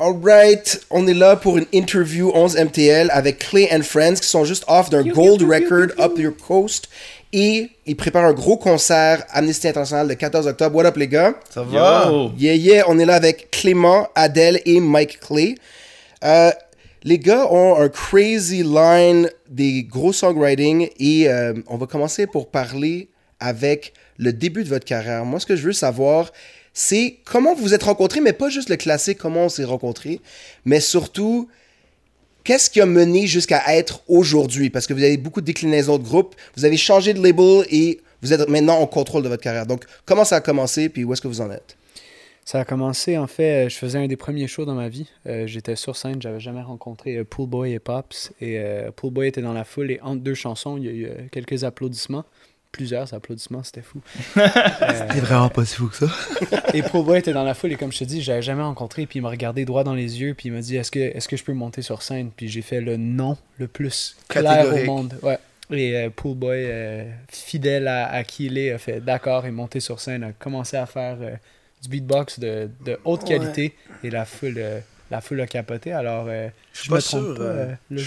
Alright, 0.00 0.80
on 0.88 1.06
est 1.06 1.12
là 1.12 1.36
pour 1.36 1.58
une 1.58 1.66
interview 1.74 2.30
11 2.32 2.56
MTL 2.56 3.10
avec 3.12 3.38
Clay 3.38 3.68
and 3.70 3.82
Friends 3.82 4.14
qui 4.14 4.28
sont 4.28 4.46
juste 4.46 4.64
off 4.66 4.88
d'un 4.88 5.02
gold 5.02 5.42
record 5.42 5.88
up 6.02 6.18
your 6.18 6.32
coast 6.34 6.88
et 7.34 7.68
ils 7.84 7.96
préparent 7.96 8.24
un 8.24 8.32
gros 8.32 8.56
concert 8.56 9.22
Amnesty 9.28 9.68
International 9.68 10.08
le 10.08 10.14
14 10.14 10.46
octobre. 10.46 10.74
What 10.74 10.86
up 10.86 10.96
les 10.96 11.06
gars? 11.06 11.34
Ça 11.50 11.62
va? 11.62 12.10
Yeah 12.38 12.54
yeah, 12.54 12.84
on 12.88 12.98
est 12.98 13.04
là 13.04 13.16
avec 13.16 13.50
Clément, 13.50 14.08
Adèle 14.14 14.62
et 14.64 14.80
Mike 14.80 15.20
Clay. 15.20 15.56
Euh, 16.24 16.50
les 17.02 17.18
gars 17.18 17.52
ont 17.52 17.78
un 17.78 17.90
crazy 17.90 18.62
line 18.62 19.28
des 19.50 19.82
gros 19.82 20.14
songwriting 20.14 20.88
et 20.98 21.28
euh, 21.28 21.52
on 21.66 21.76
va 21.76 21.86
commencer 21.86 22.26
pour 22.26 22.50
parler 22.50 23.10
avec 23.38 23.92
le 24.16 24.32
début 24.32 24.64
de 24.64 24.70
votre 24.70 24.86
carrière. 24.86 25.26
Moi, 25.26 25.40
ce 25.40 25.46
que 25.46 25.56
je 25.56 25.66
veux 25.66 25.74
savoir, 25.74 26.32
c'est 26.80 27.18
comment 27.26 27.54
vous 27.54 27.62
vous 27.62 27.74
êtes 27.74 27.82
rencontrés, 27.82 28.20
mais 28.20 28.32
pas 28.32 28.48
juste 28.48 28.70
le 28.70 28.76
classique, 28.76 29.18
comment 29.18 29.44
on 29.44 29.48
s'est 29.50 29.64
rencontrés, 29.64 30.20
mais 30.64 30.80
surtout, 30.80 31.46
qu'est-ce 32.42 32.70
qui 32.70 32.80
a 32.80 32.86
mené 32.86 33.26
jusqu'à 33.26 33.62
être 33.76 34.02
aujourd'hui? 34.08 34.70
Parce 34.70 34.86
que 34.86 34.94
vous 34.94 35.02
avez 35.02 35.18
beaucoup 35.18 35.42
de 35.42 35.46
déclinaisons 35.46 35.98
de 35.98 36.04
groupes, 36.04 36.34
vous 36.56 36.64
avez 36.64 36.78
changé 36.78 37.12
de 37.12 37.22
label 37.22 37.66
et 37.70 38.00
vous 38.22 38.32
êtes 38.32 38.48
maintenant 38.48 38.78
en 38.78 38.86
contrôle 38.86 39.22
de 39.22 39.28
votre 39.28 39.42
carrière. 39.42 39.66
Donc, 39.66 39.84
comment 40.06 40.24
ça 40.24 40.36
a 40.36 40.40
commencé, 40.40 40.88
puis 40.88 41.04
où 41.04 41.12
est-ce 41.12 41.20
que 41.20 41.28
vous 41.28 41.42
en 41.42 41.50
êtes? 41.50 41.76
Ça 42.46 42.60
a 42.60 42.64
commencé, 42.64 43.18
en 43.18 43.26
fait, 43.26 43.68
je 43.68 43.76
faisais 43.76 43.98
un 43.98 44.06
des 44.06 44.16
premiers 44.16 44.48
shows 44.48 44.64
dans 44.64 44.74
ma 44.74 44.88
vie. 44.88 45.06
Euh, 45.26 45.46
J'étais 45.46 45.76
sur 45.76 45.96
scène, 45.96 46.22
j'avais 46.22 46.40
jamais 46.40 46.62
rencontré 46.62 47.16
euh, 47.16 47.24
Poolboy 47.24 47.74
et 47.74 47.78
Pops. 47.78 48.32
Et 48.40 48.58
euh, 48.58 48.90
Poolboy 48.90 49.28
était 49.28 49.42
dans 49.42 49.52
la 49.52 49.64
foule 49.64 49.90
et 49.90 50.00
entre 50.00 50.22
deux 50.22 50.34
chansons, 50.34 50.78
il 50.78 50.84
y 50.84 50.88
a 50.88 50.92
eu 50.92 51.04
euh, 51.04 51.14
quelques 51.30 51.62
applaudissements 51.62 52.24
plusieurs 52.72 53.12
applaudissements, 53.14 53.62
c'était 53.62 53.82
fou. 53.82 54.00
C'était 54.34 55.20
vraiment 55.20 55.48
pas 55.48 55.64
si 55.64 55.76
fou 55.76 55.88
que 55.88 55.96
ça. 55.96 56.08
et 56.74 56.82
Poolboy 56.82 57.18
était 57.18 57.32
dans 57.32 57.44
la 57.44 57.54
foule 57.54 57.72
et 57.72 57.76
comme 57.76 57.92
je 57.92 57.98
te 57.98 58.04
dis, 58.04 58.22
je 58.22 58.30
l'avais 58.30 58.42
jamais 58.42 58.62
rencontré. 58.62 59.06
Puis 59.06 59.18
il 59.18 59.22
m'a 59.22 59.30
regardé 59.30 59.64
droit 59.64 59.84
dans 59.84 59.94
les 59.94 60.20
yeux 60.20 60.34
puis 60.34 60.48
il 60.48 60.52
m'a 60.52 60.60
dit 60.60 60.76
Est-ce 60.76 60.90
que, 60.90 60.98
est 60.98 61.26
que 61.26 61.36
je 61.36 61.44
peux 61.44 61.52
monter 61.52 61.82
sur 61.82 62.02
scène? 62.02 62.30
Puis 62.34 62.48
j'ai 62.48 62.62
fait 62.62 62.80
le 62.80 62.96
non 62.96 63.36
le 63.58 63.66
plus 63.66 64.16
clair 64.28 64.72
au 64.72 64.84
monde. 64.84 65.18
Ouais. 65.22 65.38
Et 65.72 65.96
euh, 65.96 66.10
Poolboy, 66.10 66.64
euh, 66.64 67.04
fidèle 67.28 67.86
à, 67.86 68.10
à, 68.10 68.24
qui 68.24 68.46
il 68.46 68.58
est, 68.58 68.72
a 68.72 68.78
fait 68.78 69.00
d'accord 69.00 69.46
et 69.46 69.52
monté 69.52 69.78
sur 69.78 70.00
scène, 70.00 70.24
a 70.24 70.32
commencé 70.32 70.76
à 70.76 70.86
faire 70.86 71.18
euh, 71.20 71.36
du 71.82 71.88
beatbox 71.88 72.40
de, 72.40 72.68
de 72.84 72.98
haute 73.04 73.24
qualité 73.24 73.74
ouais. 74.02 74.08
et 74.08 74.10
la 74.10 74.24
foule, 74.24 74.54
euh, 74.58 74.80
la 75.10 75.20
foule 75.20 75.40
a 75.40 75.46
capoté. 75.46 75.92
Alors, 75.92 76.26
euh, 76.28 76.48
je, 76.72 76.84
je 76.84 76.92
me 76.92 77.00
trompe 77.00 77.24
sûr, 77.24 77.34
pas. 77.36 77.78
le. 77.90 78.02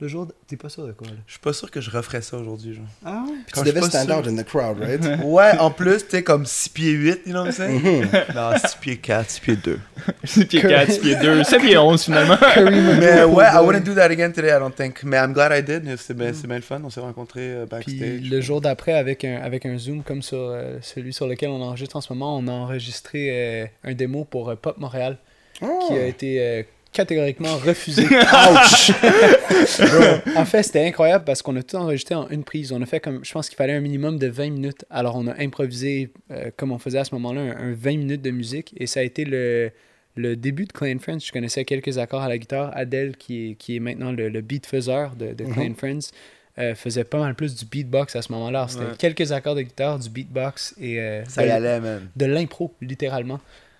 Le 0.00 0.06
jour, 0.06 0.28
t'es 0.46 0.56
pas 0.56 0.68
sûr 0.68 0.86
de 0.86 0.92
quoi 0.92 1.08
là? 1.08 1.14
Je 1.26 1.32
suis 1.32 1.40
pas 1.40 1.52
sûr 1.52 1.72
que 1.72 1.80
je 1.80 1.90
referais 1.90 2.22
ça 2.22 2.36
aujourd'hui, 2.36 2.72
genre. 2.72 2.84
Ah 3.04 3.24
ouais? 3.26 3.34
Puis 3.44 3.60
tu 3.60 3.66
devais 3.66 3.80
stand 3.82 4.08
out 4.12 4.28
in 4.28 4.36
the 4.36 4.46
crowd, 4.46 4.78
right? 4.80 5.04
ouais, 5.24 5.58
en 5.58 5.72
plus, 5.72 6.06
t'es 6.06 6.22
comme 6.22 6.46
6 6.46 6.68
pieds 6.68 6.92
8, 6.92 7.22
you 7.26 7.32
know 7.32 7.40
what 7.40 7.46
I'm 7.46 7.52
saying? 7.52 7.80
Mm 7.82 8.04
-hmm. 8.04 8.34
non, 8.34 8.56
6 8.56 8.76
pieds 8.76 8.96
4, 8.98 9.28
6 9.28 9.40
pieds 9.40 9.56
2. 9.56 9.80
6 10.22 10.44
pieds 10.50 10.62
4, 10.62 10.92
6 10.92 11.00
pieds 11.00 11.16
2, 11.16 11.42
7 11.42 11.60
pieds 11.60 11.76
11 11.76 12.04
finalement. 12.04 12.38
Mais 13.00 13.24
ouais, 13.24 13.46
I 13.52 13.58
wouldn't 13.60 13.82
do 13.82 13.94
that 13.94 14.08
again 14.12 14.30
today, 14.30 14.56
I 14.56 14.60
don't 14.60 14.72
think. 14.72 15.02
Mais 15.02 15.16
I'm 15.16 15.32
glad 15.32 15.50
I 15.50 15.64
did, 15.64 15.82
c'est 15.96 16.14
bien, 16.14 16.30
bien 16.30 16.56
le 16.56 16.62
fun, 16.62 16.80
on 16.84 16.90
s'est 16.90 17.00
rencontrés 17.00 17.50
euh, 17.54 17.66
backstage. 17.66 17.98
Puis 17.98 18.20
le 18.20 18.40
jour 18.40 18.60
d'après, 18.60 18.92
avec 18.92 19.24
un, 19.24 19.38
avec 19.42 19.66
un 19.66 19.76
Zoom 19.78 20.04
comme 20.04 20.22
sur 20.22 20.38
euh, 20.38 20.78
celui 20.80 21.12
sur 21.12 21.26
lequel 21.26 21.48
on 21.48 21.60
enregistre 21.60 21.96
en 21.96 22.00
ce 22.00 22.12
moment, 22.12 22.38
on 22.38 22.46
a 22.46 22.52
enregistré 22.52 23.30
euh, 23.32 23.66
un 23.82 23.94
démo 23.94 24.24
pour 24.24 24.54
Pop 24.58 24.78
Montréal 24.78 25.18
oh. 25.60 25.86
qui 25.88 25.94
a 25.94 26.06
été 26.06 26.66
catégoriquement 26.92 27.56
refusé. 27.58 28.04
Ouch! 28.52 28.92
en 30.36 30.44
fait, 30.44 30.62
c'était 30.62 30.86
incroyable 30.86 31.24
parce 31.24 31.42
qu'on 31.42 31.56
a 31.56 31.62
tout 31.62 31.76
enregistré 31.76 32.14
en 32.14 32.28
une 32.28 32.44
prise. 32.44 32.72
On 32.72 32.82
a 32.82 32.86
fait 32.86 33.00
comme, 33.00 33.24
je 33.24 33.32
pense 33.32 33.48
qu'il 33.48 33.56
fallait 33.56 33.74
un 33.74 33.80
minimum 33.80 34.18
de 34.18 34.26
20 34.28 34.50
minutes. 34.50 34.84
Alors, 34.90 35.16
on 35.16 35.26
a 35.26 35.40
improvisé, 35.40 36.10
euh, 36.30 36.50
comme 36.56 36.72
on 36.72 36.78
faisait 36.78 36.98
à 36.98 37.04
ce 37.04 37.14
moment-là, 37.14 37.40
un, 37.40 37.70
un, 37.70 37.74
20 37.74 37.90
minutes 37.98 38.22
de 38.22 38.30
musique. 38.30 38.74
Et 38.76 38.86
ça 38.86 39.00
a 39.00 39.02
été 39.02 39.24
le, 39.24 39.70
le 40.16 40.36
début 40.36 40.64
de 40.64 40.72
Clan 40.72 40.98
Friends. 40.98 41.20
Je 41.20 41.32
connaissais 41.32 41.64
quelques 41.64 41.98
accords 41.98 42.22
à 42.22 42.28
la 42.28 42.38
guitare. 42.38 42.70
Adèle, 42.74 43.16
qui 43.16 43.50
est, 43.50 43.54
qui 43.54 43.76
est 43.76 43.80
maintenant 43.80 44.12
le, 44.12 44.28
le 44.28 44.40
beat 44.40 44.66
faiseur 44.66 45.14
de, 45.16 45.32
de 45.32 45.44
Clan 45.44 45.64
mm 45.64 45.72
-hmm. 45.72 45.76
Friends, 45.76 46.10
euh, 46.58 46.74
faisait 46.74 47.04
pas 47.04 47.18
mal 47.20 47.36
plus 47.36 47.54
du 47.54 47.64
beatbox 47.64 48.16
à 48.16 48.22
ce 48.22 48.32
moment-là. 48.32 48.66
C'était 48.68 48.84
ouais. 48.84 48.96
quelques 48.98 49.30
accords 49.30 49.54
de 49.54 49.62
guitare, 49.62 49.98
du 50.00 50.10
beatbox 50.10 50.74
et 50.80 50.98
euh, 50.98 51.24
ça 51.26 51.46
y 51.46 51.50
allait, 51.50 51.78
même. 51.78 52.08
De 52.16 52.26
l'impro, 52.26 52.74
littéralement. 52.80 53.38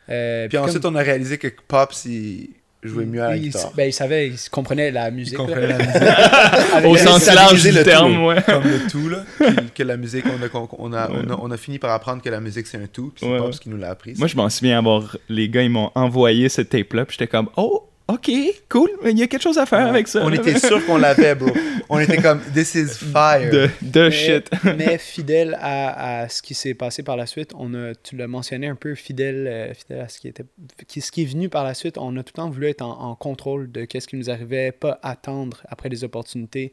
Euh, 0.08 0.44
puis, 0.44 0.50
puis 0.50 0.58
ensuite, 0.58 0.82
comme... 0.82 0.94
on 0.94 0.98
a 0.98 1.02
réalisé 1.02 1.38
que 1.38 1.48
Pops, 1.66 2.04
il 2.04 2.50
jouait 2.83 3.05
mieux 3.05 3.22
à 3.22 3.31
la 3.31 3.39
guitare. 3.39 3.71
Il, 3.72 3.77
ben, 3.77 3.89
il 3.89 3.93
savait, 3.93 4.28
il 4.28 4.50
comprenait 4.50 4.91
la 4.91 5.11
musique. 5.11 5.34
Il 5.34 5.37
comprenait 5.37 5.66
la 5.66 5.78
musique. 5.78 6.87
Au 6.87 6.97
sens 6.97 7.27
large 7.27 7.62
du 7.62 7.72
terme, 7.83 8.15
tout, 8.15 8.27
ouais. 8.27 8.43
Comme 8.43 8.65
le 8.65 8.89
tout, 8.89 9.09
là. 9.09 9.25
que, 9.39 9.69
que 9.75 9.83
la 9.83 9.97
musique, 9.97 10.25
on 10.27 10.43
a, 10.43 10.49
on, 10.78 10.93
a, 10.93 11.11
ouais. 11.11 11.16
on, 11.27 11.31
a, 11.31 11.39
on, 11.43 11.50
a, 11.50 11.56
fini 11.56 11.78
par 11.78 11.91
apprendre 11.91 12.22
que 12.22 12.31
la 12.31 12.41
musique, 12.41 12.66
c'est 12.66 12.78
un 12.78 12.87
tout. 12.87 13.12
C'est 13.16 13.27
ouais, 13.27 13.39
Pops 13.39 13.59
qui 13.59 13.69
nous 13.69 13.77
l'a 13.77 13.91
appris. 13.91 14.15
Moi, 14.16 14.28
je 14.28 14.37
m'en 14.37 14.49
souviens 14.49 14.78
avoir... 14.78 15.16
Les 15.28 15.49
gars, 15.49 15.62
ils 15.62 15.71
m'ont 15.71 15.91
envoyé 15.94 16.49
cette 16.49 16.71
tape-là, 16.71 17.05
puis 17.05 17.16
j'étais 17.19 17.31
comme 17.31 17.49
«Oh! 17.56 17.88
OK, 18.08 18.30
cool, 18.70 18.91
il 19.04 19.19
y 19.19 19.22
a 19.22 19.26
quelque 19.26 19.42
chose 19.42 19.58
à 19.58 19.66
faire 19.66 19.80
ouais. 19.80 19.91
avec 19.91 20.08
ça. 20.08 20.24
On 20.24 20.32
était 20.32 20.58
sûr 20.58 20.84
qu'on 20.86 20.96
l'avait, 20.96 21.34
bro. 21.34 21.50
On 21.91 21.98
était 21.98 22.16
comme, 22.16 22.41
this 22.54 22.74
is 22.74 22.88
fire. 23.12 23.50
De, 23.50 23.69
de 23.82 24.00
mais, 24.04 24.10
shit. 24.10 24.50
mais 24.78 24.96
fidèle 24.96 25.58
à, 25.60 26.22
à 26.22 26.28
ce 26.30 26.41
qui 26.41 26.54
s'est 26.54 26.72
passé 26.72 27.02
par 27.02 27.18
la 27.18 27.26
suite, 27.26 27.52
on 27.54 27.74
a, 27.74 27.94
tu 27.94 28.16
l'as 28.16 28.26
mentionné 28.26 28.66
un 28.66 28.76
peu, 28.76 28.94
fidèle, 28.94 29.47
euh, 29.47 29.74
fidèle 29.74 30.00
à 30.00 30.08
ce 30.08 30.20
qui, 30.20 30.28
était, 30.28 30.44
qui, 30.86 31.02
ce 31.02 31.12
qui 31.12 31.22
est 31.22 31.26
venu 31.26 31.50
par 31.50 31.64
la 31.64 31.74
suite, 31.74 31.98
on 31.98 32.16
a 32.16 32.22
tout 32.22 32.32
le 32.34 32.42
temps 32.42 32.48
voulu 32.48 32.68
être 32.68 32.82
en, 32.82 32.98
en 32.98 33.14
contrôle 33.14 33.70
de 33.70 33.84
qu'est-ce 33.84 34.08
qui 34.08 34.16
nous 34.16 34.30
arrivait, 34.30 34.72
pas 34.72 34.98
attendre 35.02 35.62
après 35.68 35.91
des 35.91 36.02
opportunités. 36.02 36.72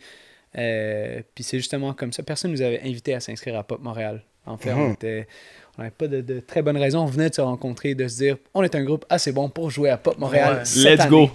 Euh, 0.57 1.22
Puis 1.35 1.44
c'est 1.44 1.57
justement 1.57 1.94
comme 1.94 2.13
ça. 2.13 2.24
Personne 2.24 2.51
nous 2.51 2.62
avait 2.62 2.81
invité 2.81 3.13
à 3.13 3.19
s'inscrire 3.19 3.57
à 3.57 3.63
Pop 3.63 3.81
Montréal. 3.81 4.24
En 4.45 4.57
fait, 4.57 4.73
mm 4.73 4.78
-hmm. 4.78 4.89
on 4.89 4.94
était 4.94 5.28
on 5.78 5.81
n'avait 5.81 5.94
pas 5.97 6.07
de, 6.07 6.22
de, 6.22 6.39
très 6.39 6.61
bonnes 6.61 6.78
raisons. 6.78 7.01
On 7.01 7.06
venait 7.06 7.29
de 7.29 7.35
se 7.35 7.41
rencontrer, 7.41 7.95
de 7.95 8.07
se 8.07 8.17
dire 8.17 8.38
on 8.53 8.63
est 8.63 8.75
un 8.75 8.83
groupe 8.83 9.06
assez 9.09 9.31
bon 9.31 9.50
pour 9.50 9.69
jouer 9.69 9.89
à 9.89 9.97
Pop 9.97 10.17
Montréal. 10.17 10.63
Ouais. 10.63 10.83
Let's 10.83 11.01
année. 11.01 11.09
go! 11.09 11.29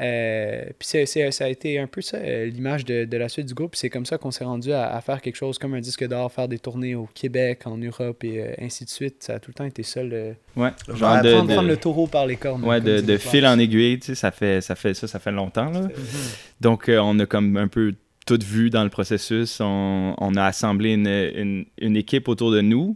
Euh, 0.00 0.64
puis 0.78 1.06
ça 1.06 1.44
a 1.44 1.48
été 1.48 1.78
un 1.78 1.86
peu 1.86 2.00
ça, 2.00 2.18
l'image 2.18 2.84
de, 2.84 3.04
de, 3.04 3.16
la 3.16 3.28
suite 3.28 3.46
du 3.46 3.54
groupe. 3.54 3.76
C'est 3.76 3.90
comme 3.90 4.06
ça 4.06 4.16
qu'on 4.16 4.30
s'est 4.30 4.44
rendu 4.44 4.72
à, 4.72 4.94
à, 4.94 5.00
faire 5.02 5.20
quelque 5.20 5.36
chose 5.36 5.58
comme 5.58 5.74
un 5.74 5.80
disque 5.80 6.06
d'or, 6.06 6.32
faire 6.32 6.48
des 6.48 6.58
tournées 6.58 6.94
au 6.94 7.08
Québec, 7.12 7.66
en 7.66 7.76
Europe 7.76 8.24
et 8.24 8.40
euh, 8.40 8.54
ainsi 8.58 8.84
de 8.84 8.90
suite. 8.90 9.22
Ça 9.22 9.34
a 9.34 9.38
tout 9.38 9.50
le 9.50 9.54
temps 9.54 9.64
été 9.64 9.82
ça. 9.82 10.02
Le, 10.02 10.34
ouais, 10.56 10.70
genre 10.88 11.22
de, 11.22 11.32
prendre, 11.32 11.48
de, 11.48 11.54
prendre 11.54 11.68
le 11.68 11.76
taureau 11.76 12.06
par 12.06 12.26
les 12.26 12.36
cornes. 12.36 12.64
Ouais, 12.64 12.80
de, 12.80 13.16
fil 13.18 13.46
en 13.46 13.58
aiguille, 13.58 13.98
tu 13.98 14.06
sais, 14.06 14.14
ça 14.14 14.30
fait, 14.30 14.60
ça 14.62 14.74
fait 14.74 14.94
ça, 14.94 15.06
ça 15.06 15.18
fait 15.18 15.32
longtemps. 15.32 15.70
Là. 15.70 15.80
Mm-hmm. 15.80 16.36
Donc 16.62 16.88
euh, 16.88 16.98
on 16.98 17.18
a 17.18 17.26
comme 17.26 17.56
un 17.58 17.68
peu 17.68 17.94
tout 18.26 18.38
vu 18.42 18.70
dans 18.70 18.84
le 18.84 18.90
processus. 18.90 19.58
On, 19.60 20.32
a 20.36 20.44
assemblé 20.44 20.92
une 20.94 21.96
équipe 21.96 22.28
autour 22.28 22.50
de 22.50 22.60
nous 22.60 22.94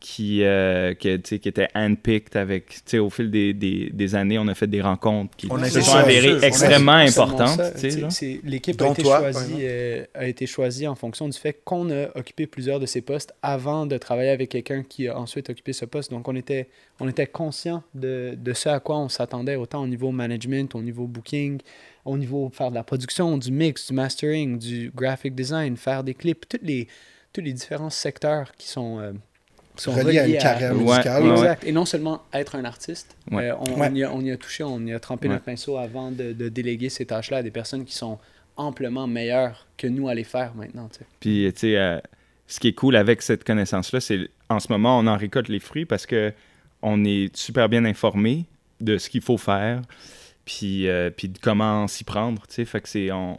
qui, 0.00 0.42
euh, 0.42 0.94
qui, 0.94 1.20
qui 1.20 1.48
était 1.48 1.68
handpicked 1.74 2.34
avec, 2.34 2.82
au 2.94 3.10
fil 3.10 3.30
des, 3.30 3.52
des, 3.52 3.90
des, 3.92 4.14
années, 4.14 4.38
on 4.38 4.48
a 4.48 4.54
fait 4.54 4.66
des 4.66 4.80
rencontres 4.80 5.36
qui 5.36 5.46
on 5.50 5.62
se 5.62 5.80
sont 5.82 5.94
avérées 5.94 6.38
extrêmement 6.42 6.92
importantes. 6.92 7.60
L'équipe 8.42 8.80
a, 8.80 8.88
été 8.88 9.02
choisie, 9.04 9.58
euh, 9.60 10.04
a 10.14 10.26
été 10.26 10.46
choisie 10.46 10.88
en 10.88 10.94
fonction 10.94 11.28
du 11.28 11.38
fait 11.38 11.60
qu'on 11.64 11.90
a 11.90 12.16
occupé 12.16 12.46
plusieurs 12.46 12.80
de 12.80 12.86
ces 12.86 13.02
postes 13.02 13.34
avant 13.42 13.84
de 13.84 13.98
travailler 13.98 14.30
avec 14.30 14.48
quelqu'un 14.48 14.82
qui 14.82 15.06
a 15.06 15.18
ensuite 15.18 15.50
occupé 15.50 15.74
ce 15.74 15.84
poste. 15.84 16.10
Donc, 16.10 16.26
on 16.28 16.34
était, 16.34 16.68
on 16.98 17.06
était 17.06 17.26
conscient 17.26 17.82
de, 17.94 18.34
de 18.36 18.52
ce 18.54 18.70
à 18.70 18.80
quoi 18.80 18.98
on 18.98 19.10
s'attendait, 19.10 19.56
autant 19.56 19.82
au 19.82 19.86
niveau 19.86 20.10
management, 20.12 20.74
au 20.74 20.80
niveau 20.80 21.06
booking, 21.06 21.60
au 22.06 22.16
niveau 22.16 22.50
faire 22.54 22.70
de 22.70 22.74
la 22.74 22.84
production, 22.84 23.36
du 23.36 23.52
mix, 23.52 23.88
du 23.88 23.92
mastering, 23.92 24.58
du 24.58 24.90
graphic 24.94 25.34
design, 25.34 25.76
faire 25.76 26.02
des 26.02 26.14
clips, 26.14 26.48
tous 26.48 26.58
les, 26.62 26.88
tous 27.34 27.42
les 27.42 27.52
différents 27.52 27.90
secteurs 27.90 28.52
qui 28.56 28.66
sont... 28.66 28.98
Euh, 28.98 29.12
sont 29.76 29.92
reliés, 29.92 30.02
reliés 30.02 30.18
à 30.18 30.26
une 30.26 30.38
carrière 30.38 30.70
à... 30.70 30.74
musicale. 30.74 31.22
Ouais, 31.22 31.30
exact. 31.30 31.64
Et 31.64 31.72
non 31.72 31.84
seulement 31.84 32.22
être 32.32 32.56
un 32.56 32.64
artiste, 32.64 33.16
ouais. 33.30 33.50
euh, 33.50 33.56
on, 33.56 33.80
on, 33.80 33.94
y 33.94 34.04
a, 34.04 34.12
on, 34.12 34.20
y 34.20 34.30
a, 34.30 34.36
touché, 34.36 34.64
on 34.64 34.80
y 34.80 34.92
a 34.92 35.00
trempé 35.00 35.28
notre 35.28 35.44
pinceau 35.44 35.76
avant 35.76 36.10
de, 36.10 36.32
de, 36.32 36.48
déléguer 36.48 36.88
ces 36.88 37.06
tâches-là 37.06 37.38
à 37.38 37.42
des 37.42 37.50
personnes 37.50 37.84
qui 37.84 37.94
sont 37.94 38.18
amplement 38.56 39.06
meilleures 39.06 39.66
que 39.76 39.86
nous 39.86 40.08
à 40.08 40.14
les 40.14 40.24
faire 40.24 40.54
maintenant. 40.54 40.88
T'sais. 40.88 41.06
Puis, 41.20 41.50
tu 41.54 41.60
sais, 41.60 41.76
euh, 41.76 41.98
ce 42.46 42.60
qui 42.60 42.68
est 42.68 42.74
cool 42.74 42.96
avec 42.96 43.22
cette 43.22 43.44
connaissance-là, 43.44 44.00
c'est 44.00 44.28
en 44.48 44.60
ce 44.60 44.70
moment, 44.70 44.98
on 44.98 45.06
en 45.06 45.16
récolte 45.16 45.48
les 45.48 45.60
fruits 45.60 45.86
parce 45.86 46.06
que 46.06 46.32
on 46.82 47.04
est 47.04 47.34
super 47.36 47.68
bien 47.68 47.84
informé 47.84 48.46
de 48.80 48.98
ce 48.98 49.10
qu'il 49.10 49.20
faut 49.20 49.36
faire, 49.36 49.82
puis, 50.44 50.88
euh, 50.88 51.10
puis 51.10 51.28
de 51.28 51.38
comment 51.38 51.86
s'y 51.86 52.04
prendre. 52.04 52.42
Tu 52.48 52.54
sais, 52.54 52.64
fait 52.64 52.80
que 52.80 52.88
c'est... 52.88 53.12
On 53.12 53.38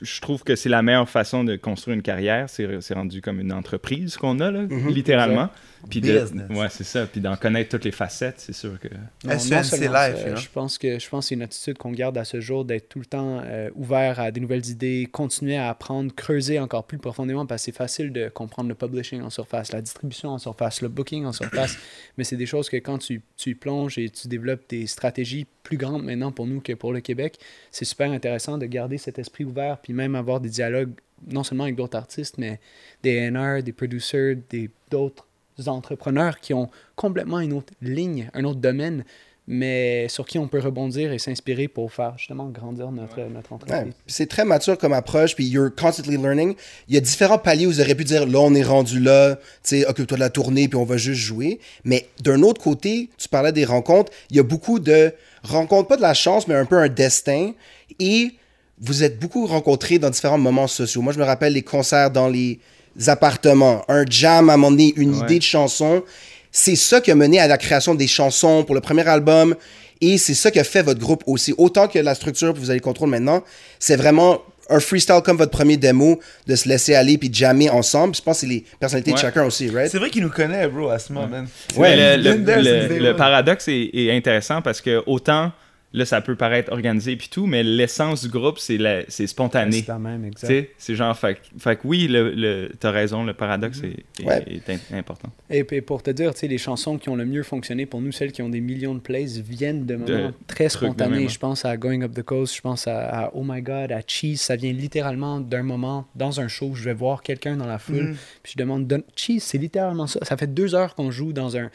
je 0.00 0.20
trouve 0.20 0.44
que 0.44 0.56
c'est 0.56 0.68
la 0.68 0.82
meilleure 0.82 1.08
façon 1.08 1.44
de 1.44 1.56
construire 1.56 1.96
une 1.96 2.02
carrière. 2.02 2.48
C'est 2.48 2.94
rendu 2.94 3.20
comme 3.20 3.40
une 3.40 3.52
entreprise 3.52 4.16
qu'on 4.16 4.40
a, 4.40 4.50
là, 4.50 4.62
mm 4.62 4.68
-hmm. 4.68 4.94
littéralement. 4.94 5.48
Puis 5.90 6.00
de, 6.00 6.26
ouais, 6.50 6.68
c'est 6.70 6.84
ça. 6.84 7.06
Puis 7.06 7.20
d'en 7.20 7.36
connaître 7.36 7.70
toutes 7.70 7.84
les 7.84 7.92
facettes, 7.92 8.38
c'est 8.38 8.52
sûr 8.52 8.78
que. 8.78 8.88
Non, 9.24 9.38
SNC 9.38 9.80
Life, 9.80 10.16
ça, 10.22 10.34
je 10.36 10.48
pense 10.48 10.78
que 10.78 10.98
je 10.98 11.08
pense 11.08 11.26
c'est 11.28 11.34
une 11.34 11.42
attitude 11.42 11.78
qu'on 11.78 11.90
garde 11.90 12.16
à 12.18 12.24
ce 12.24 12.40
jour 12.40 12.64
d'être 12.64 12.88
tout 12.88 12.98
le 12.98 13.06
temps 13.06 13.40
euh, 13.44 13.70
ouvert 13.74 14.20
à 14.20 14.30
des 14.30 14.40
nouvelles 14.40 14.66
idées, 14.66 15.08
continuer 15.10 15.56
à 15.56 15.68
apprendre, 15.68 16.14
creuser 16.14 16.58
encore 16.60 16.84
plus 16.84 16.98
profondément 16.98 17.46
parce 17.46 17.62
que 17.62 17.66
c'est 17.66 17.76
facile 17.76 18.12
de 18.12 18.28
comprendre 18.28 18.68
le 18.68 18.74
publishing 18.74 19.22
en 19.22 19.30
surface, 19.30 19.72
la 19.72 19.80
distribution 19.80 20.30
en 20.30 20.38
surface, 20.38 20.82
le 20.82 20.88
booking 20.88 21.24
en 21.24 21.32
surface, 21.32 21.76
mais 22.16 22.24
c'est 22.24 22.36
des 22.36 22.46
choses 22.46 22.68
que 22.68 22.76
quand 22.76 22.98
tu, 22.98 23.22
tu 23.36 23.50
y 23.50 23.54
plonges 23.54 23.98
et 23.98 24.08
tu 24.08 24.28
développes 24.28 24.68
des 24.68 24.86
stratégies 24.86 25.46
plus 25.62 25.76
grandes 25.76 26.04
maintenant 26.04 26.32
pour 26.32 26.46
nous 26.46 26.60
que 26.60 26.72
pour 26.72 26.92
le 26.92 27.00
Québec, 27.00 27.38
c'est 27.70 27.84
super 27.84 28.10
intéressant 28.10 28.58
de 28.58 28.66
garder 28.66 28.98
cet 28.98 29.18
esprit 29.18 29.44
ouvert 29.44 29.78
puis 29.82 29.92
même 29.92 30.14
avoir 30.14 30.40
des 30.40 30.48
dialogues 30.48 30.92
non 31.30 31.44
seulement 31.44 31.64
avec 31.64 31.76
d'autres 31.76 31.96
artistes, 31.96 32.36
mais 32.38 32.60
des 33.02 33.30
NR, 33.30 33.62
des 33.62 33.72
producers, 33.72 34.36
des 34.50 34.70
d'autres 34.90 35.26
entrepreneurs 35.66 36.40
qui 36.40 36.54
ont 36.54 36.68
complètement 36.96 37.40
une 37.40 37.52
autre 37.52 37.72
ligne, 37.80 38.30
un 38.34 38.44
autre 38.44 38.60
domaine, 38.60 39.04
mais 39.46 40.08
sur 40.08 40.24
qui 40.24 40.38
on 40.38 40.46
peut 40.46 40.60
rebondir 40.60 41.12
et 41.12 41.18
s'inspirer 41.18 41.66
pour 41.66 41.92
faire 41.92 42.16
justement 42.16 42.46
grandir 42.46 42.92
notre, 42.92 43.20
notre 43.22 43.52
entreprise. 43.52 43.86
Ouais. 43.86 43.92
C'est 44.06 44.28
très 44.28 44.44
mature 44.44 44.78
comme 44.78 44.92
approche, 44.92 45.34
puis 45.34 45.44
you're 45.44 45.70
constantly 45.74 46.16
learning. 46.16 46.54
Il 46.88 46.94
y 46.94 46.96
a 46.96 47.00
différents 47.00 47.38
paliers 47.38 47.66
où 47.66 47.70
vous 47.70 47.80
auriez 47.80 47.94
pu 47.94 48.04
dire, 48.04 48.26
là, 48.26 48.38
on 48.38 48.54
est 48.54 48.62
rendu 48.62 49.00
là, 49.00 49.36
tu 49.36 49.42
sais, 49.62 49.86
occupe-toi 49.86 50.16
de 50.16 50.20
la 50.20 50.30
tournée, 50.30 50.68
puis 50.68 50.78
on 50.78 50.84
va 50.84 50.96
juste 50.96 51.20
jouer. 51.20 51.58
Mais 51.84 52.06
d'un 52.20 52.42
autre 52.42 52.62
côté, 52.62 53.10
tu 53.18 53.28
parlais 53.28 53.52
des 53.52 53.64
rencontres, 53.64 54.12
il 54.30 54.36
y 54.36 54.40
a 54.40 54.44
beaucoup 54.44 54.78
de 54.78 55.12
rencontres, 55.42 55.88
pas 55.88 55.96
de 55.96 56.02
la 56.02 56.14
chance, 56.14 56.46
mais 56.46 56.54
un 56.54 56.64
peu 56.64 56.78
un 56.78 56.88
destin. 56.88 57.52
Et 57.98 58.32
vous 58.80 59.02
êtes 59.04 59.18
beaucoup 59.18 59.46
rencontrés 59.46 59.98
dans 59.98 60.10
différents 60.10 60.38
moments 60.38 60.66
sociaux. 60.66 61.02
Moi, 61.02 61.12
je 61.12 61.18
me 61.18 61.24
rappelle 61.24 61.52
les 61.52 61.62
concerts 61.62 62.10
dans 62.10 62.28
les 62.28 62.58
appartements, 63.06 63.84
un 63.88 64.04
jam 64.08 64.50
à 64.50 64.54
un 64.54 64.56
moment 64.56 64.70
donné, 64.70 64.92
une 64.96 65.14
Ouais. 65.14 65.24
idée 65.24 65.38
de 65.38 65.44
chanson. 65.44 66.02
C'est 66.50 66.76
ça 66.76 67.00
qui 67.00 67.10
a 67.10 67.14
mené 67.14 67.40
à 67.40 67.46
la 67.46 67.58
création 67.58 67.94
des 67.94 68.06
chansons 68.06 68.64
pour 68.64 68.74
le 68.74 68.80
premier 68.80 69.06
album. 69.08 69.54
Et 70.00 70.18
c'est 70.18 70.34
ça 70.34 70.50
qui 70.50 70.58
a 70.58 70.64
fait 70.64 70.82
votre 70.82 71.00
groupe 71.00 71.22
aussi. 71.26 71.54
Autant 71.56 71.86
que 71.88 71.98
la 71.98 72.14
structure 72.14 72.52
que 72.52 72.58
vous 72.58 72.70
avez 72.70 72.80
le 72.80 72.84
contrôle 72.84 73.08
maintenant, 73.08 73.42
c'est 73.78 73.96
vraiment 73.96 74.42
un 74.68 74.80
freestyle 74.80 75.20
comme 75.24 75.36
votre 75.36 75.50
premier 75.50 75.76
démo, 75.76 76.18
de 76.46 76.56
se 76.56 76.68
laisser 76.68 76.94
aller 76.94 77.18
puis 77.18 77.28
de 77.30 77.34
jammer 77.34 77.68
ensemble. 77.70 78.14
Je 78.16 78.22
pense 78.22 78.38
que 78.38 78.40
c'est 78.42 78.46
les 78.46 78.64
personnalités 78.80 79.12
de 79.12 79.18
chacun 79.18 79.44
aussi, 79.44 79.68
right? 79.70 79.90
C'est 79.90 79.98
vrai 79.98 80.08
qu'il 80.10 80.22
nous 80.22 80.30
connaît, 80.30 80.66
bro, 80.68 80.88
à 80.88 80.98
ce 80.98 81.12
moment, 81.12 81.28
man. 81.28 81.46
Ouais, 81.76 82.16
le, 82.16 82.22
le- 82.36 82.98
le- 82.98 83.10
one. 83.10 83.16
paradoxe 83.16 83.68
est, 83.68 83.90
est 83.94 84.10
intéressant 84.16 84.60
parce 84.62 84.80
que 84.80 85.02
autant 85.06 85.52
là 85.92 86.04
ça 86.04 86.20
peut 86.20 86.36
paraître 86.36 86.72
organisé 86.72 87.16
puis 87.16 87.28
tout, 87.30 87.46
mais 87.46 87.62
l'essence 87.62 88.22
du 88.22 88.28
groupe 88.28 88.58
c'est 88.58 88.78
la- 88.78 89.02
c'est 89.08 89.26
spontané. 89.26 89.80
C'est 89.80 89.88
la 89.88 89.98
même, 89.98 90.24
exact. 90.24 90.68
c'est 90.78 90.94
genre 90.94 91.16
fait, 91.18 91.34
que- 91.34 91.58
fait 91.58 91.76
que 91.76 91.80
oui, 91.86 92.08
le, 92.08 92.30
le, 92.34 92.70
t'as 92.78 92.90
raison, 92.90 93.24
le 93.24 93.34
paradoxe 93.34 93.82
est, 93.82 94.22
est- 94.22 94.26
Ouais. 94.26 94.44
est 94.46 94.70
in- 94.70 94.96
important. 94.98 95.30
Et 95.50 95.64
puis 95.64 95.80
pour 95.80 96.02
te 96.02 96.10
dire, 96.10 96.32
tu 96.34 96.40
sais, 96.40 96.48
les 96.48 96.58
chansons 96.58 96.98
qui 96.98 97.08
ont 97.08 97.16
le 97.16 97.24
mieux 97.26 97.42
fonctionné 97.42 97.86
pour 97.86 98.00
nous, 98.00 98.12
celles 98.12 98.32
qui 98.32 98.42
ont 98.42 98.48
des 98.48 98.60
millions 98.60 98.94
de 98.94 99.00
plays, 99.00 99.26
viennent 99.44 99.84
de 99.86 99.96
moments 99.96 100.06
De 100.28 100.32
très 100.46 100.68
spontanés. 100.68 101.28
Je 101.28 101.38
pense 101.38 101.64
à 101.64 101.76
Going 101.76 102.02
Up 102.02 102.12
the 102.14 102.22
Coast, 102.22 102.56
je 102.56 102.60
pense 102.60 102.86
à, 102.88 103.24
à 103.26 103.30
Oh 103.34 103.42
My 103.44 103.60
God, 103.62 103.92
à 103.92 104.00
Cheese. 104.06 104.36
Ça 104.38 104.56
vient 104.56 104.72
littéralement 104.72 105.40
d'un 105.40 105.62
moment 105.62 106.06
dans 106.14 106.40
un 106.40 106.48
show. 106.48 106.66
où 106.66 106.74
Je 106.74 106.84
vais 106.84 106.94
voir 106.94 107.22
quelqu'un 107.22 107.56
dans 107.56 107.66
la 107.66 107.78
foule, 107.78 108.14
puis 108.42 108.52
je 108.56 108.58
demande 108.58 109.02
Cheese, 109.16 109.40
c'est 109.40 109.58
littéralement 109.58 110.06
ça. 110.06 110.20
Ça 110.22 110.36
fait 110.36 110.52
deux 110.52 110.74
heures 110.74 110.94
qu'on 110.94 111.10
joue 111.10 111.32
dans 111.32 111.56
un. 111.56 111.70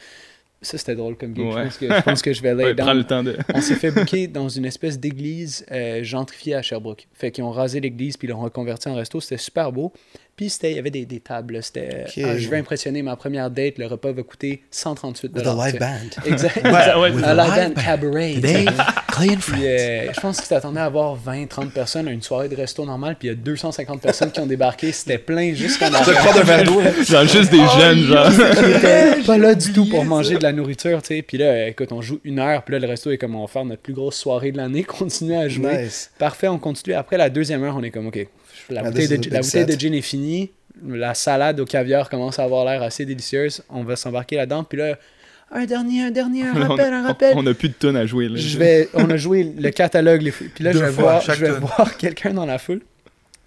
Ça, 0.60 0.76
c'était 0.76 0.96
drôle 0.96 1.16
comme 1.16 1.32
game. 1.34 1.46
Ouais. 1.48 1.54
Je, 1.54 1.62
pense 1.64 1.76
que, 1.78 1.86
je 1.94 2.02
pense 2.02 2.22
que 2.22 2.32
je 2.32 2.42
vais 2.42 2.52
Ouais, 2.52 2.74
down. 2.74 2.86
prends 2.86 2.94
le 2.94 3.04
temps 3.04 3.22
de. 3.22 3.36
On 3.54 3.60
s'est 3.60 3.76
fait 3.76 3.92
booker 3.92 4.26
dans 4.26 4.48
une 4.48 4.64
espèce 4.64 4.98
d'église 4.98 5.64
euh, 5.70 6.02
gentrifiée 6.02 6.54
à 6.56 6.62
Sherbrooke. 6.62 7.06
Fait 7.14 7.30
qu'ils 7.30 7.44
ont 7.44 7.50
rasé 7.52 7.80
l'église 7.80 8.16
puis 8.16 8.26
ils 8.26 8.30
l'ont 8.32 8.40
reconverti 8.40 8.88
en 8.88 8.94
resto. 8.96 9.20
C'était 9.20 9.38
super 9.38 9.70
beau. 9.72 9.92
Puis 10.38 10.56
il 10.62 10.70
y 10.70 10.78
avait 10.78 10.92
des, 10.92 11.04
des 11.04 11.18
tables. 11.18 11.58
C'était 11.64 12.04
ah, 12.22 12.38
je 12.38 12.48
vais 12.48 12.58
impressionner 12.58 13.02
ma 13.02 13.16
première 13.16 13.50
date. 13.50 13.76
Le 13.76 13.86
repas 13.86 14.12
va 14.12 14.22
coûter 14.22 14.62
138 14.70 15.32
With 15.34 15.44
a 15.44 15.66
live 15.66 15.80
band. 15.80 16.22
Exact. 16.26 16.64
Ouais, 16.64 17.24
un 17.24 17.34
live 17.34 17.74
band 17.74 17.82
cabaret. 17.82 18.34
Today, 18.34 18.66
Clay 19.10 19.30
and 19.30 19.40
Puis, 19.40 19.66
euh, 19.66 20.12
je 20.12 20.20
pense 20.20 20.40
que 20.40 20.46
t'attendais 20.46 20.78
à 20.78 20.84
avoir 20.84 21.18
20-30 21.18 21.70
personnes 21.70 22.06
à 22.06 22.12
une 22.12 22.22
soirée 22.22 22.48
de 22.48 22.54
resto 22.54 22.84
normale, 22.84 23.16
puis 23.18 23.26
il 23.26 23.30
y 23.32 23.34
a 23.34 23.36
250 23.36 24.00
personnes 24.00 24.30
qui 24.30 24.38
ont 24.38 24.46
débarqué. 24.46 24.92
C'était 24.92 25.18
plein 25.18 25.54
jusqu'en 25.54 25.86
arrière. 25.92 27.04
Genre 27.04 27.26
juste 27.26 27.50
des 27.50 27.66
jeunes, 27.76 28.04
genre. 28.04 28.30
Pas 29.26 29.38
là 29.38 29.56
du 29.56 29.72
tout 29.72 29.88
pour 29.88 30.04
manger 30.04 30.36
de 30.36 30.44
la 30.44 30.52
nourriture, 30.52 31.02
tu 31.02 31.16
sais. 31.16 31.22
Puis 31.22 31.38
là, 31.38 31.66
écoute, 31.66 31.90
on 31.90 32.00
joue 32.00 32.20
une 32.22 32.38
heure, 32.38 32.62
puis 32.62 32.74
là, 32.74 32.78
le 32.78 32.86
resto 32.86 33.10
est 33.10 33.18
comme 33.18 33.34
on 33.34 33.40
va 33.40 33.48
faire 33.48 33.64
notre 33.64 33.82
plus 33.82 33.92
grosse 33.92 34.16
soirée 34.16 34.52
de 34.52 34.58
l'année, 34.58 34.84
continuer 34.84 35.36
à 35.36 35.48
jouer. 35.48 35.82
Nice. 35.82 36.12
Parfait, 36.16 36.46
on 36.46 36.60
continue. 36.60 36.94
Après 36.94 37.16
la 37.16 37.28
deuxième 37.28 37.64
heure, 37.64 37.74
on 37.76 37.82
est 37.82 37.90
comme, 37.90 38.06
OK, 38.06 38.24
la 38.70 38.80
Ah, 38.80 38.90
bouteille, 38.90 39.08
de, 39.08 39.30
la 39.30 39.40
bouteille 39.40 39.78
gin 39.78 39.94
est 39.94 40.02
finie. 40.02 40.50
La 40.86 41.14
salade 41.14 41.58
au 41.60 41.64
caviar 41.64 42.08
commence 42.08 42.38
à 42.38 42.44
avoir 42.44 42.64
l'air 42.64 42.82
assez 42.82 43.04
délicieuse. 43.04 43.62
On 43.68 43.82
va 43.82 43.96
s'embarquer 43.96 44.36
là-dedans. 44.36 44.64
Puis 44.64 44.78
là, 44.78 44.96
un 45.50 45.64
dernier, 45.64 46.02
un 46.02 46.10
dernier, 46.10 46.44
un 46.46 46.52
rappel, 46.68 46.92
un 46.92 47.06
rappel. 47.06 47.34
on 47.36 47.46
a 47.46 47.54
plus 47.54 47.70
de 47.70 47.74
tonnes 47.74 47.96
à 47.96 48.06
jouer. 48.06 48.28
Là. 48.28 48.36
Je 48.36 48.58
vais, 48.58 48.88
on 48.94 49.08
a 49.10 49.16
joué 49.16 49.44
le 49.44 49.70
catalogue, 49.70 50.22
les 50.22 50.30
puis 50.30 50.62
là, 50.62 50.72
je 50.72 50.78
vais, 50.78 50.90
voir, 50.90 51.20
je 51.20 51.32
vais 51.32 51.52
voir 51.52 51.96
quelqu'un 51.98 52.34
dans 52.34 52.46
la 52.46 52.58
foule, 52.58 52.82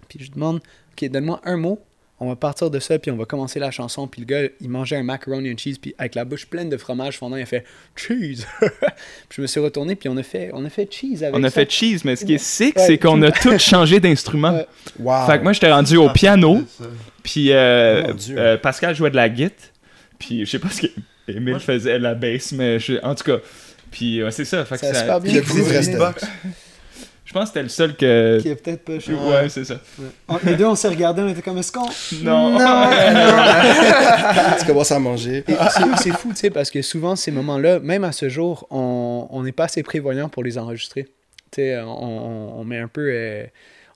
puis 0.08 0.18
je 0.22 0.30
demande, 0.30 0.56
OK, 0.56 1.08
donne-moi 1.08 1.40
un 1.44 1.56
mot, 1.56 1.80
on 2.24 2.28
va 2.28 2.36
partir 2.36 2.70
de 2.70 2.78
ça, 2.78 2.98
puis 2.98 3.10
on 3.10 3.16
va 3.16 3.24
commencer 3.24 3.58
la 3.58 3.70
chanson, 3.72 4.06
puis 4.06 4.20
le 4.20 4.26
gars, 4.26 4.48
il 4.60 4.68
mangeait 4.68 4.96
un 4.96 5.02
macaroni 5.02 5.50
and 5.52 5.56
cheese, 5.58 5.78
puis 5.80 5.94
avec 5.98 6.14
la 6.14 6.24
bouche 6.24 6.46
pleine 6.46 6.68
de 6.70 6.76
fromage 6.76 7.18
fondant, 7.18 7.36
il 7.36 7.42
a 7.42 7.46
fait 7.46 7.64
«cheese». 7.96 8.46
Puis 8.60 9.36
je 9.36 9.42
me 9.42 9.46
suis 9.48 9.58
retourné, 9.60 9.96
puis 9.96 10.08
on 10.08 10.16
a 10.16 10.22
fait, 10.22 10.50
on 10.52 10.64
a 10.64 10.68
fait 10.70 10.86
cheese 10.92 11.22
avec 11.24 11.34
On 11.34 11.42
a 11.42 11.50
ça. 11.50 11.54
fait 11.60 11.70
cheese, 11.70 12.02
mais 12.04 12.14
ce 12.16 12.24
qui 12.24 12.34
est 12.34 12.38
sick, 12.38 12.76
Ouais. 12.76 12.86
c'est 12.86 12.98
qu'on 12.98 13.20
a 13.22 13.32
tous 13.32 13.58
changé 13.58 13.98
d'instrument. 13.98 14.52
Ouais. 14.52 14.66
Wow. 15.00 15.26
Fait 15.26 15.38
que 15.38 15.42
moi, 15.42 15.52
j'étais 15.52 15.72
rendu 15.72 15.96
au 15.96 16.10
piano, 16.10 16.62
puis 17.24 17.50
euh, 17.52 18.12
euh, 18.30 18.56
Pascal 18.56 18.94
jouait 18.94 19.10
de 19.10 19.16
la 19.16 19.28
guitare, 19.28 19.56
puis 20.18 20.46
je 20.46 20.50
sais 20.52 20.58
pas 20.60 20.68
ce 20.70 20.82
qu'Emile 21.26 21.58
faisait, 21.58 21.98
la 21.98 22.14
bass, 22.14 22.52
mais 22.52 22.78
je- 22.78 23.02
en 23.04 23.14
tout 23.16 23.24
cas, 23.24 23.38
puis 23.90 24.22
ouais, 24.22 24.30
c'est 24.30 24.44
ça. 24.44 24.64
Fait 24.64 24.76
que 24.76 24.80
Ça 24.82 24.90
a 24.90 24.94
ça- 24.94 25.00
super 25.00 25.20
bien 25.20 25.34
le 25.34 25.40
groove 25.40 25.58
fonctionné. 25.58 25.76
restait. 25.76 25.98
Box. 25.98 26.24
Je 27.32 27.38
pense 27.38 27.44
que 27.44 27.48
c'était 27.48 27.62
le 27.62 27.68
seul 27.70 27.96
que... 27.96 28.38
Qui 28.42 28.48
est 28.50 28.56
peut-être 28.56 28.84
pas 28.84 29.00
chaud. 29.00 29.12
Ouais, 29.26 29.48
c'est 29.48 29.64
ça. 29.64 29.76
On- 30.28 30.38
Les 30.44 30.54
deux, 30.54 30.66
on 30.66 30.74
s'est 30.74 30.88
regardés, 30.88 31.22
on 31.22 31.28
était 31.28 31.40
comme, 31.40 31.56
est-ce 31.56 31.72
qu'on... 31.72 31.88
Non. 32.22 32.58
tu 34.58 34.66
commences 34.66 34.92
à 34.92 34.98
manger. 34.98 35.44
Et 35.48 35.54
c'est- 35.70 35.82
C'est 36.02 36.10
fou, 36.12 36.28
tu 36.30 36.36
sais, 36.36 36.50
parce 36.50 36.70
que 36.70 36.82
souvent, 36.82 37.16
ces 37.16 37.30
moments-là, 37.30 37.78
même 37.80 38.04
à 38.04 38.12
ce 38.12 38.28
jour, 38.28 38.66
on 38.70 39.26
on 39.30 39.42
n'est 39.44 39.52
pas 39.52 39.64
assez 39.64 39.82
prévoyant 39.82 40.28
pour 40.28 40.44
les 40.44 40.58
enregistrer. 40.58 41.04
Tu 41.50 41.62
sais, 41.62 41.78
on 41.80 42.62
met 42.64 42.78
un 42.78 42.88
peu. 42.88 43.08
euh, 43.12 43.44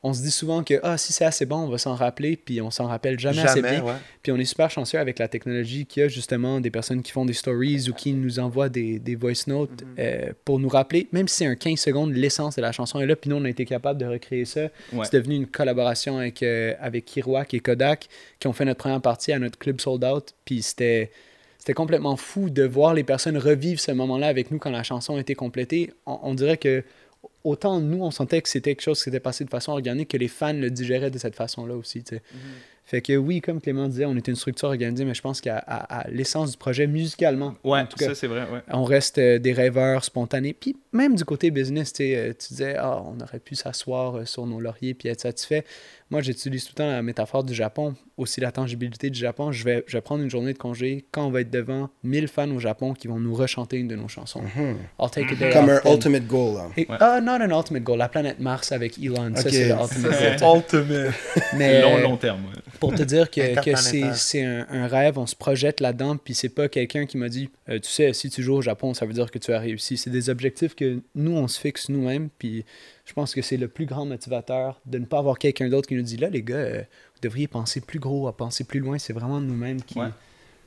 on 0.03 0.13
se 0.13 0.23
dit 0.23 0.31
souvent 0.31 0.63
que 0.63 0.75
ah, 0.83 0.99
si 0.99 1.13
c'est 1.13 1.25
assez 1.25 1.47
bon, 1.47 1.57
on 1.57 1.69
va 1.69 1.79
s'en 1.79 1.95
rappeler, 1.95 2.37
puis 2.37 2.61
on 2.61 2.71
s'en 2.71 2.87
rappelle 2.87 3.19
jamais, 3.19 3.41
assez 3.41 3.61
Jamais, 3.61 3.77
bien. 3.77 3.85
ouais. 3.85 3.95
Puis 4.23 4.31
on 4.33 4.37
est 4.37 4.45
super 4.45 4.71
chanceux 4.71 4.99
avec 4.99 5.19
la 5.19 5.29
technologie 5.29 5.87
qu'il 5.87 6.03
y 6.03 6.07
a 6.07 6.09
justement 6.09 6.61
des 6.61 6.71
personnes 6.71 7.03
qui 7.03 7.13
font 7.13 7.25
des 7.25 7.33
stories 7.33 7.89
ou 7.89 7.93
qui 7.95 8.13
nous 8.13 8.39
envoient 8.39 8.69
des, 8.69 8.99
des 8.99 9.15
voice 9.17 9.33
notes 9.47 9.71
Mm-hmm. 9.77 9.85
euh, 9.99 10.33
pour 10.45 10.59
nous 10.59 10.69
rappeler, 10.69 11.09
même 11.13 11.27
si 11.29 11.39
c'est 11.39 11.47
un 11.47 11.57
15 11.57 11.79
secondes, 11.79 12.13
l'essence 12.15 12.57
de 12.57 12.63
la 12.63 12.73
chanson 12.73 13.01
est 13.01 13.07
là. 13.07 13.17
Puis 13.17 13.31
nous, 13.31 13.37
on 13.37 13.45
a 13.45 13.49
été 13.49 13.65
capable 13.65 13.99
de 14.01 14.07
recréer 14.07 14.45
ça. 14.45 14.69
Ouais. 14.93 15.05
C'est 15.05 15.17
devenu 15.19 15.35
une 15.35 15.47
collaboration 15.47 16.19
avec, 16.19 16.43
euh, 16.43 16.75
avec 16.81 17.05
Kiroak 17.05 17.53
et 17.55 17.61
Kodak 17.61 18.09
qui 18.39 18.47
ont 18.47 18.53
fait 18.53 18.65
notre 18.65 18.79
première 18.79 19.01
partie 19.01 19.33
à 19.33 19.39
notre 19.39 19.59
club 19.59 19.81
sold 19.81 20.05
out. 20.05 20.35
Puis 20.45 20.63
c'était. 20.63 21.11
C'était 21.59 21.75
complètement 21.75 22.17
fou 22.17 22.49
de 22.49 22.63
voir 22.63 22.95
les 22.95 23.03
personnes 23.03 23.37
revivre 23.37 23.81
ce 23.81 23.91
moment-là 23.91 24.29
avec 24.29 24.53
nous 24.53 24.59
quand 24.59 24.71
la 24.71 24.85
chanson 24.85 25.17
a 25.17 25.21
été 25.21 25.35
complétée. 25.35 25.91
On, 26.07 26.21
on 26.23 26.35
dirait 26.35 26.59
que 26.59 26.85
autant 27.47 27.81
nous, 27.81 28.03
on 28.03 28.11
sentait 28.11 28.43
que 28.43 28.49
c'était 28.49 28.75
quelque 28.75 28.83
chose 28.83 28.99
qui 28.99 29.05
s'était 29.05 29.21
passé 29.21 29.45
de 29.45 29.51
façon 29.51 29.73
organique 29.73 30.09
que 30.11 30.17
les 30.17 30.29
fans 30.29 30.53
le 30.53 30.71
digéraient 30.71 31.11
de 31.11 31.19
cette 31.19 31.35
façon-là 31.37 31.75
aussi. 31.75 32.03
sais. 32.09 32.23
Fait 32.89 33.01
que 33.01 33.17
oui, 33.17 33.41
comme 33.41 33.61
Clément 33.61 33.89
disait, 33.89 34.05
on 34.05 34.15
est 34.17 34.29
une 34.29 34.37
structure 34.37 34.69
organisée, 34.69 35.05
mais 35.05 35.15
je 35.15 35.21
pense 35.21 35.41
qu'à 35.41 35.59
à- 35.59 36.03
à 36.03 36.09
l'essence 36.09 36.53
du 36.53 36.57
projet, 36.57 36.87
musicalement, 36.87 37.57
Ouais, 37.65 37.81
en 37.81 37.87
tout 37.87 37.97
cas, 37.97 38.07
ça 38.07 38.15
c'est 38.15 38.29
vrai, 38.29 38.43
ouais. 38.43 38.61
on 38.71 38.85
reste 38.85 39.19
euh, 39.19 39.41
des 39.41 39.53
rêveurs 39.53 40.05
spontanés. 40.05 40.53
Puis 40.53 40.77
même 40.93 41.17
du 41.17 41.25
côté 41.25 41.51
business, 41.51 41.93
tu 41.93 42.05
euh, 42.15 42.33
disais, 42.39 42.77
ah, 42.79 43.03
on 43.05 43.19
aurait 43.21 43.41
pu 43.41 43.57
s'asseoir 43.57 44.19
euh, 44.19 44.25
sur 44.25 44.47
nos 44.47 44.61
lauriers 44.61 44.95
puis 44.95 45.09
être 45.09 45.21
satisfait. 45.23 45.65
Moi, 46.09 46.23
j'utilise 46.23 46.63
tout 46.65 46.71
le 46.77 46.85
temps 46.85 46.89
la 46.91 47.03
métaphore 47.03 47.43
du 47.43 47.53
Japon, 47.53 47.97
aussi 48.17 48.41
la 48.41 48.53
tangibilité 48.53 49.11
du 49.11 49.19
Japon. 49.19 49.51
Je 49.51 49.65
vais, 49.65 49.83
je 49.89 49.97
vais 49.97 50.01
prendre 50.01 50.23
une 50.23 50.31
journée 50.31 50.53
de 50.53 50.59
congé 50.59 51.05
quand 51.11 51.27
on 51.27 51.31
va 51.31 51.41
être 51.41 51.51
devant 51.51 51.91
1000 52.05 52.29
fans 52.29 52.49
au 52.53 52.61
Japon 52.61 52.95
qui 52.95 53.09
vont 53.09 53.19
nous 53.19 53.35
rechanter 53.35 53.79
une 53.79 53.89
de 53.89 53.97
nos 53.97 54.07
chansons. 54.07 54.43
I'll 55.01 55.11
take 55.11 55.33
a 55.33 55.35
day 55.35 55.51
Comme 55.53 55.69
un 55.69 55.81
ultimate 55.85 56.27
goal. 56.29 56.55
Là. 56.59 56.69
Et- 56.77 56.87
Ah, 56.89 57.21
not 57.21 57.43
an 57.45 57.51
ultimate 57.59 57.83
goal. 57.83 57.99
La 57.99 58.09
planète 58.09 58.39
Mars 58.39 58.71
avec 58.71 58.99
Elon. 59.03 59.35
Ça, 59.35 59.51
c'est 59.51 59.65
le 59.65 59.75
Ça, 59.75 59.83
ultimate 59.83 60.15
c'est 60.17 60.39
goal. 60.41 60.57
ultimate. 60.59 61.15
Mais, 61.57 61.83
long, 61.83 61.97
euh, 61.97 62.03
long 62.03 62.17
terme. 62.17 62.45
ouais. 62.45 62.61
pour 62.79 62.95
te 62.95 63.03
dire 63.03 63.29
que, 63.29 63.61
que 63.61 63.75
c'est 64.15 64.45
un, 64.45 64.65
un 64.71 64.87
rêve, 64.87 65.19
on 65.19 65.27
se 65.27 65.35
projette 65.35 65.81
là-dedans, 65.81 66.17
puis 66.19 66.35
c'est 66.35 66.51
pas 66.51 66.69
quelqu'un 66.69 67.07
qui 67.07 67.17
m'a 67.19 67.29
dit 67.29 67.51
euh, 67.69 67.81
Tu 67.81 67.91
sais, 67.91 68.13
si 68.13 68.31
tu 68.31 68.45
joues 68.45 68.55
au 68.55 68.63
Japon, 68.63 68.95
ça 68.95 69.07
veut 69.07 69.13
dire 69.13 69.29
que 69.33 69.39
tu 69.41 69.53
as 69.53 69.59
réussi. 69.59 69.97
C'est 69.97 70.11
des 70.11 70.31
objectifs 70.31 70.77
que 70.77 71.01
nous, 71.17 71.33
on 71.33 71.49
se 71.49 71.59
fixe 71.61 71.89
nous-mêmes, 71.89 72.29
puis 72.39 72.65
je 73.07 73.13
pense 73.15 73.35
que 73.35 73.41
c'est 73.41 73.57
le 73.57 73.69
plus 73.69 73.87
grand 73.87 74.05
motivateur 74.05 74.81
de 74.85 74.99
ne 74.99 75.07
pas 75.07 75.19
avoir 75.19 75.39
quelqu'un 75.39 75.69
d'autre 75.71 75.89
qui 75.89 75.95
nous 75.95 76.03
dit 76.03 76.17
Là, 76.19 76.29
les 76.29 76.43
gars, 76.43 76.57
euh, 76.57 76.79
vous 77.15 77.21
devriez 77.23 77.47
penser 77.49 77.81
plus 77.81 77.99
gros, 78.01 78.29
à 78.29 78.37
penser 78.37 78.65
plus 78.65 78.81
loin. 78.81 78.99
C'est 78.99 79.13
vraiment 79.15 79.41
nous-mêmes 79.41 79.81
qui 79.81 79.99
Ouais. 79.99 80.09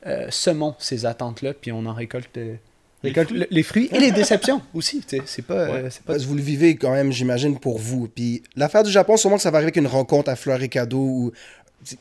euh, 0.07 0.27
semons 0.31 0.73
ces 0.79 1.05
attentes-là, 1.05 1.53
puis 1.53 1.71
on 1.71 1.85
en 1.85 1.93
récolte. 1.93 2.35
euh, 2.37 2.55
Les 3.03 3.09
récolte 3.11 3.27
fruits. 3.29 3.39
le- 3.41 3.47
les 3.51 3.63
fruits 3.63 3.89
et 3.91 3.99
les 3.99 4.11
déceptions 4.11 4.61
aussi. 4.73 5.01
tu 5.01 5.17
sais. 5.17 5.21
C'est 5.25 5.41
pas, 5.45 5.53
euh, 5.53 5.89
c'est 5.89 6.01
pas 6.03 6.13
Parce 6.13 6.23
que 6.23 6.27
vous 6.29 6.35
le 6.35 6.41
vivez 6.41 6.75
quand 6.75 6.91
même, 6.91 7.11
j'imagine, 7.11 7.59
pour 7.59 7.77
vous. 7.77 8.07
Puis 8.07 8.41
l'affaire 8.55 8.83
du 8.83 8.91
Japon, 8.91 9.15
sûrement 9.17 9.35
que 9.37 9.41
ça 9.43 9.51
va 9.51 9.57
arriver 9.57 9.67
avec 9.73 9.77
une 9.77 9.87
rencontre 9.87 10.29
à 10.29 10.35
Fleur 10.35 10.61
et 10.63 10.69
Cadeau. 10.69 10.97
Ou... 10.99 11.31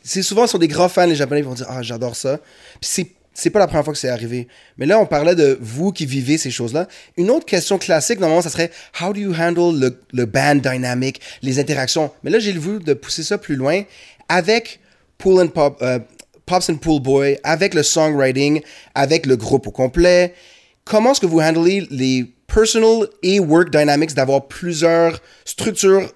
C'est 0.02 0.22
souvent, 0.22 0.46
des 0.58 0.66
grands 0.68 0.88
fans, 0.88 1.06
les 1.06 1.14
Japonais, 1.14 1.40
ils 1.40 1.44
vont 1.46 1.54
dire 1.54 1.66
Ah, 1.68 1.82
j'adore 1.82 2.16
ça. 2.16 2.38
Puis 2.80 2.90
c'est. 2.90 3.06
C'est 3.40 3.50
pas 3.50 3.60
la 3.60 3.68
première 3.68 3.84
fois 3.84 3.92
que 3.92 3.98
c'est 4.00 4.08
arrivé. 4.08 4.48
Mais 4.78 4.86
là, 4.86 4.98
on 4.98 5.06
parlait 5.06 5.36
de 5.36 5.56
vous 5.60 5.92
qui 5.92 6.06
vivez 6.06 6.38
ces 6.38 6.50
choses-là. 6.50 6.88
Une 7.16 7.30
autre 7.30 7.46
question 7.46 7.78
classique, 7.78 8.18
normalement, 8.18 8.42
ça 8.42 8.50
serait 8.50 8.72
How 9.00 9.12
do 9.12 9.20
you 9.20 9.32
handle 9.32 9.78
le, 9.78 10.02
le 10.12 10.24
band 10.26 10.56
dynamic, 10.56 11.20
les 11.42 11.60
interactions? 11.60 12.10
Mais 12.24 12.30
là, 12.32 12.40
j'ai 12.40 12.52
le 12.52 12.58
voulu 12.58 12.80
de 12.80 12.94
pousser 12.94 13.22
ça 13.22 13.38
plus 13.38 13.54
loin 13.54 13.82
avec 14.28 14.80
Pool 15.18 15.40
and 15.40 15.48
Pop, 15.48 15.78
euh, 15.82 16.00
Pops 16.46 16.68
and 16.68 16.78
Pool 16.78 17.00
Boy, 17.00 17.38
avec 17.44 17.74
le 17.74 17.84
songwriting, 17.84 18.60
avec 18.96 19.24
le 19.24 19.36
groupe 19.36 19.68
au 19.68 19.70
complet. 19.70 20.34
Comment 20.84 21.12
est-ce 21.12 21.20
que 21.20 21.26
vous 21.26 21.40
handlez 21.40 21.86
les 21.92 22.26
personal 22.52 23.06
et 23.22 23.38
work 23.38 23.70
dynamics 23.70 24.14
d'avoir 24.14 24.48
plusieurs 24.48 25.20
structures 25.44 26.12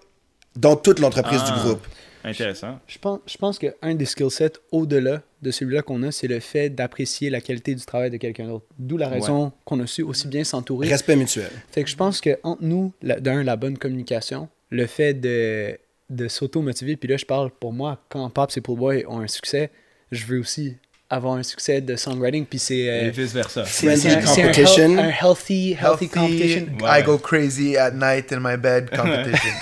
dans 0.57 0.75
toute 0.75 0.99
l'entreprise 0.99 1.41
Ah. 1.45 1.53
du 1.55 1.61
groupe? 1.61 1.87
Intéressant. 2.25 2.79
Je 2.87 2.99
pense, 2.99 3.21
je 3.27 3.37
pense 3.37 3.59
qu'un 3.59 3.95
des 3.95 4.05
skill 4.05 4.31
sets 4.31 4.53
au-delà 4.71 5.23
de 5.43 5.51
celui-là 5.51 5.83
qu'on 5.83 6.03
a, 6.03 6.13
c'est 6.13 6.29
le 6.29 6.41
fait 6.41 6.71
d'apprécier 6.71 7.31
la 7.31 7.41
qualité 7.41 7.75
du 7.75 7.85
travail 7.85 8.11
de 8.11 8.17
quelqu'un 8.17 8.47
d'autre. 8.47 8.67
D'où 8.79 8.97
la 8.97 9.09
raison 9.09 9.53
qu'on 9.65 9.81
a 9.81 9.87
su 9.87 10.03
aussi 10.03 10.29
bien 10.29 10.45
s'entourer. 10.45 10.89
Respect 10.89 11.17
mutuel. 11.17 11.51
Fait 11.71 11.83
que 11.83 11.91
je 11.91 11.97
pense 11.97 12.21
que 12.21 12.39
entre 12.43 12.63
nous, 12.63 12.93
d'un, 13.03 13.43
la 13.43 13.57
bonne 13.57 13.77
communication, 13.77 14.49
le 14.71 14.87
fait 14.87 15.15
de, 15.15 15.77
de 16.11 16.29
s'auto-motiver, 16.29 16.97
puis 16.97 17.09
là, 17.09 17.17
je 17.17 17.27
parle 17.27 17.51
pour 17.51 17.73
moi, 17.73 18.05
quand 18.09 18.29
Pops 18.31 18.57
et 18.57 18.61
Poolboy 18.61 19.05
ont 19.09 19.21
un 19.21 19.29
succès, 19.29 19.71
je 20.11 20.27
veux 20.27 20.39
aussi 20.39 20.77
avoir 21.15 21.35
un 21.35 21.43
succès 21.43 21.81
de 21.83 21.95
songwriting, 21.95 22.47
puis 22.47 22.59
c'est... 22.59 22.89
euh, 22.89 23.07
Et 23.09 23.11
vice-versa. 23.11 23.65
c'est- 23.67 23.97
c'est 23.97 24.09
un- 24.11 24.19
un, 24.19 24.23
competition. 24.23 24.97
health- 24.97 24.99
un 24.99 25.09
healthy, 25.29 25.77
healthy, 25.81 26.09
competition. 26.09 26.67
Ouais. 26.81 27.01
I 27.01 27.03
go 27.05 27.19
crazy 27.19 27.77
at 27.77 27.91
night 27.91 28.33
in 28.33 28.41
my 28.41 28.57
bed 28.57 28.89
competition. 28.97 29.53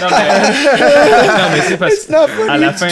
non, 0.00 1.50
mais, 1.52 1.60
c'est 1.68 1.76
parce 1.76 1.94
It's 1.94 2.08
not 2.08 2.28
funny, 2.28 2.48
à 2.50 2.56
la, 2.58 2.72
fin, 2.72 2.88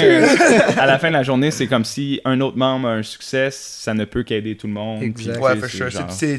à 0.77 0.87
la 0.87 0.99
fin 0.99 1.09
de 1.09 1.15
la 1.15 1.23
journée, 1.23 1.51
c'est 1.51 1.67
comme 1.67 1.85
si 1.85 2.21
un 2.25 2.41
autre 2.41 2.57
membre 2.57 2.89
a 2.89 2.93
un 2.93 3.03
succès, 3.03 3.49
ça 3.51 3.95
ne 3.95 4.05
peut 4.05 4.23
qu'aider 4.23 4.57
tout 4.57 4.67
le 4.67 4.73
monde. 4.75 5.03
Exact. 5.03 5.39
Ouais, 5.41 5.57
for 5.57 5.69
sure. 5.69 5.89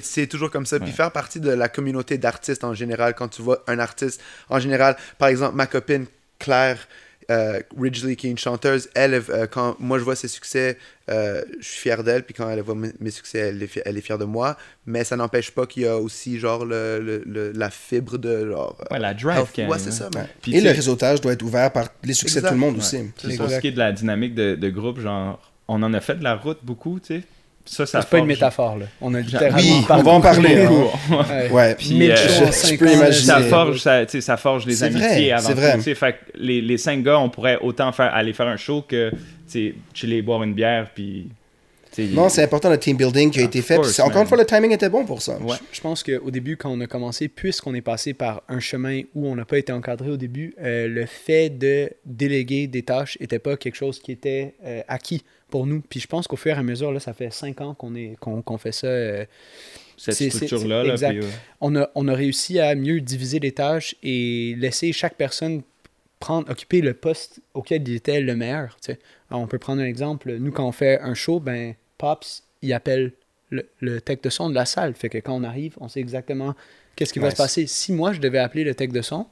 c'est 0.04 0.28
toujours 0.28 0.52
comme 0.52 0.66
ça. 0.66 0.78
Puis 0.80 0.90
Ouais. 0.90 0.96
faire 0.96 1.12
partie 1.12 1.40
de 1.40 1.52
la 1.52 1.68
communauté 1.68 2.18
d'artistes 2.18 2.64
en 2.64 2.74
général, 2.74 3.14
quand 3.16 3.28
tu 3.28 3.42
vois 3.42 3.64
un 3.68 3.80
artiste 3.80 4.22
en 4.50 4.60
général, 4.60 4.96
par 5.18 5.30
exemple, 5.30 5.56
ma 5.56 5.66
copine 5.66 6.06
Claire 6.40 6.78
euh, 7.30 7.60
Ridgely, 7.80 8.16
qui 8.16 8.28
est 8.28 8.32
une 8.32 8.38
chanteuse, 8.38 8.90
elle, 8.96 9.14
euh, 9.14 9.46
quand 9.46 9.76
moi 9.80 10.00
je 10.00 10.04
vois 10.04 10.16
ses 10.16 10.28
succès, 10.28 10.78
euh, 11.10 11.44
je 11.60 11.66
suis 11.68 11.80
fier 11.82 12.04
d'elle. 12.04 12.24
Puis 12.24 12.34
quand 12.34 12.50
elle 12.50 12.62
voit 12.62 12.76
mes, 12.76 13.12
succès, 13.12 13.38
elle 13.40 13.62
est, 13.62 13.68
fi- 13.68 13.82
elle 13.86 13.98
est 13.98 14.02
fière 14.02 14.18
de 14.18 14.26
moi. 14.26 14.58
Mais 14.86 15.04
ça 15.04 15.16
n'empêche 15.16 15.52
pas 15.52 15.66
qu'il 15.68 15.84
y 15.84 15.88
a 15.88 15.98
aussi, 15.98 16.40
genre, 16.40 16.66
le, 16.66 17.00
le- 17.00 17.24
le- 17.26 17.52
la 17.52 17.70
fibre 17.70 18.18
de. 18.18 18.50
Genre, 18.50 18.76
euh, 18.82 18.94
Ouais, 18.94 19.00
la 19.00 19.14
drive. 19.14 19.38
health- 19.46 19.58
Ouais, 19.70 19.76
hein. 19.76 19.80
c'est 19.80 19.92
ça, 19.92 20.10
man. 20.14 20.28
Puis, 20.42 20.56
Et 20.56 20.62
le 20.62 20.72
réseautage 20.72 21.22
doit 21.22 21.34
être 21.34 21.44
ouvert 21.44 21.72
par 21.72 21.90
les 22.04 22.14
succès 22.14 22.42
de 22.42 22.48
tout 22.48 22.54
le 22.54 22.60
monde 22.60 22.76
Ouais. 22.76 22.80
aussi. 22.82 23.00
Pour 23.38 23.50
ce 23.50 23.60
qui 23.60 23.68
est 23.68 23.72
de 23.72 23.80
la 23.80 23.92
dynamique 23.92 24.34
de, 24.36 24.56
de 24.56 24.70
groupe, 24.70 25.00
genre, 25.00 25.40
on 25.68 25.82
en 25.84 25.94
a 25.94 26.02
fait 26.02 26.16
de 26.16 26.24
la 26.24 26.36
route 26.36 26.60
beaucoup, 26.64 27.00
tu 27.00 27.16
sais. 27.20 27.24
Ça, 27.72 27.86
ça 27.86 28.02
C'est 28.02 28.10
pas 28.10 28.18
une 28.18 28.26
métaphore, 28.26 28.78
là. 28.78 28.86
On 29.00 29.14
a 29.14 29.20
Oui, 29.20 29.24
littéralement 29.26 29.86
on 29.90 30.02
va 30.02 30.12
en 30.12 30.22
parler. 30.22 30.64
hein. 30.64 30.72
Ouais. 31.12 31.50
Ouais. 31.52 31.76
Puis, 31.76 32.10
euh, 32.12 32.16
je 32.16 32.76
peux 32.78 32.92
imaginer. 32.92 33.14
ça 33.26 33.42
forge, 33.42 33.80
ça, 33.82 34.38
forge 34.38 34.66
les 34.66 34.84
amitiés 34.84 35.08
vrai, 35.08 35.32
avant 35.32 35.50
c'est 35.82 35.94
tout. 35.94 36.00
Fait 36.00 36.14
que 36.14 36.18
les, 36.36 36.62
les 36.62 36.78
cinq 36.78 37.04
gars, 37.04 37.20
on 37.20 37.30
pourrait 37.30 37.60
autant 37.62 37.92
faire, 37.92 38.14
aller 38.14 38.34
faire 38.34 38.48
un 38.48 38.58
show 38.58 38.82
que 38.82 39.12
chiller, 39.94 40.22
boire 40.22 40.42
une 40.44 40.54
bière, 40.54 40.90
puis. 40.94 41.28
Non, 42.14 42.30
c'est 42.30 42.44
important 42.44 42.70
le 42.70 42.78
team 42.78 42.96
building 42.96 43.30
qui 43.30 43.40
a 43.40 43.42
Of 43.42 43.48
été 43.50 43.62
fait. 43.62 43.76
course, 43.76 44.00
encore 44.00 44.22
une 44.22 44.28
fois, 44.28 44.38
le 44.38 44.46
timing 44.46 44.72
était 44.72 44.88
bon 44.90 45.06
pour 45.06 45.22
ça. 45.22 45.38
Ouais. 45.42 45.56
Je- 45.72 45.76
Je 45.78 45.82
pense 45.82 46.02
qu'au 46.02 46.32
début, 46.32 46.56
quand 46.56 46.70
on 46.72 46.80
a 46.82 46.86
commencé, 46.88 47.28
puisqu'on 47.28 47.74
est 47.74 47.82
passé 47.82 48.14
par 48.14 48.42
un 48.48 48.60
chemin 48.62 49.02
où 49.16 49.28
on 49.28 49.36
n'a 49.36 49.44
pas 49.44 49.58
été 49.58 49.74
encadré 49.74 50.10
au 50.10 50.16
début, 50.16 50.54
euh, 50.62 50.88
le 50.88 51.06
fait 51.06 51.50
de 51.50 51.90
déléguer 52.06 52.68
des 52.68 52.84
tâches 52.84 53.18
n'était 53.20 53.40
pas 53.40 53.58
quelque 53.58 53.76
chose 53.76 54.00
qui 54.00 54.12
était 54.14 54.54
euh, 54.66 54.82
acquis 54.88 55.24
pour 55.50 55.66
nous. 55.68 55.82
Puis 55.82 56.00
je 56.00 56.08
pense 56.08 56.28
qu'au 56.28 56.36
fur 56.36 56.56
et 56.56 56.60
à 56.60 56.64
mesure, 56.64 56.92
là, 56.92 57.00
ça 57.00 57.14
fait 57.14 57.32
cinq 57.32 57.62
ans 57.62 57.74
qu'on 57.74 57.96
est 57.96 58.16
qu'on 58.20 58.58
fait 58.58 58.72
ça. 58.72 58.88
euh, 58.88 59.26
cette 59.98 60.16
structure-là. 60.32 60.84
Là, 60.84 60.94
exact. 60.94 61.20
puis, 61.20 61.28
on, 61.60 61.76
a, 61.76 61.90
on 61.96 62.08
a 62.08 62.14
réussi 62.14 62.60
à 62.60 62.74
mieux 62.76 63.02
diviser 63.02 63.40
les 63.40 63.52
tâches 63.52 63.96
et 64.02 64.56
laisser 64.58 64.94
chaque 64.94 65.16
personne 65.16 65.62
prendre, 66.20 66.50
occuper 66.50 66.82
le 66.82 66.94
poste 66.94 67.42
auquel 67.54 67.88
il 67.88 67.96
était 67.96 68.22
le 68.22 68.36
meilleur. 68.36 68.78
tu 68.82 68.94
sais. 68.94 69.00
Alors, 69.30 69.42
on 69.42 69.48
peut 69.48 69.58
prendre 69.60 69.82
un 69.82 69.86
exemple. 69.86 70.36
Nous, 70.38 70.52
quand 70.52 70.66
on 70.68 70.72
fait 70.72 71.00
un 71.02 71.14
show, 71.14 71.40
ben, 71.40 71.76
Pops, 71.98 72.44
il 72.62 72.72
appelle 72.74 73.12
le, 73.50 73.68
le 73.80 74.00
tech 74.02 74.22
de 74.22 74.30
son 74.30 74.50
de 74.50 74.56
la 74.56 74.66
salle. 74.66 74.94
Fait 74.96 75.10
que 75.10 75.18
quand 75.18 75.34
on 75.34 75.44
arrive, 75.44 75.76
on 75.82 75.88
sait 75.90 76.00
exactement 76.00 76.56
qu'est-ce 76.96 77.14
qui 77.14 77.20
va 77.20 77.32
se 77.32 77.36
passer. 77.36 77.68
Si 77.68 77.92
moi, 77.92 78.14
je 78.14 78.20
devais 78.20 78.40
appeler 78.40 78.64
le 78.64 78.76
tech 78.76 78.90
de 78.92 79.02
son, 79.02 79.26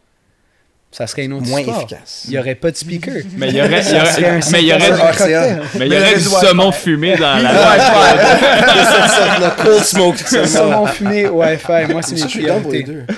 ça 0.91 1.05
serait 1.05 1.25
une 1.25 1.33
autre 1.33 1.45
Moins 1.47 1.59
histoire. 1.59 1.77
efficace. 1.81 2.23
Il 2.25 2.31
n'y 2.31 2.37
aurait 2.39 2.55
pas 2.55 2.71
de 2.71 2.77
speaker. 2.77 3.13
Mais 3.37 3.49
il 3.49 3.55
y 3.57 3.61
aurait, 3.61 3.81
il 3.81 3.91
y 3.95 3.99
aurait, 3.99 4.25
un 4.29 4.39
mais 4.51 4.61
il 4.61 4.67
y 4.67 4.73
aurait, 4.73 4.89
cocktail. 4.89 5.61
mais 5.77 5.85
il 5.87 5.93
y 5.93 5.97
aurait 5.97 6.15
du 6.17 6.27
Wi-Fi. 6.27 6.45
saumon 6.47 6.71
fumé 6.71 7.15
dans 7.17 7.35
la. 7.37 7.51
le 9.39 9.49
cold 9.63 9.83
smoke. 9.83 10.17
Saumon 10.47 10.85
fumé, 10.87 11.27
Wi-Fi, 11.27 11.91
moi, 11.91 12.01
c'est 12.01 12.15
mes 12.15 12.21
je 12.21 12.27
suis 12.27 12.45
down 12.45 12.61
pour 12.61 12.71
les 12.71 12.83
priorités. 12.83 13.13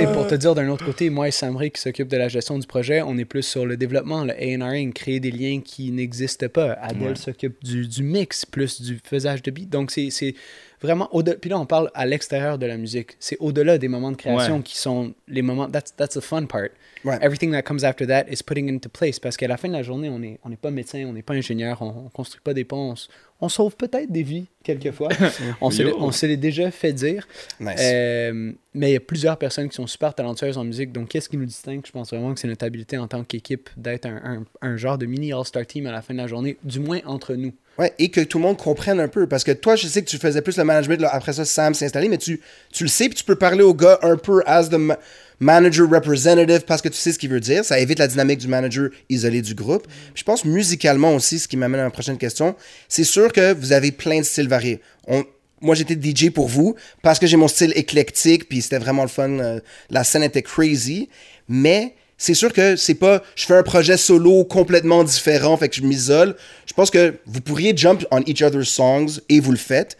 Sais, 0.00 0.12
pour 0.12 0.26
te 0.26 0.34
dire 0.34 0.54
d'un 0.54 0.68
autre 0.68 0.84
côté, 0.84 1.10
moi 1.10 1.28
et 1.28 1.30
Samri 1.30 1.70
qui 1.70 1.80
s'occupe 1.80 2.08
de 2.08 2.16
la 2.16 2.28
gestion 2.28 2.58
du 2.58 2.66
projet, 2.66 3.02
on 3.02 3.16
est 3.18 3.24
plus 3.24 3.42
sur 3.42 3.66
le 3.66 3.76
développement, 3.76 4.24
le 4.24 4.32
A&Ring, 4.32 4.92
créer 4.92 5.20
des 5.20 5.30
liens 5.30 5.60
qui 5.64 5.90
n'existent 5.90 6.48
pas. 6.48 6.72
Adèle 6.74 7.08
Ouais. 7.08 7.14
s'occupe 7.16 7.62
du, 7.64 7.86
du 7.86 8.02
mix, 8.02 8.44
plus 8.46 8.80
du 8.80 8.98
faisage 9.04 9.42
de 9.42 9.50
beats. 9.50 9.66
Donc, 9.66 9.90
c'est 9.90 10.10
c'est 10.10 10.34
vraiment... 10.82 11.08
au 11.14 11.22
Puis 11.22 11.50
là, 11.50 11.58
on 11.58 11.66
parle 11.66 11.90
à 11.94 12.06
l'extérieur 12.06 12.58
de 12.58 12.66
la 12.66 12.76
musique. 12.76 13.12
C'est 13.18 13.36
au-delà 13.40 13.78
des 13.78 13.88
moments 13.88 14.10
de 14.12 14.16
création 14.16 14.56
Ouais. 14.56 14.62
qui 14.62 14.76
sont 14.78 15.14
les 15.28 15.42
moments... 15.42 15.68
That's, 15.68 15.94
that's 15.96 16.14
the 16.14 16.20
fun 16.20 16.46
part. 16.46 16.68
Ouais. 17.04 17.18
Everything 17.22 17.52
that 17.52 17.62
comes 17.62 17.84
after 17.84 18.06
that 18.06 18.24
is 18.30 18.42
putting 18.44 18.68
into 18.68 18.88
place. 18.88 19.20
Parce 19.20 19.36
qu'à 19.36 19.46
la 19.46 19.56
fin 19.56 19.68
de 19.68 19.72
la 19.74 19.82
journée, 19.82 20.08
on 20.08 20.18
n'est 20.18 20.38
on 20.44 20.48
n'est 20.48 20.56
pas 20.56 20.70
médecin, 20.70 21.04
on 21.06 21.12
n'est 21.12 21.22
pas 21.22 21.34
ingénieur, 21.34 21.80
on, 21.82 22.06
on 22.06 22.08
construit 22.08 22.40
pas 22.42 22.54
des 22.54 22.64
ponts. 22.64 22.94
On, 23.40 23.48
sauve 23.50 23.76
peut-être 23.76 24.10
des 24.10 24.22
vies, 24.22 24.46
quelquefois. 24.64 25.10
on 25.60 25.70
se 25.70 25.82
l'est- 25.82 25.90
Yo. 25.90 25.96
on 26.00 26.10
se 26.10 26.24
l'est 26.24 26.38
déjà 26.38 26.70
fait 26.70 26.92
dire. 26.94 27.28
Nice. 27.60 27.78
Euh, 27.78 28.52
mais 28.72 28.90
il 28.90 28.92
y 28.94 28.96
a 28.96 29.00
plusieurs 29.00 29.36
personnes 29.36 29.68
qui 29.68 29.76
sont 29.76 29.86
super 29.86 30.14
talentueuses 30.14 30.56
en 30.56 30.64
musique. 30.64 30.90
Donc, 30.90 31.10
qu'est-ce 31.10 31.28
qui 31.28 31.36
nous 31.36 31.44
distingue? 31.44 31.82
Je 31.86 31.92
pense 31.92 32.08
vraiment 32.10 32.32
que 32.32 32.40
c'est 32.40 32.48
notre 32.48 32.64
habilité 32.64 32.96
en 32.96 33.06
tant 33.08 33.22
qu'équipe 33.24 33.68
d'être 33.76 34.06
un, 34.06 34.16
un- 34.24 34.44
un 34.62 34.76
genre 34.78 34.96
de 34.96 35.04
mini 35.04 35.34
All-Star 35.34 35.66
Team 35.66 35.86
à 35.86 35.92
la 35.92 36.00
fin 36.00 36.14
de 36.14 36.18
la 36.18 36.26
journée, 36.26 36.56
du 36.64 36.80
moins 36.80 37.00
entre 37.04 37.34
nous. 37.34 37.52
Ouais, 37.78 37.92
et 37.98 38.08
que 38.08 38.22
tout 38.22 38.38
le 38.38 38.44
monde 38.44 38.56
comprenne 38.56 39.00
un 39.00 39.08
peu. 39.08 39.26
Parce 39.28 39.44
que 39.44 39.52
toi, 39.52 39.76
je 39.76 39.86
sais 39.86 40.02
que 40.02 40.08
tu 40.08 40.16
faisais 40.16 40.40
plus 40.40 40.56
le 40.56 40.64
management, 40.64 40.98
là, 41.02 41.10
après 41.12 41.34
ça, 41.34 41.44
Sam 41.44 41.74
s'est 41.74 41.84
installé, 41.84 42.08
mais 42.08 42.16
tu, 42.18 42.40
tu 42.72 42.84
le 42.84 42.88
sais, 42.88 43.04
puis 43.10 43.16
tu 43.18 43.24
peux 43.24 43.36
parler 43.36 43.62
au 43.62 43.74
gars 43.74 43.98
un 44.00 44.16
peu 44.16 44.42
as 44.46 44.70
the 44.70 44.74
ma- 44.74 44.98
manager 45.40 45.88
representative 45.88 46.64
parce 46.66 46.82
que 46.82 46.88
tu 46.88 46.96
sais 46.96 47.12
ce 47.12 47.18
qu'il 47.18 47.30
veut 47.30 47.40
dire. 47.40 47.64
Ça 47.64 47.78
évite 47.78 47.98
la 47.98 48.08
dynamique 48.08 48.38
du 48.38 48.48
manager 48.48 48.90
isolé 49.08 49.42
du 49.42 49.54
groupe. 49.54 49.86
Puis 49.86 50.20
je 50.20 50.24
pense 50.24 50.44
musicalement 50.44 51.14
aussi, 51.14 51.38
ce 51.38 51.48
qui 51.48 51.56
m'amène 51.56 51.80
à 51.80 51.84
la 51.84 51.90
prochaine 51.90 52.18
question, 52.18 52.54
c'est 52.88 53.04
sûr 53.04 53.32
que 53.32 53.52
vous 53.54 53.72
avez 53.72 53.92
plein 53.92 54.20
de 54.20 54.24
styles 54.24 54.48
variés. 54.48 54.80
On, 55.06 55.24
moi, 55.60 55.74
j'étais 55.74 55.94
DJ 55.94 56.30
pour 56.30 56.48
vous 56.48 56.74
parce 57.02 57.18
que 57.18 57.26
j'ai 57.26 57.36
mon 57.36 57.48
style 57.48 57.72
éclectique, 57.76 58.48
puis 58.48 58.62
c'était 58.62 58.78
vraiment 58.78 59.02
le 59.02 59.08
fun. 59.08 59.30
euh, 59.30 59.60
la 59.90 60.04
scène 60.04 60.22
était 60.22 60.42
crazy, 60.42 61.08
mais 61.48 61.94
c'est 62.18 62.34
sûr 62.34 62.52
que 62.52 62.76
c'est 62.76 62.94
pas 62.94 63.22
je 63.34 63.44
fais 63.44 63.56
un 63.56 63.62
projet 63.62 63.96
solo 63.96 64.44
complètement 64.44 65.04
différent, 65.04 65.56
fait 65.56 65.68
que 65.68 65.76
je 65.76 65.82
m'isole. 65.82 66.36
Je 66.66 66.72
pense 66.72 66.90
que 66.90 67.14
vous 67.26 67.40
pourriez 67.40 67.76
jump 67.76 68.06
on 68.10 68.22
each 68.26 68.42
other's 68.42 68.68
songs 68.68 69.20
et 69.28 69.40
vous 69.40 69.50
le 69.52 69.58
faites. 69.58 69.96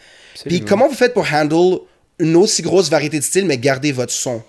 Puis 0.46 0.60
comment 0.60 0.88
vous 0.88 0.94
faites 0.94 1.14
pour 1.14 1.26
handle 1.32 1.80
une 2.18 2.36
aussi 2.36 2.62
grosse 2.62 2.88
variété 2.90 3.18
de 3.18 3.24
styles, 3.24 3.44
mais 3.46 3.58
garder 3.58 3.92
votre 3.92 4.12
son? 4.12 4.42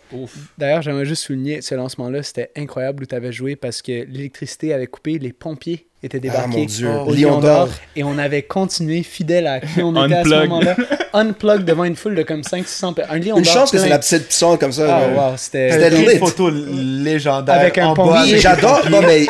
D'ailleurs, 0.58 0.82
j'aimerais 0.82 1.06
juste 1.06 1.24
souligner 1.24 1.62
ce 1.62 1.76
lancement-là, 1.76 2.24
c'était 2.24 2.50
incroyable 2.56 3.04
où 3.04 3.06
tu 3.06 3.16
avais 3.16 3.32
joué 3.32 3.56
parce 3.56 3.82
que 3.82 3.92
l'électricité 3.92 4.74
avait 4.74 4.88
coupé, 4.88 5.20
les 5.20 5.34
pompiers 5.34 5.88
étaient 6.04 6.20
débarqués 6.20 6.50
Ah, 6.54 6.58
mon 6.60 6.66
Dieu. 6.66 6.90
au 6.90 7.14
Lion 7.14 7.40
d'Or. 7.40 7.70
et 7.96 8.04
on 8.04 8.18
avait 8.20 8.44
continué 8.44 9.02
fidèle 9.04 9.48
à 9.48 9.60
qui 9.60 9.82
on 9.82 10.06
était 10.06 10.16
à 10.16 10.24
ce 10.24 10.30
moment-là. 10.30 10.76
Unplug 11.14 11.64
devant 11.66 11.84
une 11.86 11.96
foule 11.96 12.16
de 12.16 12.24
comme 12.24 12.42
500-600 12.42 12.94
personnes. 12.94 13.16
Un 13.16 13.20
Lion 13.20 13.38
Une 13.38 13.44
d'Or 13.44 13.54
chance 13.54 13.72
que 13.72 13.80
c'est 13.80 13.90
la 13.90 13.98
petite 14.00 14.32
sonde 14.32 14.60
comme 14.60 14.72
ça. 14.72 15.00
Ah, 15.16 15.32
wow, 15.32 15.38
c'était... 15.38 16.14
Une 16.14 16.20
photo 16.20 16.50
légendaire 16.52 17.56
Avec 17.56 17.78
un 17.80 17.94
pompier. 17.94 18.38
J'adore. 18.40 18.82
mais 18.90 19.26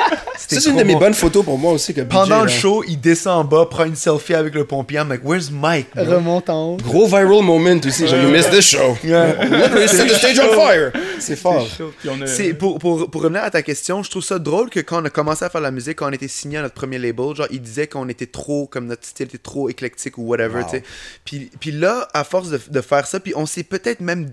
ça, 0.48 0.62
c'est 0.62 0.70
une 0.70 0.77
de 0.77 0.84
mes 0.84 0.96
bonnes 0.96 1.13
photos 1.13 1.44
pour 1.46 1.58
moi 1.58 1.74
aussi. 1.74 1.94
Que 1.94 2.01
BJ, 2.01 2.10
Pendant 2.10 2.38
là. 2.39 2.44
le 2.44 2.50
show, 2.50 2.84
il 2.88 3.00
descend 3.00 3.39
en 3.39 3.44
bas, 3.44 3.66
prend 3.70 3.86
une 3.86 3.96
selfie 3.96 4.34
avec 4.34 4.54
le 4.56 4.66
pompier. 4.66 4.98
I'm 5.00 5.10
like, 5.10 5.22
where's 5.24 5.51
Mike? 5.51 5.88
bro? 5.96 6.06
remonte 6.06 6.50
en 6.50 6.74
haut. 6.74 6.77
Gros 6.77 7.06
viral 7.08 7.44
moment 7.44 7.80
aussi. 7.86 8.08
J'ai 8.08 8.22
you 8.22 8.30
missed 8.30 8.51
this 8.51 8.66
show. 8.66 8.98
Literally 9.04 9.88
set 9.88 10.08
the 10.08 10.13
stage 10.16 10.39
on 10.39 10.54
fire. 10.54 10.92
C'est 11.20 11.36
fort. 11.36 11.68
A- 11.82 12.54
pour, 12.54 12.80
pour, 12.80 13.10
pour 13.10 13.22
revenir 13.22 13.44
à 13.44 13.50
ta 13.51 13.62
question, 13.62 14.04
je 14.04 14.10
trouve 14.10 14.24
ça 14.24 14.39
drôle 14.39 14.70
que 14.70 14.80
quand 14.80 15.01
on 15.01 15.06
a 15.06 15.10
commencé 15.10 15.44
à 15.46 15.50
faire 15.50 15.62
la 15.62 15.72
musique, 15.72 15.98
quand 15.98 16.10
on 16.10 16.13
était 16.13 16.27
signé 16.27 16.58
à 16.58 16.62
notre 16.62 16.75
premier 16.75 16.98
label, 16.98 17.36
genre 17.36 17.48
il 17.51 17.62
disait 17.62 17.88
qu'on 17.88 18.08
était 18.10 18.27
trop, 18.27 18.68
comme 18.68 18.86
notre 18.88 19.06
style 19.06 19.25
était 19.27 19.38
trop 19.38 19.70
éclectique 19.70 20.18
ou 20.18 20.24
whatever, 20.24 20.60
Wow. 20.60 20.63
tu 20.66 20.77
sais. 20.77 20.84
Puis, 21.25 21.51
puis 21.60 21.72
là, 21.72 22.08
à 22.13 22.24
force 22.24 22.50
de, 22.50 22.60
de 22.70 22.82
faire 22.82 23.06
ça, 23.08 23.20
puis 23.20 23.34
on 23.36 23.46
s'est 23.46 23.63
peut-être 23.63 24.00
même 24.00 24.30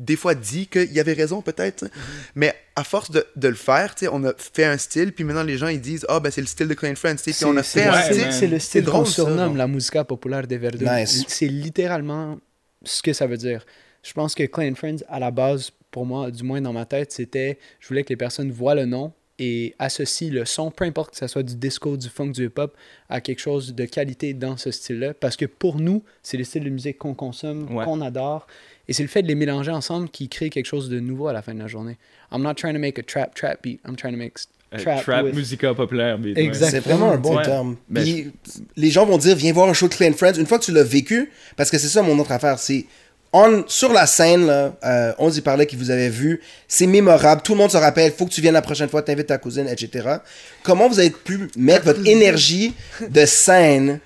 des, 0.00 0.16
fois 0.16 0.34
dit 0.34 0.66
qu'il 0.66 0.92
y 0.92 1.00
avait 1.00 1.12
raison 1.12 1.42
peut-être, 1.42 1.86
mais 2.34 2.54
à 2.76 2.84
force 2.84 3.10
de, 3.10 3.24
de 3.36 3.48
le 3.48 3.54
faire, 3.54 3.94
tu 3.94 4.06
sais, 4.06 4.10
on 4.12 4.24
a 4.24 4.32
fait 4.36 4.64
un 4.64 4.78
style, 4.78 5.12
puis 5.12 5.24
maintenant 5.24 5.42
les 5.42 5.58
gens 5.58 5.68
ils 5.68 5.80
disent 5.80 6.06
ah 6.08 6.20
ben 6.20 6.30
c'est 6.30 6.40
le 6.40 6.46
style 6.46 6.68
de 6.68 6.74
Clean 6.74 6.94
Friends, 6.94 7.16
tu 7.16 7.32
sais, 7.32 7.32
puis 7.32 7.44
on 7.44 7.56
a 7.56 7.62
C'est- 7.62 7.80
fait 7.82 7.88
un 7.88 7.92
ouais, 7.92 8.02
style. 8.12 8.20
man. 8.22 8.32
C'est 8.32 8.46
le 8.46 8.58
style 8.58 8.84
drôle, 8.84 9.00
qu'on 9.00 9.06
ça, 9.06 9.12
surnomme 9.14 9.48
genre. 9.48 9.56
la 9.56 9.68
musica 9.68 10.04
populaire 10.04 10.46
des 10.46 10.58
Verdun. 10.58 10.96
Nice. 11.00 11.24
C'est 11.28 11.46
littéralement 11.48 12.38
ce 12.84 13.02
que 13.02 13.12
ça 13.12 13.26
veut 13.26 13.36
dire. 13.36 13.64
Je 14.02 14.12
pense 14.12 14.34
que 14.34 14.44
Clay 14.44 14.72
Friends, 14.74 15.04
à 15.08 15.18
la 15.18 15.30
base, 15.30 15.70
pour 15.90 16.06
moi, 16.06 16.30
du 16.30 16.42
moins 16.42 16.60
dans 16.60 16.72
ma 16.72 16.86
tête, 16.86 17.12
c'était 17.12 17.58
je 17.80 17.88
voulais 17.88 18.02
que 18.02 18.08
les 18.08 18.16
personnes 18.16 18.50
voient 18.50 18.74
le 18.74 18.86
nom 18.86 19.12
et 19.42 19.74
associent 19.78 20.30
le 20.32 20.44
son, 20.44 20.70
peu 20.70 20.84
importe 20.84 21.12
que 21.12 21.16
ce 21.16 21.26
soit 21.26 21.42
du 21.42 21.56
disco, 21.56 21.96
du 21.96 22.08
funk, 22.10 22.28
du 22.32 22.44
hip-hop, 22.46 22.76
à 23.08 23.22
quelque 23.22 23.38
chose 23.40 23.74
de 23.74 23.86
qualité 23.86 24.34
dans 24.34 24.56
ce 24.58 24.70
style-là. 24.70 25.14
Parce 25.14 25.36
que 25.36 25.46
pour 25.46 25.78
nous, 25.80 26.02
c'est 26.22 26.36
le 26.36 26.44
style 26.44 26.62
de 26.64 26.68
musique 26.70 26.98
qu'on 26.98 27.14
consomme, 27.14 27.74
Ouais. 27.74 27.84
qu'on 27.86 28.02
adore. 28.02 28.46
Et 28.90 28.92
c'est 28.92 29.02
le 29.04 29.08
fait 29.08 29.22
de 29.22 29.28
les 29.28 29.36
mélanger 29.36 29.70
ensemble 29.70 30.08
qui 30.10 30.28
crée 30.28 30.50
quelque 30.50 30.66
chose 30.66 30.88
de 30.90 30.98
nouveau 31.00 31.28
à 31.28 31.32
la 31.32 31.40
fin 31.42 31.54
de 31.54 31.60
la 31.60 31.68
journée. 31.68 31.96
I'm 32.32 32.42
not 32.42 32.54
trying 32.54 32.74
to 32.74 32.80
make 32.80 32.98
a 32.98 33.02
trap 33.02 33.34
trap 33.34 33.62
beat. 33.62 33.80
I'm 33.88 33.94
trying 33.96 34.10
to 34.12 34.18
make 34.18 34.34
euh, 34.74 34.78
trap, 34.78 35.02
trap, 35.02 35.24
with- 35.24 35.34
musica 35.34 35.72
populaire. 35.74 36.18
beat, 36.18 36.36
ouais. 36.36 36.42
Exact. 36.44 36.70
C'est 36.72 36.80
vraiment 36.80 37.12
un 37.12 37.16
bon 37.16 37.36
Ouais. 37.36 37.44
terme. 37.44 37.76
Ben, 37.88 38.02
Puis, 38.02 38.32
les 38.76 38.90
gens 38.90 39.06
vont 39.06 39.16
dire, 39.16 39.36
viens 39.36 39.52
voir 39.52 39.68
un 39.68 39.72
show 39.74 39.86
de 39.88 39.94
Clean 39.94 40.12
Friends. 40.12 40.34
Une 40.38 40.46
fois 40.46 40.58
que 40.58 40.64
tu 40.64 40.72
l'as 40.72 40.82
vécu, 40.82 41.30
parce 41.56 41.70
que 41.70 41.78
c'est 41.78 41.88
ça 41.88 42.02
mon 42.02 42.18
autre 42.18 42.32
affaire, 42.32 42.58
c'est 42.58 42.84
on, 43.32 43.62
sur 43.68 43.92
la 43.92 44.06
scène, 44.08 44.46
là, 44.48 44.76
euh, 44.84 45.12
on 45.18 45.30
y 45.30 45.40
parlait 45.40 45.66
que 45.66 45.76
vous 45.76 45.92
avez 45.92 46.08
vu, 46.08 46.40
c'est 46.66 46.88
mémorable, 46.88 47.42
tout 47.42 47.52
le 47.52 47.58
monde 47.58 47.70
se 47.70 47.76
rappelle, 47.76 48.10
faut 48.10 48.26
que 48.26 48.32
tu 48.32 48.40
viennes 48.40 48.54
la 48.54 48.62
prochaine 48.62 48.88
fois, 48.88 49.02
t'invites 49.02 49.28
ta 49.28 49.38
cousine, 49.38 49.68
etc. 49.68 50.16
Comment 50.64 50.88
vous 50.88 50.98
avez 50.98 51.10
pu 51.10 51.48
mettre 51.56 51.84
votre 51.84 52.04
énergie 52.08 52.74
de 53.08 53.24
scène 53.24 54.00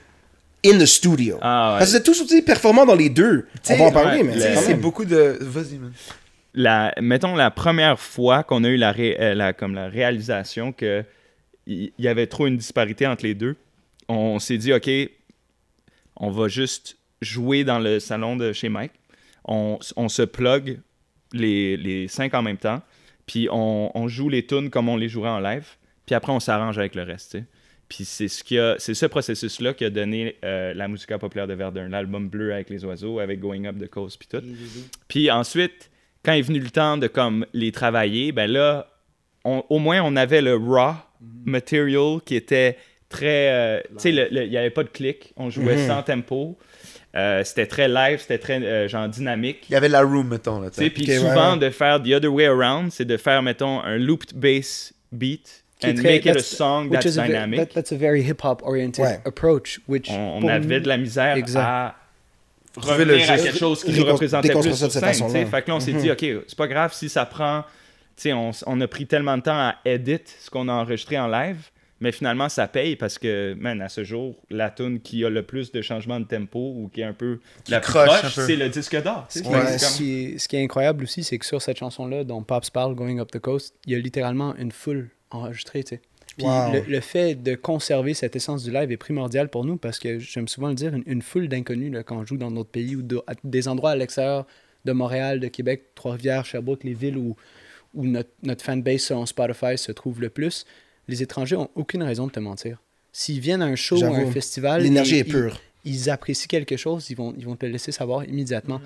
in 0.65 0.79
the 0.79 0.87
studio? 0.87 1.39
Ah, 1.43 1.75
ouais. 1.75 1.79
Parce 1.81 1.93
que 1.93 1.97
êtes 1.99 2.05
tous 2.05 2.21
aussi 2.23 2.43
performants 2.43 2.87
dans 2.87 2.95
les 2.95 3.11
deux. 3.11 3.47
On 3.71 3.77
va 3.77 3.85
en 3.85 3.93
parler, 3.93 4.19
ouais, 4.23 4.25
mais 4.25 4.39
c'est 4.41 4.57
c'est 4.57 4.75
beaucoup 4.75 5.05
de. 5.05 5.37
Vas-y, 5.41 5.79
man. 5.79 5.93
la, 6.55 6.95
mettons 7.01 7.35
la 7.35 7.51
première 7.51 7.99
fois 7.99 8.43
qu'on 8.45 8.65
a 8.65 8.69
eu 8.69 8.77
la, 8.77 8.93
ré- 8.93 9.17
euh, 9.21 9.35
la- 9.35 9.53
comme 9.53 9.75
la 9.75 9.89
réalisation 9.89 10.73
que 10.73 11.05
il 11.67 11.93
y, 11.99 12.09
avait 12.09 12.27
trop 12.27 12.47
une 12.47 12.59
disparité 12.59 13.07
entre 13.07 13.25
les 13.25 13.35
deux, 13.35 13.57
on 14.09 14.39
s'est 14.39 14.59
dit 14.59 14.73
ok, 14.75 14.91
on 16.17 16.31
va 16.31 16.49
juste 16.49 16.99
jouer 17.23 17.65
dans 17.65 17.79
le 17.79 18.01
salon 18.01 18.37
de 18.37 18.53
chez 18.53 18.69
Mike, 18.69 18.93
on, 19.47 19.79
on 19.97 20.09
se 20.11 20.21
plug 20.23 20.81
les, 21.33 21.77
les 21.79 22.07
cinq 22.09 22.35
en 22.35 22.43
même 22.43 22.59
temps, 22.59 22.83
puis 23.27 23.49
on, 23.51 23.91
on 23.95 24.09
joue 24.09 24.29
les 24.29 24.45
tunes 24.47 24.69
comme 24.69 24.91
on 24.91 24.97
les 24.99 25.09
jouerait 25.09 25.31
en 25.31 25.41
live, 25.41 25.67
puis 26.05 26.15
après 26.15 26.33
on 26.33 26.41
s'arrange 26.41 26.79
avec 26.79 26.95
le 26.95 27.03
reste. 27.03 27.31
tu 27.33 27.39
sais. 27.39 27.45
Puis 27.95 28.05
c'est 28.05 28.29
ce 28.29 28.43
qui 28.43 28.59
a, 28.59 28.75
c'est 28.79 28.95
ce 28.95 29.07
processus-là 29.07 29.73
qui 29.75 29.85
a 29.85 29.91
donné 29.91 30.35
euh, 30.45 30.75
la 30.75 30.89
musique 30.89 31.17
populaire 31.19 31.47
de 31.47 31.55
Verdun, 31.55 31.89
l'album 31.89 32.29
bleu 32.29 32.53
avec 32.53 32.69
les 32.71 32.85
oiseaux, 32.85 33.21
avec 33.21 33.39
Going 33.41 33.67
Up 33.67 33.77
the 33.79 33.89
Coast, 33.89 34.19
puis 34.19 34.27
tout. 34.29 34.45
Puis 35.07 35.31
ensuite, 35.31 35.91
quand 36.25 36.33
est 36.33 36.43
venu 36.43 36.59
le 36.59 36.71
temps 36.71 36.97
de 36.97 37.07
comme 37.07 37.47
les 37.53 37.71
travailler, 37.71 38.33
ben 38.33 38.51
là, 38.51 38.89
on- 39.45 39.63
au 39.69 39.79
moins 39.79 40.01
on 40.03 40.17
avait 40.17 40.41
le 40.43 40.57
raw 40.57 40.95
material 41.45 42.19
qui 42.25 42.35
était 42.37 42.77
très, 43.09 43.51
euh, 43.51 43.81
tu 44.01 44.13
sais, 44.13 44.29
il 44.33 44.49
n'y 44.51 44.57
avait 44.57 44.71
pas 44.71 44.83
de 44.83 44.89
clic, 44.89 45.33
on 45.37 45.51
jouait 45.51 45.77
Mhm. 45.77 45.87
sans 45.87 46.03
tempo, 46.03 46.59
Euh, 47.17 47.45
c'était 47.45 47.67
très 47.67 47.87
live, 47.87 48.19
c'était 48.19 48.39
très 48.39 48.61
euh, 48.61 48.89
genre 48.89 49.09
dynamique. 49.09 49.67
Il 49.69 49.75
y 49.75 49.77
avait 49.77 49.89
la 49.89 50.03
room, 50.03 50.27
mettons. 50.27 50.59
Là, 50.61 50.71
puis 50.71 51.07
souvent 51.07 51.53
ouais. 51.53 51.59
de 51.61 51.71
faire 51.71 52.03
the 52.03 52.09
other 52.09 52.33
way 52.33 52.45
around, 52.47 52.91
c'est 52.91 53.05
de 53.05 53.17
faire 53.17 53.41
mettons 53.41 53.81
un 53.83 53.99
looped 53.99 54.35
bass 54.35 54.93
beat 55.13 55.64
and 55.91 55.95
très- 55.95 56.03
make 56.15 56.27
it 56.27 56.37
a 56.37 56.41
song 56.43 56.85
which 56.89 57.01
that's 57.01 57.07
is 57.15 57.19
a 57.19 57.27
dynamic. 57.27 57.59
that- 57.61 57.75
that's 57.75 57.93
a 57.93 57.97
very 57.97 58.23
hip-hop 58.23 58.63
oriented 58.65 59.05
Ouais. 59.05 59.21
approach. 59.25 59.81
Which 59.89 60.09
on, 60.11 60.47
avait 60.49 60.81
de 60.81 60.89
la 60.89 60.97
misère 60.97 61.37
Exact. 61.37 61.61
à 61.65 61.95
Trouver 62.81 63.05
le 63.05 63.15
à 63.15 63.39
quelque 63.39 63.57
chose 63.57 63.85
qui 63.85 63.93
nous 63.93 64.05
représentait 64.05 64.53
plus 64.53 64.75
sur 64.75 64.91
scène. 64.91 65.47
Fait 65.47 65.63
que 65.63 65.69
là, 65.71 65.77
on 65.77 65.81
s'est 65.81 65.93
dit, 65.93 66.11
OK, 66.11 66.25
c'est 66.47 66.57
pas 66.59 66.67
grave 66.67 66.93
si 66.93 67.09
ça 67.09 67.25
prend... 67.25 67.65
On, 68.27 68.51
on 68.67 68.81
a 68.81 68.87
pris 68.89 69.07
tellement 69.07 69.37
de 69.37 69.43
temps 69.43 69.59
à 69.59 69.77
edit 69.85 70.21
ce 70.41 70.49
qu'on 70.51 70.69
a 70.69 70.73
enregistré 70.73 71.19
en 71.19 71.27
live, 71.27 71.57
mais 72.01 72.13
finalement, 72.13 72.49
ça 72.49 72.69
paye 72.69 72.95
parce 72.97 73.19
que, 73.19 73.55
man, 73.59 73.81
à 73.83 73.89
ce 73.89 74.05
jour, 74.05 74.37
la 74.51 74.71
tune 74.71 75.01
qui 75.01 75.25
a 75.25 75.31
le 75.31 75.43
plus 75.43 75.73
de 75.73 75.83
changements 75.83 76.21
de 76.21 76.25
tempo 76.27 76.59
ou 76.77 76.89
qui 76.93 77.01
est 77.01 77.05
un 77.05 77.13
peu 77.13 77.41
la 77.69 77.81
plus 77.81 77.93
croche 77.93 78.35
c'est 78.35 78.55
le 78.57 78.69
disque 78.69 79.01
d'or. 79.03 79.27
sais. 79.29 79.45
Ouais, 79.47 79.79
Ce 79.79 79.97
qui, 79.97 80.25
est, 80.35 80.39
ce 80.39 80.47
qui 80.49 80.57
est 80.57 80.63
incroyable 80.63 81.03
aussi, 81.05 81.25
c'est 81.25 81.39
que 81.39 81.47
sur 81.47 81.61
cette 81.63 81.79
chanson-là, 81.79 82.23
dont 82.25 82.43
Pops 82.43 82.71
parle, 82.71 82.95
Going 82.95 83.19
Up 83.19 83.31
the 83.33 83.39
Coast, 83.41 83.75
il 83.87 83.93
y 83.93 83.97
a 83.97 83.99
littéralement 83.99 84.55
une 84.57 84.71
foule 84.73 85.11
enregistrée, 85.35 85.85
tu 85.85 85.97
sais. 85.97 86.01
Puis 86.37 86.47
Wow. 86.47 86.73
le, 86.73 86.81
le 86.81 87.01
fait 87.01 87.37
de 87.37 87.55
conserver 87.55 88.13
cette 88.13 88.35
essence 88.35 88.65
du 88.65 88.73
live 88.73 88.91
est 88.91 88.97
primordial 88.97 89.49
pour 89.49 89.65
nous 89.65 89.77
parce 89.77 89.99
que 90.01 90.19
j'aime 90.19 90.49
souvent 90.49 90.69
le 90.69 90.75
dire, 90.75 90.93
une, 90.95 91.05
une 91.07 91.23
foule 91.23 91.49
d'inconnus 91.49 91.93
là, 91.93 92.03
quand 92.03 92.17
on 92.17 92.27
joue 92.27 92.37
dans 92.37 92.51
notre 92.51 92.71
pays 92.71 92.97
ou 92.97 93.03
de- 93.03 93.23
à 93.29 93.35
des 93.45 93.69
endroits 93.69 93.93
à 93.93 93.97
l'extérieur 93.97 94.45
de 94.85 94.93
Montréal, 94.93 95.39
de 95.39 95.47
Québec, 95.49 95.83
Trois-Rivières, 95.95 96.45
Sherbrooke, 96.45 96.83
les 96.83 96.95
villes 96.95 97.17
où, 97.17 97.37
où 97.95 98.05
notre, 98.07 98.31
notre 98.43 98.65
fanbase 98.65 99.03
sur 99.03 99.27
Spotify 99.29 99.79
se 99.79 99.93
trouve 99.93 100.21
le 100.21 100.29
plus, 100.29 100.67
les 101.07 101.23
étrangers 101.23 101.55
ont 101.57 101.71
aucune 101.77 102.03
raison 102.03 102.27
de 102.27 102.33
te 102.33 102.41
mentir. 102.41 102.83
S'ils 103.13 103.39
viennent 103.39 103.63
à 103.63 103.67
un 103.67 103.77
show 103.77 103.97
ou 103.97 104.05
à 104.05 104.17
un 104.17 104.33
festival, 104.33 104.83
L'énergie 104.83 105.19
est 105.19 105.25
pure. 105.25 105.61
ils, 105.85 105.95
ils 105.95 106.11
apprécient 106.11 106.49
quelque 106.49 106.77
chose, 106.77 107.09
ils 107.11 107.17
vont, 107.17 107.33
ils 107.39 107.45
vont 107.45 107.55
te 107.55 107.65
le 107.65 107.71
laisser 107.73 107.93
savoir 107.93 108.25
immédiatement. 108.25 108.81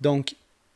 Donc, 0.00 0.34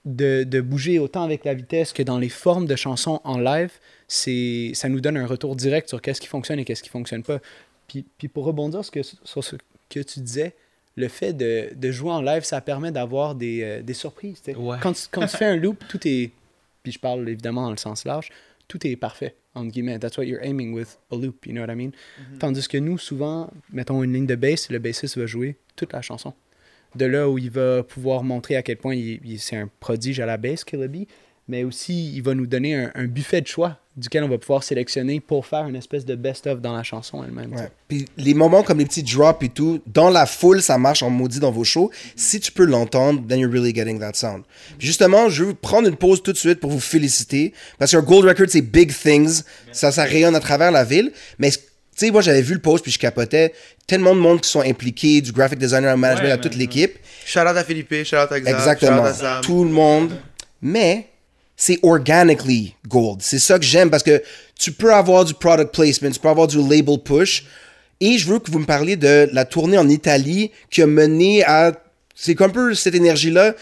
de, 0.09 0.43
de 0.45 0.61
bouger 0.61 0.99
autant 0.99 1.23
avec 1.23 1.45
la 1.45 1.55
vitesse 1.55 1.93
que 1.93 2.03
dans 2.03 2.19
les 2.19 2.29
formes 2.29 2.67
de 2.67 2.75
chansons 2.77 3.21
en 3.25 3.39
live, 3.39 3.71
c'est 4.09 4.71
ça 4.75 4.89
nous 4.89 5.01
donne 5.01 5.17
un 5.17 5.27
retour 5.27 5.55
direct 5.55 5.89
sur 5.89 6.01
qu'est-ce 6.03 6.21
qui 6.21 6.27
fonctionne 6.27 6.59
et 6.59 6.65
qu'est-ce 6.65 6.83
qui 6.83 6.89
fonctionne 6.89 7.23
pas. 7.23 7.39
Puis, 7.87 8.05
puis 8.19 8.29
pour 8.29 8.45
rebondir 8.45 8.85
sur, 8.85 8.93
ce 9.05 9.13
que- 9.15 9.17
sur 9.25 9.45
ce 9.45 9.57
que 9.89 10.01
tu 10.01 10.21
disais, 10.21 10.55
le 10.97 11.09
fait 11.09 11.33
de, 11.33 11.69
de 11.77 11.91
jouer 11.93 12.11
en 12.11 12.21
live, 12.23 12.43
ça 12.43 12.61
permet 12.61 12.91
d'avoir 12.91 13.35
des, 13.35 13.63
euh, 13.63 13.83
des 13.83 13.95
surprises. 13.95 14.43
Ouais. 14.57 14.79
Quand, 14.83 14.93
tu, 14.95 15.03
quand 15.11 15.27
tu 15.27 15.37
fais 15.37 15.45
un 15.45 15.57
loop, 15.57 15.85
tout 15.89 16.01
est, 16.09 16.33
puis 16.83 16.93
je 16.93 16.99
parle 16.99 17.29
évidemment 17.29 17.63
dans 17.63 17.71
le 17.71 17.77
sens 17.77 18.05
large, 18.05 18.31
tout 18.67 18.85
est 18.87 18.97
parfait, 18.97 19.35
entre 19.55 19.71
guillemets. 19.71 19.99
That's 19.99 20.19
what 20.19 20.25
you're 20.25 20.43
aiming 20.43 20.73
with 20.75 20.99
a 21.13 21.17
loop, 21.17 21.47
you 21.47 21.53
know 21.53 21.63
what 21.63 21.73
I 21.73 21.77
mean? 21.77 21.91
Tandis 22.39 22.67
que 22.69 22.79
nous, 22.79 22.99
souvent, 22.99 23.51
mettons 23.73 24.03
une 24.03 24.13
ligne 24.13 24.27
de 24.27 24.35
bass, 24.35 24.71
le 24.71 24.79
bassiste 24.79 25.17
va 25.17 25.27
jouer 25.27 25.57
toute 25.77 25.93
la 25.93 26.03
chanson. 26.03 26.35
De 26.95 27.05
là 27.07 27.29
où 27.29 27.39
il 27.39 27.51
va 27.51 27.83
pouvoir 27.83 28.23
montrer 28.25 28.57
à 28.57 28.63
quel 28.63 28.77
point 28.77 28.95
il, 28.95 29.21
il- 29.25 29.39
c'est 29.39 29.57
un 29.57 29.69
prodige 29.81 30.21
à 30.21 30.27
la 30.27 30.37
bass, 30.37 30.65
Killer 30.65 30.89
Bee, 30.89 31.07
mais 31.49 31.65
aussi 31.65 32.13
il 32.15 32.23
va 32.23 32.35
nous 32.35 32.47
donner 32.47 32.75
un, 32.75 32.91
un 32.95 33.05
buffet 33.07 33.41
de 33.41 33.47
choix 33.47 33.79
duquel 33.97 34.23
on 34.23 34.29
va 34.29 34.39
pouvoir 34.39 34.63
sélectionner 34.63 35.19
pour 35.19 35.45
faire 35.45 35.67
une 35.67 35.75
espèce 35.75 36.05
de 36.05 36.15
best-of 36.15 36.61
dans 36.61 36.73
la 36.77 36.85
chanson 36.85 37.25
elle-même. 37.25 37.53
Ouais. 37.53 37.69
Puis 37.89 38.05
les 38.17 38.33
moments 38.33 38.63
comme 38.63 38.79
les 38.79 38.85
petits 38.87 39.03
drops 39.03 39.43
et 39.45 39.49
tout, 39.49 39.81
dans 39.87 40.09
la 40.09 40.25
foule, 40.25 40.63
ça 40.63 40.79
marche 40.79 41.03
en 41.03 41.11
maudit 41.11 41.41
dans 41.41 41.51
vos 41.51 41.65
shows. 41.65 41.91
Si 42.15 42.39
tu 42.39 42.53
peux 42.53 42.65
l'entendre, 42.65 43.27
then 43.27 43.41
you're 43.41 43.51
really 43.51 43.75
getting 43.75 43.99
that 43.99 44.13
sound. 44.15 44.45
Puis 44.79 44.87
justement, 44.87 45.29
je 45.29 45.43
veux 45.45 45.55
prendre 45.55 45.89
une 45.89 45.97
pause 45.97 46.23
tout 46.23 46.33
de 46.33 46.37
suite 46.37 46.61
pour 46.61 46.71
vous 46.71 46.79
féliciter. 46.79 47.53
Parce 47.79 47.91
qu'un 47.91 48.03
Gold 48.03 48.25
Record, 48.29 48.47
c'est 48.51 48.63
big 48.63 48.93
things. 48.95 49.43
Ça, 49.73 49.91
ça 49.91 50.05
rayonne 50.05 50.37
à 50.37 50.41
travers 50.41 50.71
la 50.71 50.85
ville. 50.85 51.11
Mais, 51.41 51.51
tu 51.99 52.07
sais, 52.07 52.13
moi, 52.13 52.23
j'avais 52.23 52.43
vu 52.43 52.55
le 52.55 52.61
post 52.61 52.85
puis 52.85 52.93
je 52.93 52.99
capotais. 52.99 53.53
Tellement 53.87 54.15
de 54.15 54.21
monde 54.21 54.41
qui 54.41 54.49
sont 54.49 54.61
impliqués, 54.61 55.21
du 55.21 55.33
graphic 55.33 55.59
designer, 55.59 55.95
au 55.95 55.97
management, 55.97 56.27
Ouais, 56.27 56.33
à 56.33 56.39
toute 56.39 56.55
l'équipe. 56.55 56.97
Shout 57.27 57.41
out 57.41 57.57
à 57.57 57.65
Philippe, 57.65 57.93
shout 58.05 58.17
out 58.17 58.31
à 58.31 58.41
Xav, 58.41 58.55
Exactement. 58.55 58.97
shout 58.99 59.03
out 59.03 59.09
à 59.09 59.15
Sam. 59.15 59.41
Tout 59.43 59.65
le 59.65 59.71
monde. 59.71 60.13
Mais 60.63 61.09
c'est 61.57 61.81
organically 61.83 62.75
gold. 62.87 63.19
C'est 63.21 63.41
ça 63.41 63.59
que 63.59 63.65
j'aime 63.65 63.91
parce 63.91 64.05
que 64.05 64.23
tu 64.59 64.71
peux 64.73 64.95
avoir 64.95 65.25
du 65.25 65.35
product 65.35 65.75
placement, 65.75 66.11
tu 66.11 66.21
peux 66.21 66.29
avoir 66.29 66.47
du 66.47 66.59
label 66.59 66.99
push. 67.05 67.45
Et 68.01 68.17
je 68.17 68.27
veux 68.29 68.39
que 68.39 68.51
vous 68.51 68.61
me 68.61 68.65
parliez 68.67 68.95
de 68.97 69.29
la 69.33 69.45
tournée 69.45 69.77
en 69.77 69.89
Italie 69.89 70.53
qui 70.71 70.83
a 70.83 70.87
mené 70.87 71.45
à. 71.45 71.73
C'est 72.15 72.41
un 72.41 72.49
peu 72.49 72.75
cette 72.75 72.95
énergie-là. 72.95 73.55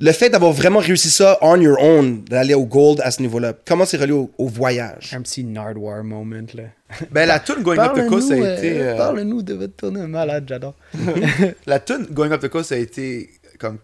Le 0.00 0.12
fait 0.12 0.30
d'avoir 0.30 0.52
vraiment 0.52 0.78
réussi 0.78 1.10
ça 1.10 1.38
on 1.42 1.60
your 1.60 1.76
own, 1.80 2.22
d'aller 2.24 2.54
au 2.54 2.64
gold 2.64 3.00
à 3.02 3.10
ce 3.10 3.20
niveau-là. 3.20 3.52
Comment 3.66 3.84
c'est 3.84 3.96
relié 3.96 4.12
au, 4.12 4.30
au 4.38 4.46
voyage? 4.46 5.10
Un 5.12 5.22
petit 5.22 5.42
Nardwar 5.42 6.04
moment 6.04 6.36
là. 6.54 6.62
Ben, 7.10 7.26
la 7.26 7.40
tune 7.40 7.62
Going 7.62 7.78
Up 7.78 7.94
the 7.96 8.06
Coast, 8.08 8.30
a 8.30 8.36
Parle-nous, 8.36 8.56
été. 8.58 8.80
euh, 8.80 8.94
euh, 8.94 8.96
Parle-nous 8.96 9.42
de 9.42 9.54
votre 9.54 9.74
tournée 9.76 10.06
malade, 10.06 10.44
j'adore. 10.48 10.74
La 11.66 11.80
tune 11.80 12.06
Going 12.12 12.30
Up 12.30 12.40
the 12.40 12.48
Coast, 12.48 12.70
a 12.72 12.76
été, 12.76 13.28
comme, 13.58 13.78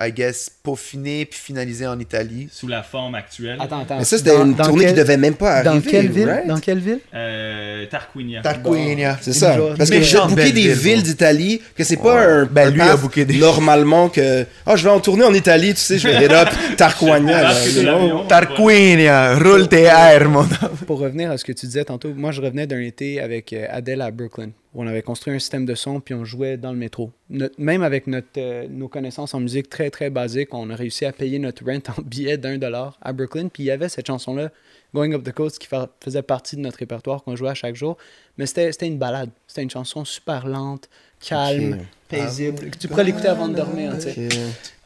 I 0.00 0.12
guess, 0.12 0.48
peaufinée 0.62 1.24
puis 1.24 1.38
finalisée 1.38 1.86
en 1.86 1.98
Italie. 1.98 2.48
Sous 2.52 2.68
la 2.68 2.84
forme 2.84 3.16
actuelle. 3.16 3.56
Attends, 3.60 3.80
attends. 3.80 3.98
Mais 3.98 4.04
ça, 4.04 4.16
c'était 4.16 4.36
une 4.36 4.54
tournée 4.54 4.84
quel- 4.84 4.94
qui 4.94 5.00
devait 5.00 5.16
même 5.16 5.34
pas 5.34 5.54
arriver. 5.56 5.70
Dans 5.74 5.80
quelle 5.80 6.08
ville? 6.10 6.28
right? 6.28 6.46
Dans 6.46 6.60
quelle 6.60 6.78
ville? 6.78 7.00
Euh, 7.14 7.84
Tarquinia. 7.86 8.40
Tarquinia. 8.42 9.18
C'est 9.20 9.32
ça. 9.32 9.56
Parce 9.76 9.90
que 9.90 9.96
êtes 9.96 10.28
booké 10.28 10.52
des 10.52 10.60
ville, 10.60 10.72
villes 10.74 11.02
d'Italie, 11.02 11.60
que 11.76 11.82
c'est 11.82 11.96
pas 11.96 12.14
Ouais. 12.14 12.32
un, 12.32 12.44
Ben, 12.46 12.68
un 12.68 12.70
lui 12.70 12.80
a 12.80 12.96
booké 12.96 13.24
des- 13.24 13.38
normalement 13.38 14.08
que 14.08 14.46
ah 14.66 14.76
je 14.76 14.84
vais 14.84 14.90
en 14.90 15.00
tourner 15.00 15.24
en 15.24 15.34
Italie, 15.34 15.74
tu 15.74 15.80
sais, 15.80 15.98
je 15.98 16.06
vais 16.06 16.24
hit 16.24 16.30
up 16.30 16.48
Tarquania. 16.76 17.42
là, 17.42 17.52
l'avion, 17.82 18.24
Tarquinia, 18.26 19.36
roule 19.38 19.68
tes 19.68 19.82
airs, 19.82 20.28
mon 20.28 20.40
homme. 20.40 20.76
Pour 20.86 21.00
revenir 21.00 21.30
à 21.30 21.36
ce 21.38 21.44
que 21.44 21.52
tu 21.52 21.66
disais 21.66 21.84
tantôt, 21.84 22.12
moi 22.14 22.30
je 22.32 22.40
revenais 22.40 22.66
d'un 22.66 22.80
été 22.80 23.20
avec 23.20 23.52
euh, 23.52 23.66
Adèle 23.70 24.00
à 24.00 24.10
Brooklyn, 24.10 24.50
on 24.74 24.86
avait 24.86 25.02
construit 25.02 25.34
un 25.34 25.38
système 25.38 25.64
de 25.66 25.74
son 25.74 26.00
puis 26.00 26.14
on 26.14 26.24
jouait 26.24 26.56
dans 26.56 26.72
le 26.72 26.78
métro. 26.78 27.10
Notre- 27.30 27.54
même 27.60 27.82
avec 27.82 28.06
notre, 28.06 28.28
euh, 28.36 28.66
nos 28.68 28.88
connaissances 28.88 29.34
en 29.34 29.40
musique 29.40 29.68
très 29.68 29.90
très 29.90 30.10
basiques, 30.10 30.52
on 30.54 30.68
a 30.70 30.76
réussi 30.76 31.04
à 31.04 31.12
payer 31.12 31.38
notre 31.38 31.64
rent 31.64 31.78
en 31.96 32.02
billets 32.02 32.36
d'un 32.38 32.58
dollar 32.58 32.98
à 33.00 33.12
Brooklyn. 33.12 33.48
Puis 33.48 33.62
il 33.64 33.66
y 33.66 33.70
avait 33.70 33.88
cette 33.88 34.06
chanson-là, 34.06 34.50
Going 34.94 35.12
Up 35.12 35.22
the 35.24 35.32
Coast, 35.32 35.58
qui 35.58 35.66
fa- 35.66 35.88
faisait 36.02 36.22
partie 36.22 36.56
de 36.56 36.60
notre 36.60 36.78
répertoire 36.78 37.22
qu'on 37.24 37.34
jouait 37.36 37.50
à 37.50 37.54
chaque 37.54 37.74
jour. 37.76 37.96
Mais 38.36 38.46
c'était 38.46 38.70
c'était 38.72 38.86
une 38.86 38.98
balade. 38.98 39.30
C'était 39.46 39.62
une 39.62 39.70
chanson 39.70 40.04
super 40.04 40.46
lente, 40.46 40.88
calme, 41.20 41.78
paisible. 42.08 42.70
que 42.70 42.78
tu 42.78 42.88
pourrais 42.88 43.04
l'écouter 43.04 43.28
avant 43.28 43.48
de 43.48 43.54
dormir. 43.56 43.94
tu 43.98 44.10
sais. 44.12 44.26
Ok. 44.26 44.34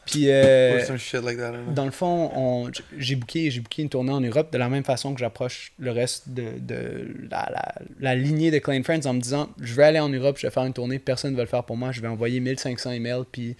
Puis 0.05 0.29
euh, 0.29 0.79
know. 1.65 1.71
dans 1.71 1.85
le 1.85 1.91
fond, 1.91 2.31
on- 2.35 2.69
j'ai 2.97 3.15
booké, 3.15 3.49
booké 3.61 3.81
une 3.83 3.89
tournée 3.89 4.11
en 4.11 4.19
Europe 4.21 4.51
de 4.51 4.57
la 4.57 4.67
même 4.69 4.83
façon 4.83 5.13
que 5.13 5.19
j'approche 5.19 5.71
le 5.79 5.91
reste 5.91 6.29
de, 6.29 6.43
de 6.59 7.07
la, 7.31 7.49
la- 7.51 7.75
la 7.99 8.15
lignée 8.15 8.51
de 8.51 8.59
Klein 8.59 8.83
Friends 8.83 9.05
en 9.05 9.13
me 9.13 9.21
disant 9.21 9.49
je 9.61 9.73
vais 9.73 9.83
aller 9.83 9.99
en 9.99 10.09
Europe, 10.09 10.37
je 10.39 10.47
vais 10.47 10.51
faire 10.51 10.65
une 10.65 10.73
tournée, 10.73 10.99
personne 10.99 11.31
ne 11.31 11.37
va 11.37 11.43
le 11.43 11.47
faire 11.49 11.63
pour 11.63 11.77
moi, 11.77 11.91
je 11.91 12.01
vais 12.01 12.07
envoyer 12.09 12.39
1500 12.39 12.91
emails, 12.91 13.23
puis 13.31 13.55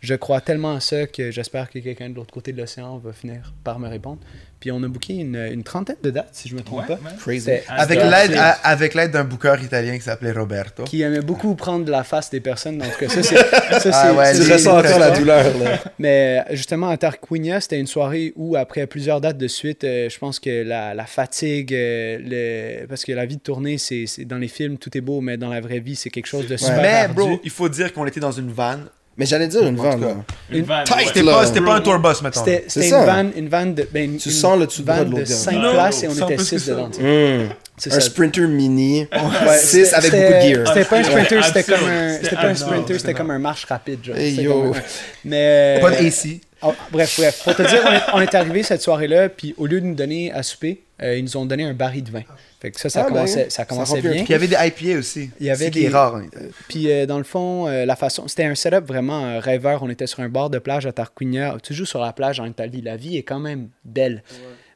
je 0.00 0.14
crois 0.14 0.40
tellement 0.40 0.74
à 0.74 0.80
ça 0.80 1.06
que 1.06 1.30
j'espère 1.30 1.68
que 1.70 1.78
quelqu'un 1.78 2.10
de 2.10 2.14
l'autre 2.14 2.32
côté 2.32 2.52
de 2.52 2.58
l'océan 2.60 2.98
va 2.98 3.12
finir 3.12 3.52
par 3.62 3.78
me 3.78 3.86
répondre. 3.88 4.18
Puis 4.62 4.70
on 4.70 4.80
a 4.84 4.86
booké 4.86 5.14
une, 5.14 5.34
une 5.34 5.64
trentaine 5.64 5.96
de 6.04 6.10
dates, 6.10 6.28
si 6.30 6.48
je 6.48 6.54
me 6.54 6.60
trompe 6.60 6.82
Ouais, 6.82 6.86
pas. 6.86 6.92
ouais. 6.94 7.16
Crazy. 7.20 7.50
Avec 7.66 7.98
l'aide, 7.98 8.12
assez- 8.30 8.36
à- 8.38 8.50
avec 8.62 8.94
l'aide 8.94 9.10
d'un 9.10 9.24
booker 9.24 9.56
italien 9.60 9.94
qui 9.96 10.02
s'appelait 10.04 10.30
Roberto. 10.30 10.84
qui 10.84 11.02
aimait 11.02 11.20
beaucoup 11.20 11.56
prendre 11.56 11.90
la 11.90 12.04
face 12.04 12.30
des 12.30 12.38
personnes. 12.38 12.78
Cas, 12.78 13.08
ça, 13.08 13.22
c'est. 13.24 13.34
ça, 13.36 13.80
c'est- 13.80 13.90
Ah 13.92 14.12
ouais, 14.14 14.32
c'est- 14.34 14.44
Tu 14.44 14.52
ressens 14.52 14.78
encore 14.78 15.00
la 15.00 15.10
douleur 15.10 15.44
là. 15.58 15.78
Mais 15.98 16.44
euh, 16.48 16.54
justement, 16.54 16.90
à 16.90 16.96
Tarquinia, 16.96 17.60
c'était 17.60 17.80
une 17.80 17.88
soirée 17.88 18.32
où, 18.36 18.54
après 18.54 18.86
plusieurs 18.86 19.20
dates 19.20 19.36
de 19.38 19.48
suite, 19.48 19.82
euh, 19.82 20.08
je 20.08 20.16
pense 20.20 20.38
que 20.38 20.62
la, 20.62 20.94
la 20.94 21.06
fatigue, 21.06 21.74
euh, 21.74 22.18
le... 22.80 22.86
parce 22.86 23.04
que 23.04 23.10
la 23.10 23.26
vie 23.26 23.38
de 23.38 23.42
tournée, 23.42 23.78
c'est 23.78 24.06
dans 24.24 24.38
les 24.38 24.46
films, 24.48 24.78
tout 24.78 24.96
est 24.96 25.00
beau, 25.00 25.20
mais 25.20 25.36
dans 25.36 25.50
la 25.50 25.60
vraie 25.60 25.80
vie, 25.80 25.96
c'est 25.96 26.10
quelque 26.10 26.26
chose 26.28 26.46
de 26.46 26.56
super 26.56 26.82
Mais, 26.82 26.88
ardu. 26.92 27.14
bro, 27.14 27.40
il 27.42 27.50
faut 27.50 27.68
dire 27.68 27.92
qu'on 27.92 28.06
était 28.06 28.20
dans 28.20 28.30
une 28.30 28.52
van 28.52 28.76
Mais 29.16 29.26
j'allais 29.26 29.46
dire 29.48 29.62
une 29.66 29.78
En 29.78 29.82
van, 29.82 29.92
tout 29.94 30.00
cas. 30.00 30.06
là. 30.06 30.14
Une 30.50 30.64
vanne. 30.64 30.84
C'était 31.06 31.22
pas, 31.22 31.66
pas 31.66 31.74
un 31.76 31.80
tour 31.82 31.98
bus, 31.98 32.22
maintenant. 32.22 32.42
C'était 32.44 32.64
C'est 32.68 32.80
c'était 32.82 32.90
ça. 32.90 33.00
une 33.20 33.30
van, 33.30 33.36
une 33.36 33.48
van 33.48 33.66
de. 33.66 33.86
Ben, 33.92 34.04
une, 34.12 34.16
Tu 34.16 34.30
une 34.30 34.34
sens 34.34 34.58
le 34.58 34.66
dessous 34.66 34.80
de 34.82 34.86
bras 34.86 34.96
van 34.96 35.04
de 35.04 35.10
de 35.10 35.16
l'autre 35.20 35.26
5 35.30 35.52
Non, 35.56 35.72
places 35.72 36.02
et 36.02 36.08
on 36.08 36.12
était 36.12 36.24
plus 36.36 36.36
que 36.36 36.42
6 36.44 36.58
ça. 36.60 36.72
dedans. 36.72 36.86
Hmm. 36.98 37.48
C'est 37.76 37.90
Un 37.90 37.94
ça. 37.94 38.00
sprinter 38.00 38.46
mini. 38.48 39.00
Ouais, 39.12 39.58
6 39.58 39.84
c'était- 39.84 39.94
avec 39.94 40.10
beaucoup 40.12 40.22
de 40.32 40.54
gear. 40.54 40.66
C'était 40.68 40.84
pas 40.84 40.96
un 40.98 41.02
sprinter, 41.02 41.42
c'était 41.44 41.62
comme 41.64 41.84
un. 41.84 42.06
absurde. 42.06 42.20
C'était 42.22 42.36
pas 42.36 42.42
un 42.42 42.54
C'était 42.54 42.56
sprinter, 42.56 42.82
c'était 42.86 42.94
absurde. 42.94 43.16
comme 43.18 43.30
un 43.30 43.38
marche 43.38 43.64
rapide. 43.66 43.98
Genre. 44.04 44.16
Hey, 44.16 44.30
C'était 44.30 44.42
yo. 44.44 44.74
Mais. 45.24 45.78
Pas 45.80 45.90
de 45.90 45.96
AC. 46.06 46.40
Oh, 46.64 46.72
bref, 46.92 47.14
bref. 47.18 47.40
Pour 47.44 47.56
te 47.56 47.62
dire, 47.62 47.80
on 47.84 47.92
est, 47.92 48.00
on 48.14 48.20
est 48.20 48.34
arrivé 48.36 48.62
cette 48.62 48.82
soirée-là, 48.82 49.28
puis 49.28 49.52
au 49.58 49.66
lieu 49.66 49.80
de 49.80 49.86
nous 49.86 49.94
donner 49.96 50.32
à 50.32 50.42
souper, 50.44 50.80
euh, 51.02 51.16
ils 51.16 51.24
nous 51.24 51.36
ont 51.36 51.44
donné 51.44 51.64
un 51.64 51.74
baril 51.74 52.04
de 52.04 52.10
vin. 52.12 52.22
Fait 52.62 52.70
que 52.70 52.78
ça, 52.80 52.88
ça 52.88 53.00
Ah, 53.00 53.04
ben, 53.10 53.14
commençait, 53.16 53.44
ça 53.44 53.50
ça 53.50 53.64
commençait 53.64 53.94
remplit 53.94 54.08
un 54.08 54.12
bien. 54.12 54.22
Puis 54.24 54.28
il 54.30 54.32
y 54.32 54.34
avait 54.36 54.46
des 54.46 54.86
IPA 54.86 54.98
aussi. 54.98 55.30
Il 55.40 55.46
y 55.46 55.50
avait 55.50 55.68
des- 55.68 55.82
est 55.82 55.88
rare. 55.88 56.14
hein. 56.16 56.26
Puis 56.68 56.90
euh, 56.90 57.06
dans 57.06 57.18
le 57.18 57.24
fond, 57.24 57.66
euh, 57.66 57.84
la 57.84 57.96
façon, 57.96 58.28
c'était 58.28 58.44
un 58.44 58.54
setup 58.54 58.86
vraiment 58.86 59.24
euh, 59.26 59.38
rêveur. 59.40 59.82
On 59.82 59.90
était 59.90 60.06
sur 60.06 60.20
un 60.20 60.28
bord 60.28 60.48
de 60.48 60.58
plage 60.60 60.86
à 60.86 60.92
Tarquinia. 60.92 61.56
Tu 61.62 61.74
joues 61.74 61.84
sur 61.86 62.00
la 62.00 62.12
plage 62.12 62.38
en 62.40 62.46
Italie. 62.46 62.80
La 62.80 62.96
vie 62.96 63.16
est 63.16 63.24
quand 63.24 63.40
même 63.40 63.68
belle. 63.84 64.22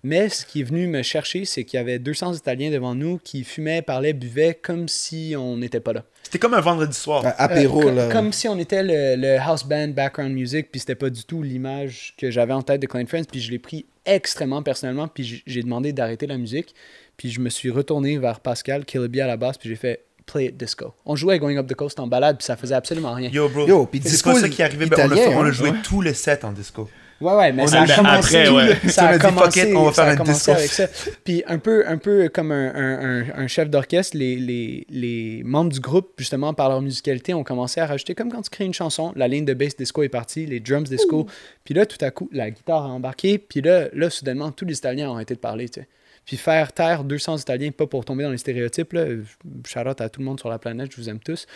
Mais 0.03 0.29
ce 0.29 0.45
qui 0.47 0.61
est 0.61 0.65
venu 0.65 0.87
me 0.87 1.03
chercher, 1.03 1.45
c'est 1.45 1.65
qu'il 1.65 1.79
y 1.79 1.81
avait 1.81 1.99
200 1.99 2.35
Italiens 2.35 2.71
devant 2.71 2.95
nous 2.95 3.19
qui 3.19 3.43
fumaient, 3.43 3.83
parlaient, 3.83 4.13
buvaient 4.13 4.55
comme 4.55 4.87
si 4.89 5.35
on 5.37 5.57
n'était 5.57 5.81
pas 5.81 5.93
là. 5.93 6.05
C'était 6.23 6.39
comme 6.39 6.55
un 6.55 6.61
vendredi 6.61 6.97
soir. 6.97 7.25
Un 7.27 7.35
apéro, 7.39 7.83
Euh, 7.89 7.93
là. 7.93 8.09
Comme 8.13 8.33
si 8.33 8.47
on 8.49 8.59
était 8.59 8.83
le, 8.85 9.17
le 9.21 9.39
house 9.39 9.65
band 9.65 9.89
background 9.89 10.33
music, 10.33 10.71
puis 10.71 10.79
c'était 10.81 10.95
pas 10.95 11.11
du 11.11 11.25
tout 11.25 11.43
l'image 11.43 12.15
que 12.19 12.31
j'avais 12.31 12.53
en 12.53 12.63
tête 12.63 12.81
de 12.81 12.87
Klein 12.87 13.07
Friends, 13.07 13.25
puis 13.31 13.41
je 13.41 13.51
l'ai 13.51 13.59
pris 13.59 13.87
extrêmement 14.05 14.63
personnellement, 14.63 15.09
puis 15.09 15.43
j'ai 15.45 15.63
demandé 15.63 15.93
d'arrêter 15.93 16.29
la 16.29 16.37
musique, 16.39 16.75
puis 17.17 17.31
je 17.31 17.41
me 17.41 17.49
suis 17.49 17.71
retourné 17.71 18.19
vers 18.19 18.41
Pascal, 18.41 18.85
Killaby 18.85 19.21
à 19.21 19.27
la 19.27 19.37
basse, 19.37 19.59
puis 19.59 19.69
j'ai 19.69 19.77
fait 19.77 20.03
play 20.27 20.47
it 20.47 20.57
disco. 20.57 20.93
On 21.05 21.15
jouait 21.15 21.39
Going 21.39 21.57
Up 21.57 21.67
the 21.69 21.75
Coast 21.75 22.01
en 22.01 22.07
balade, 22.09 22.39
puis 22.39 22.45
ça 22.45 22.57
faisait 22.57 22.75
absolument 22.75 23.13
rien. 23.15 23.31
Yo, 23.31 23.49
bro. 23.49 23.67
Yo, 23.67 23.87
puis 23.87 24.01
c'est 24.03 24.11
disco 24.11 24.33
pas 24.33 24.41
ça 24.41 24.49
qui 24.49 24.63
arrivait. 24.63 24.87
Ben, 24.87 24.97
on, 25.09 25.13
a, 25.13 25.17
fait- 25.17 25.35
on 25.35 25.43
a 25.43 25.45
hein. 25.47 25.51
joué 25.53 25.71
Ouais. 25.71 25.77
tout 25.85 26.03
le 26.03 26.13
set 26.15 26.45
en 26.45 26.53
disco. 26.53 26.89
Ouais, 27.19 27.33
ouais, 27.33 27.51
mais 27.53 27.63
On 27.63 27.67
ça 27.69 27.81
a 27.81 27.85
a 27.85 27.97
commencé. 27.97 28.37
après, 28.37 28.49
ouais. 28.51 28.89
Ça 28.91 29.05
On 29.05 29.07
a 29.07 29.09
a 29.11 29.13
dit, 29.17 29.23
fuck 29.23 29.35
commencé, 29.37 29.61
it, 29.71 29.75
on 29.77 29.85
va 29.85 29.93
ça 29.93 30.05
faire 30.05 30.19
a 30.19 30.23
un 30.23 30.25
disco. 30.33 30.51
avec 30.51 30.71
ça. 30.71 30.87
Puis 31.25 31.43
un 31.47 31.59
peu, 31.59 31.89
un 31.89 31.97
peu 31.97 32.29
comme 32.29 32.51
un, 32.53 32.75
un- 32.75 33.21
un- 33.23 33.39
un 33.39 33.47
chef 33.47 33.71
d'orchestre, 33.71 34.19
les, 34.19 34.37
les, 34.37 34.85
les 34.91 35.43
membres 35.45 35.73
du 35.73 35.81
groupe, 35.81 36.11
justement, 36.19 36.53
par 36.53 36.69
leur 36.69 36.83
musicalité, 36.83 37.33
ont 37.33 37.45
commencé 37.45 37.81
à 37.81 37.87
rajouter, 37.87 38.15
comme 38.15 38.31
quand 38.31 38.43
tu 38.43 38.51
crées 38.51 38.65
une 38.67 38.75
chanson, 38.75 39.13
la 39.17 39.29
ligne 39.29 39.47
de 39.47 39.55
bass 39.55 39.77
disco 39.77 40.03
est 40.03 40.11
partie, 40.11 40.45
les 40.45 40.61
drums 40.61 40.89
disco. 40.91 41.27
Puis 41.65 41.73
là, 41.73 41.87
tout 41.87 42.05
à 42.05 42.11
coup, 42.11 42.29
la 42.33 42.51
guitare 42.51 42.83
a 42.85 42.89
embarqué. 42.89 43.39
Puis 43.39 43.63
là, 43.63 43.87
là, 43.95 44.11
soudainement, 44.11 44.51
tous 44.51 44.67
les 44.67 44.77
Italiens 44.77 45.09
ont 45.11 45.15
arrêté 45.15 45.35
de 45.35 45.41
parler, 45.41 45.69
tu 45.71 45.81
sais. 45.81 45.89
Puis 46.27 46.37
faire 46.37 46.73
taire 46.73 47.05
200 47.05 47.39
Italiens, 47.39 47.71
pas 47.71 47.87
pour 47.87 48.05
tomber 48.05 48.25
dans 48.25 48.33
les 48.33 48.39
stéréotypes, 48.39 48.93
là. 48.93 49.07
Shout 49.65 49.89
out 49.89 50.01
à 50.01 50.09
tout 50.09 50.21
le 50.21 50.27
monde 50.27 50.41
sur 50.41 50.49
la 50.49 50.59
planète, 50.59 50.91
je 50.91 50.97
vous 50.97 51.09
aime 51.09 51.21
tous. 51.21 51.47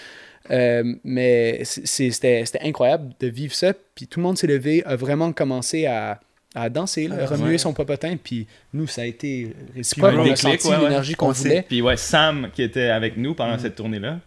Euh, 0.50 0.94
mais 1.02 1.62
c'était 1.64 2.44
incroyable 2.62 3.12
de 3.18 3.26
vivre 3.26 3.52
ça. 3.52 3.72
Puis 3.94 4.06
tout 4.06 4.20
le 4.20 4.22
monde 4.22 4.38
s'est 4.38 4.46
levé, 4.46 4.84
a 4.86 4.94
vraiment 4.94 5.32
commencé 5.32 5.86
à, 5.86 6.20
à 6.54 6.68
danser, 6.68 7.08
là, 7.08 7.26
remuer 7.26 7.50
ouais. 7.50 7.58
son 7.58 7.72
popotin. 7.72 8.16
Puis 8.16 8.46
nous, 8.72 8.86
ça 8.86 9.02
a 9.02 9.06
été 9.06 9.54
réciproque. 9.74 10.14
On 10.16 10.30
a 10.30 10.36
senti 10.36 10.68
ouais, 10.68 10.76
ouais. 10.76 10.84
l'énergie 10.84 11.14
qu'on 11.14 11.32
voulait. 11.32 11.62
Puis 11.62 11.82
ouais, 11.82 11.96
Sam 11.96 12.48
qui 12.54 12.62
était 12.62 12.90
avec 12.90 13.16
nous 13.16 13.34
pendant 13.34 13.58
cette 13.58 13.74
tournée-là. 13.74 14.20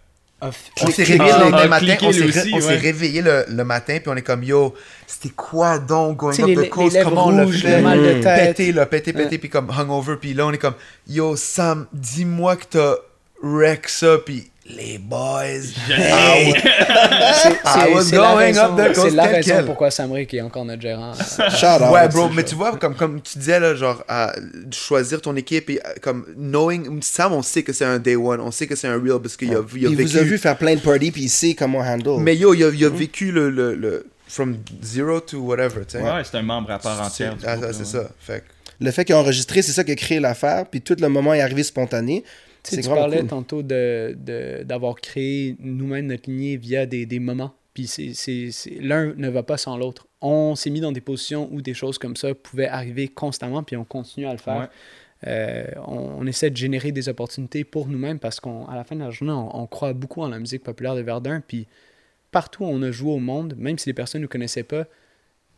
On 0.81 0.87
s'est 0.91 1.03
réveillé 1.03 1.31
le 1.33 1.39
lendemain 1.39 1.67
matin, 1.67 1.95
on 2.01 2.11
s'est 2.11 2.51
ouais. 2.53 2.77
réveillé 2.77 3.21
le, 3.21 3.45
le 3.49 3.63
matin, 3.63 3.97
puis 3.99 4.09
on 4.09 4.15
est 4.15 4.21
comme, 4.21 4.43
yo, 4.43 4.73
c'était 5.07 5.33
quoi 5.35 5.79
donc, 5.79 6.17
going 6.17 6.31
up 6.39 6.47
les- 6.47 6.55
the 6.55 6.69
coast, 6.69 6.93
lèvres 6.95 7.09
comment 7.09 7.27
on 7.27 7.31
l'a 7.31 7.43
rouges, 7.45 7.61
fait? 7.61 7.77
le 7.77 7.81
mal 7.83 7.99
de 8.01 8.13
Mm. 8.15 8.21
tête. 8.21 8.57
Pété, 8.57 8.71
là, 8.71 8.85
pété, 8.85 9.13
pété, 9.13 9.29
Ouais. 9.31 9.37
puis 9.37 9.49
comme 9.49 9.69
hungover, 9.69 10.15
puis 10.19 10.33
là, 10.33 10.45
on 10.47 10.51
est 10.51 10.57
comme, 10.57 10.75
yo, 11.07 11.35
Sam, 11.35 11.85
dis-moi 11.93 12.55
que 12.57 12.65
t'as 12.71 12.95
wreck 13.41 13.87
ça, 13.89 14.17
puis 14.25 14.49
les 14.65 14.97
boys. 14.97 15.43
C'est 15.87 17.59
Ah 17.65 17.85
c'est- 17.85 17.93
was 17.93 18.03
c'est 18.05 18.15
la 18.15 18.21
going 18.31 18.37
raison, 18.37 18.61
up 18.63 18.71
the 18.77 18.93
c'est 18.95 19.01
coast, 19.01 19.15
la 19.15 19.23
quel 19.25 19.35
raison 19.35 19.55
quel. 19.55 19.65
pourquoi 19.65 19.91
Sam 19.91 20.11
Rick 20.11 20.33
est 20.33 20.41
encore 20.41 20.65
notre 20.65 20.81
gérant. 20.81 21.13
Shout 21.49 21.65
out. 21.83 21.91
Ouais, 21.91 22.07
bro, 22.07 22.29
mais 22.29 22.43
tu 22.43 22.55
vois, 22.55 22.77
comme, 22.77 22.95
comme 22.95 23.21
tu 23.21 23.37
disais, 23.39 23.59
là, 23.59 23.75
genre, 23.75 24.03
à 24.07 24.33
choisir 24.71 25.21
ton 25.21 25.35
équipe 25.35 25.69
et 25.69 25.79
euh, 25.85 25.89
comme, 26.01 26.25
knowing, 26.37 27.01
Sam, 27.01 27.33
on 27.33 27.41
sait 27.41 27.63
que 27.63 27.73
c'est 27.73 27.85
un 27.85 27.99
day 27.99 28.15
one, 28.15 28.39
on 28.39 28.51
sait 28.51 28.67
que 28.67 28.75
c'est 28.75 28.87
un 28.87 28.99
real 29.01 29.19
parce 29.21 29.35
qu'il 29.35 29.53
a, 29.53 29.61
il 29.75 29.85
a 29.85 29.89
Il 29.89 29.95
vécu. 29.95 30.09
vous 30.11 30.17
a 30.17 30.21
vu 30.23 30.37
faire 30.37 30.57
plein 30.57 30.75
de 30.75 30.79
parties, 30.79 31.11
puis 31.11 31.23
il 31.23 31.29
sait 31.29 31.53
comment 31.53 31.79
handle. 31.79 32.19
Mais 32.21 32.35
yo, 32.35 32.53
il 32.53 32.63
a, 32.63 32.69
il 32.69 32.85
a 32.85 32.89
vécu 32.89 33.31
le, 33.31 33.49
le, 33.49 33.75
le, 33.75 34.05
from 34.27 34.57
zero 34.81 35.19
to 35.19 35.39
whatever, 35.39 35.81
tu 35.85 35.97
sais. 35.97 36.01
Ouais, 36.01 36.21
c'est 36.23 36.37
un 36.37 36.41
membre 36.43 36.71
à 36.71 36.79
part 36.79 37.01
entière. 37.01 37.35
du 37.35 37.43
Ah, 37.45 37.57
c'est 37.71 37.79
ouais. 37.79 37.85
ça. 37.85 38.09
Fait 38.19 38.43
Le 38.79 38.91
fait 38.91 39.03
qu'il 39.05 39.15
a 39.15 39.19
enregistré, 39.19 39.61
c'est 39.61 39.73
ça 39.73 39.83
qui 39.83 39.91
a 39.91 39.95
créé 39.95 40.19
l'affaire, 40.19 40.65
puis 40.69 40.81
tout 40.81 40.95
le 40.99 41.07
moment 41.09 41.33
est 41.33 41.41
arrivé 41.41 41.63
spontané. 41.63 42.23
Tu 42.63 42.75
sais, 42.75 42.81
tu 42.81 42.89
parlais 42.89 43.19
cool. 43.19 43.27
tantôt 43.27 43.61
de, 43.63 44.15
de- 44.17 44.63
d'avoir 44.63 44.95
créé 44.95 45.55
nous-mêmes 45.59 46.07
notre 46.07 46.29
lignée 46.29 46.57
via 46.57 46.85
des, 46.85 47.05
des 47.05 47.19
moments. 47.19 47.53
Puis 47.73 47.89
l'un 48.79 49.13
ne 49.15 49.29
va 49.29 49.43
pas 49.43 49.57
sans 49.57 49.77
l'autre. 49.77 50.07
On 50.21 50.55
s'est 50.55 50.69
mis 50.69 50.79
dans 50.79 50.91
des 50.91 51.01
positions 51.01 51.49
où 51.51 51.61
des 51.61 51.73
choses 51.73 51.97
comme 51.97 52.15
ça 52.15 52.33
pouvaient 52.35 52.67
arriver 52.67 53.07
constamment, 53.07 53.63
puis 53.63 53.75
on 53.75 53.83
continue 53.83 54.27
à 54.27 54.31
le 54.31 54.37
faire. 54.37 54.59
Ouais. 54.59 54.67
Euh, 55.25 55.65
on, 55.87 56.17
on 56.19 56.27
essaie 56.27 56.49
de 56.49 56.57
générer 56.57 56.91
des 56.91 57.09
opportunités 57.09 57.63
pour 57.63 57.87
nous-mêmes 57.87 58.19
parce 58.19 58.39
qu'à 58.39 58.49
la 58.75 58.83
fin 58.83 58.95
de 58.95 59.01
la 59.01 59.09
journée, 59.09 59.33
on, 59.33 59.63
on 59.63 59.67
croit 59.67 59.93
beaucoup 59.93 60.21
en 60.21 60.27
la 60.29 60.37
musique 60.39 60.63
populaire 60.63 60.95
de 60.95 61.01
Verdun. 61.01 61.41
Puis 61.45 61.65
partout 62.31 62.63
où 62.63 62.67
on 62.67 62.81
a 62.83 62.91
joué 62.91 63.11
au 63.11 63.19
monde, 63.19 63.55
même 63.57 63.77
si 63.77 63.89
les 63.89 63.93
personnes 63.93 64.21
ne 64.21 64.25
nous 64.25 64.29
connaissaient 64.29 64.63
pas, 64.63 64.85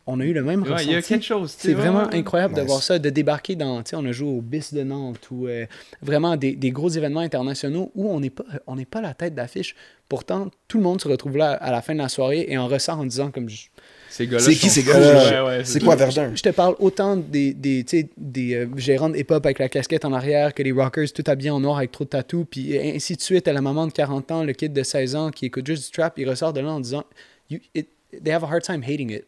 on 0.08 0.20
a 0.20 0.24
eu 0.24 0.32
le 0.32 0.42
même 0.42 0.62
Ouais, 0.62 0.68
il 0.84 0.90
y 0.90 0.94
a 0.94 0.96
ressenti. 0.96 1.08
quelque 1.14 1.24
chose. 1.24 1.54
C'est 1.58 1.74
vraiment 1.74 2.06
ouais. 2.06 2.14
incroyable 2.16 2.54
de 2.54 2.60
Nice. 2.60 2.68
voir 2.68 2.82
ça, 2.82 2.98
de 2.98 3.10
débarquer 3.10 3.56
dans, 3.56 3.82
tu 3.82 3.90
sais, 3.90 3.96
on 3.96 4.04
a 4.04 4.12
joué 4.12 4.28
au 4.28 4.40
BIS 4.40 4.72
de 4.72 4.82
Nantes 4.84 5.28
ou 5.32 5.48
euh, 5.48 5.66
vraiment 6.02 6.36
des, 6.36 6.52
des 6.54 6.70
gros 6.70 6.88
événements 6.88 7.20
internationaux 7.20 7.90
où 7.94 8.08
on 8.10 8.20
n'est 8.20 8.30
pas, 8.30 8.44
on 8.66 8.76
n'est 8.76 8.84
pas 8.84 9.00
la 9.00 9.14
tête 9.14 9.34
d'affiche. 9.34 9.74
Pourtant, 10.08 10.48
tout 10.68 10.76
le 10.78 10.84
monde 10.84 11.00
se 11.00 11.08
retrouve 11.08 11.36
là 11.36 11.52
à 11.54 11.72
la 11.72 11.82
fin 11.82 11.92
de 11.92 11.98
la 11.98 12.08
soirée 12.08 12.46
et 12.48 12.56
en 12.56 12.68
ressort 12.68 12.98
en 13.00 13.04
disant 13.04 13.32
comme 13.32 13.48
je, 13.48 13.66
C'est 14.08 14.28
qui, 14.28 14.70
ces 14.70 14.82
fous, 14.82 14.90
gars-là? 14.92 15.42
ouais, 15.44 15.56
ouais, 15.58 15.64
C'est 15.64 15.80
quoi 15.82 15.96
Verdun? 15.96 16.30
je 16.36 16.42
te 16.42 16.50
parle 16.50 16.76
autant 16.78 17.16
des, 17.16 17.52
des, 17.54 17.82
tu 17.82 17.98
sais, 17.98 18.08
des 18.16 18.54
euh, 18.54 18.68
gérants 18.76 19.08
de 19.10 19.16
hip-hop 19.16 19.44
avec 19.44 19.58
la 19.58 19.68
casquette 19.68 20.04
en 20.04 20.12
arrière 20.12 20.54
que 20.54 20.62
les 20.62 20.70
rockers 20.70 21.12
tout 21.12 21.24
habillés 21.26 21.50
en 21.50 21.58
noir 21.58 21.78
avec 21.78 21.90
trop 21.90 22.04
de 22.04 22.10
tatous, 22.10 22.46
puis 22.48 22.78
ainsi 22.78 23.16
de 23.16 23.20
suite 23.20 23.48
à 23.48 23.52
la 23.52 23.60
maman 23.60 23.88
de 23.88 23.92
40 23.92 24.30
ans, 24.30 24.44
le 24.44 24.52
kid 24.52 24.72
de 24.72 24.84
16 24.84 25.16
ans 25.16 25.30
qui 25.32 25.46
écoute 25.46 25.66
juste 25.66 25.86
du 25.86 25.90
trap, 25.90 26.16
il 26.18 26.30
ressort 26.30 26.52
de 26.52 26.60
là 26.60 26.70
en 26.70 26.78
disant 26.78 27.02
You- 27.50 27.58
it- 27.74 27.88
They 28.22 28.32
have 28.32 28.44
a 28.44 28.46
hard 28.46 28.62
time 28.62 28.82
hating 28.84 29.10
it. 29.10 29.24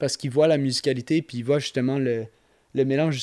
Parce 0.00 0.16
qu'ils 0.16 0.30
voient 0.32 0.48
la 0.48 0.58
musicalité, 0.58 1.22
puis 1.22 1.38
ils 1.38 1.44
voient 1.44 1.58
justement 1.60 1.98
le, 1.98 2.24
le 2.74 2.84
mélange 2.84 3.22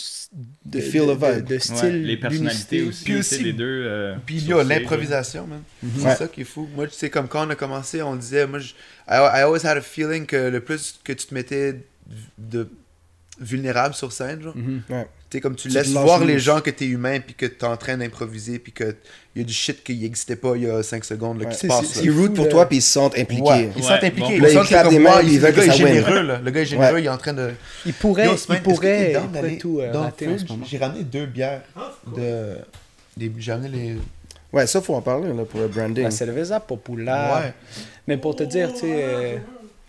de, 0.63 0.79
feel 0.79 1.01
de, 1.07 1.11
of 1.11 1.19
de- 1.19 1.41
de 1.41 1.53
Ouais, 1.55 1.59
style. 1.59 2.03
les 2.05 2.15
personnalités 2.17 2.83
aussi, 2.83 3.03
Puis 3.03 3.17
aussi- 3.17 3.43
les 3.43 3.51
deux. 3.53 3.65
euh, 3.85 4.15
Puis 4.25 4.39
sur 4.41 4.49
yo, 4.51 4.63
stage, 4.63 4.69
l'improvisation, 4.79 5.47
man. 5.47 5.61
C'est 5.97 6.05
Ouais. 6.05 6.15
ça 6.15 6.27
qui 6.27 6.41
est 6.41 6.45
fou. 6.45 6.69
Moi, 6.75 6.87
tu 6.87 6.93
sais, 6.93 7.09
comme 7.09 7.27
quand 7.27 7.45
on 7.45 7.49
a 7.49 7.55
commencé, 7.55 8.01
on 8.01 8.15
disait, 8.15 8.45
moi, 8.47 8.59
je- 8.59 8.73
I, 9.09 9.15
I 9.15 9.41
always 9.41 9.65
had 9.65 9.77
a 9.77 9.81
feeling 9.81 10.25
que 10.25 10.49
le 10.49 10.59
plus 10.61 10.99
que 11.03 11.11
tu 11.13 11.25
te 11.27 11.33
mettais 11.33 11.75
de 12.37 12.69
vulnérable 13.39 13.93
sur 13.95 14.11
scène, 14.11 14.41
genre, 14.41 14.55
Mhm. 14.55 14.81
tu 14.87 14.93
sais, 15.31 15.41
comme 15.41 15.55
tu, 15.55 15.67
Tu 15.67 15.73
laisses 15.75 15.89
voir 15.89 16.23
les 16.23 16.39
gens 16.39 16.61
que 16.61 16.69
t'es 16.69 16.85
humain, 16.85 17.19
puis 17.19 17.33
que 17.35 17.45
t'es 17.45 17.65
en 17.65 17.75
train 17.77 17.97
d'improviser, 17.97 18.59
puis 18.59 18.71
que 18.71 18.95
y 19.35 19.41
a 19.41 19.43
du 19.43 19.53
shit 19.53 19.83
qui 19.83 19.95
n'existait 19.97 20.35
pas 20.35 20.53
il 20.55 20.63
y 20.63 20.69
a 20.69 20.81
5 20.81 21.03
secondes, 21.03 21.39
là, 21.39 21.45
Ouais. 21.47 21.51
qui 21.53 21.59
se 21.59 21.67
passe. 21.67 21.99
Ils 22.03 22.11
root 22.11 22.29
pour 22.29 22.47
toi, 22.49 22.65
puis 22.67 22.77
ils 22.77 22.81
se 22.81 22.91
sentent 22.91 23.17
impliqués. 23.17 23.41
Ouais, 23.43 23.69
ils 23.75 23.83
sont 23.83 23.89
Ouais, 23.89 23.95
impliqués. 24.05 24.19
bon. 24.19 24.29
Ils 24.31 24.41
Là, 24.41 24.49
sentent 24.49 24.71
ils 24.71 24.89
des 24.89 24.99
mains, 24.99 25.21
ils 25.21 25.33
le 25.33 25.39
veulent 25.39 25.51
gars 25.53 25.61
que 25.61 25.65
est 25.65 25.67
ça 25.67 25.73
généreux, 25.73 26.21
là. 26.21 26.39
Le 26.43 26.51
gars 26.51 26.61
est 26.61 26.65
généreux, 26.65 26.99
il 26.99 27.05
est 27.05 27.09
en 27.09 27.17
train 27.17 27.33
de... 27.33 27.51
Il 27.85 27.93
pourrait, 27.93 28.25
Yo, 28.25 28.35
il 28.49 28.61
pourrait, 28.61 29.13
d'aller 29.33 29.57
tout 29.57 29.79
euh. 29.81 29.91
J'ai 30.65 30.77
ramené 30.77 31.03
deux 31.03 31.25
bières 31.25 31.61
de... 32.15 32.57
des- 33.17 33.31
J'ai 33.37 33.51
ramené 33.51 33.69
les... 33.69 33.95
Ouais, 34.53 34.65
ça, 34.65 34.81
faut 34.81 34.95
en 34.95 35.01
parler 35.01 35.27
là, 35.33 35.43
pour 35.43 35.59
le 35.59 35.67
branding. 35.67 36.03
La 36.05 36.11
cerveza 36.11 36.59
populaire. 36.61 37.41
Ouais. 37.43 37.53
Mais 38.07 38.15
pour 38.17 38.35
te 38.35 38.43
dire, 38.43 38.71
tu 38.73 38.79
sais, 38.79 38.95
euh, 39.03 39.37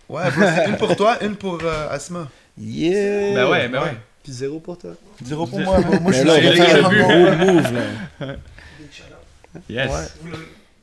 Ouais, 0.09 0.23
une 0.67 0.75
pour 0.75 0.95
toi, 0.95 1.17
une 1.23 1.35
pour 1.35 1.59
euh, 1.63 1.87
Asma. 1.89 2.27
Yeah! 2.59 3.33
Ben 3.35 3.49
ouais, 3.49 3.67
ben 3.69 3.81
ouais. 3.83 3.95
Puis 4.29 4.37
zéro 4.37 4.59
pour 4.59 4.77
toi. 4.77 4.91
Zéro 5.23 5.47
pour 5.47 5.59
moi. 5.59 5.79
Moi, 5.79 5.97
je 5.97 6.03
Mais 6.07 6.13
suis 6.13 6.23
là, 6.25 6.33
on 6.33 6.35
va 6.35 6.41
les 6.41 6.55
faire 6.55 6.81
gars, 6.81 6.87
un 6.87 7.35
gros 7.45 7.53
move, 7.53 7.73
là. 8.19 8.35
Yes. 9.69 9.91
Ouais. 9.91 10.31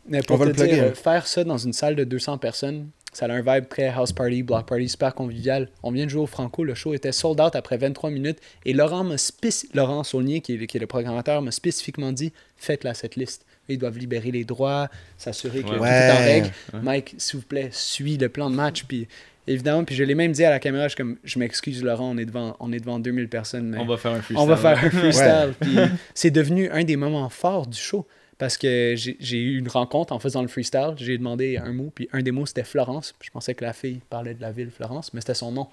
Mais 0.09 0.19
On 0.19 0.23
pour 0.25 0.37
va 0.39 0.47
te 0.47 0.51
le 0.61 0.67
dire, 0.67 0.83
hein. 0.83 0.87
euh, 0.89 0.95
faire 0.95 1.27
ça 1.27 1.45
dans 1.45 1.57
une 1.59 1.73
salle 1.73 1.95
de 1.95 2.03
200 2.05 2.39
personnes, 2.39 2.89
ça 3.13 3.27
a 3.27 3.31
un 3.33 3.41
vibe 3.41 3.69
très 3.69 3.89
house 3.89 4.13
party, 4.13 4.43
block 4.43 4.67
party, 4.67 4.89
super 4.89 5.15
convivial. 5.15 5.69
On 5.85 5.91
vient 5.93 6.05
de 6.05 6.11
jouer 6.11 6.23
au 6.23 6.27
Franco, 6.27 6.65
le 6.65 6.75
show 6.75 6.93
était 6.93 7.13
sold 7.13 7.41
out 7.41 7.55
après 7.55 7.77
23 7.77 8.11
minutes 8.11 8.39
et 8.65 8.73
Laurent 8.73 9.05
m'a 9.05 9.15
Laurent 9.75 10.03
Saulnier, 10.05 10.41
qui 10.41 10.55
est, 10.55 10.67
qui 10.67 10.77
est 10.77 10.81
le 10.81 10.87
programmateur, 10.89 11.43
m'a 11.43 11.53
spécifiquement 11.53 12.11
dit 12.13 12.33
faites 12.57 12.83
la 12.85 12.95
cette 12.95 13.15
liste. 13.17 13.45
Ils 13.69 13.79
doivent 13.79 13.99
libérer 13.99 14.31
les 14.33 14.45
droits, 14.45 14.89
s'assurer 15.19 15.63
que 15.63 15.71
Ouais. 15.71 15.77
tout 15.79 15.85
est 15.85 16.11
en 16.13 16.17
règle. 16.19 16.51
Ouais. 16.75 16.81
Mike, 16.83 17.15
s'il 17.19 17.41
vous 17.41 17.47
plaît, 17.47 17.69
suis 17.73 18.17
le 18.17 18.29
plan 18.29 18.51
de 18.51 18.55
match. 18.57 18.85
Puis 18.87 19.09
évidemment, 19.47 19.85
puis 19.85 19.95
je 19.95 20.05
l'ai 20.05 20.15
même 20.15 20.33
dit 20.33 20.45
à 20.45 20.51
la 20.51 20.59
caméra, 20.59 20.85
je, 20.85 20.91
suis 20.91 20.97
comme, 20.97 21.17
je 21.25 21.39
m'excuse 21.39 21.83
Laurent, 21.83 22.11
on 22.15 22.19
est 22.19 22.25
devant, 22.25 22.57
on 22.61 22.73
est 22.73 22.81
devant 22.81 22.99
2000 22.99 23.29
personnes, 23.29 23.69
mais 23.71 23.79
On 23.79 23.87
va 23.87 23.97
faire 23.97 24.13
un 24.13 24.21
freestyle. 24.23 24.37
on 24.39 24.47
va 24.47 24.57
faire 24.57 24.79
un 24.85 24.91
freestyle. 24.99 25.55
Puis 25.61 25.77
c'est 26.15 26.31
devenu 26.31 26.71
un 26.71 26.85
des 26.85 26.97
moments 26.97 27.29
forts 27.29 27.67
du 27.67 27.79
show. 27.79 28.07
Parce 28.39 28.59
que 28.59 28.95
j'ai 28.97 29.39
eu 29.39 29.59
une 29.59 29.69
rencontre 29.69 30.13
en 30.13 30.19
faisant 30.19 30.43
le 30.43 30.49
freestyle. 30.49 30.93
J'ai 30.99 31.17
demandé 31.17 31.57
un 31.57 31.73
mot, 31.73 31.91
puis 31.95 32.07
un 32.13 32.21
des 32.21 32.33
mots 32.33 32.45
c'était 32.45 32.65
Florence. 32.65 33.15
Je 33.23 33.31
pensais 33.31 33.55
que 33.55 33.65
la 33.65 33.73
fille 33.73 34.01
parlait 34.11 34.35
de 34.35 34.43
la 34.43 34.53
ville 34.53 34.69
Florence, 34.71 35.15
mais 35.15 35.21
c'était 35.23 35.33
son 35.33 35.53
nom. 35.53 35.69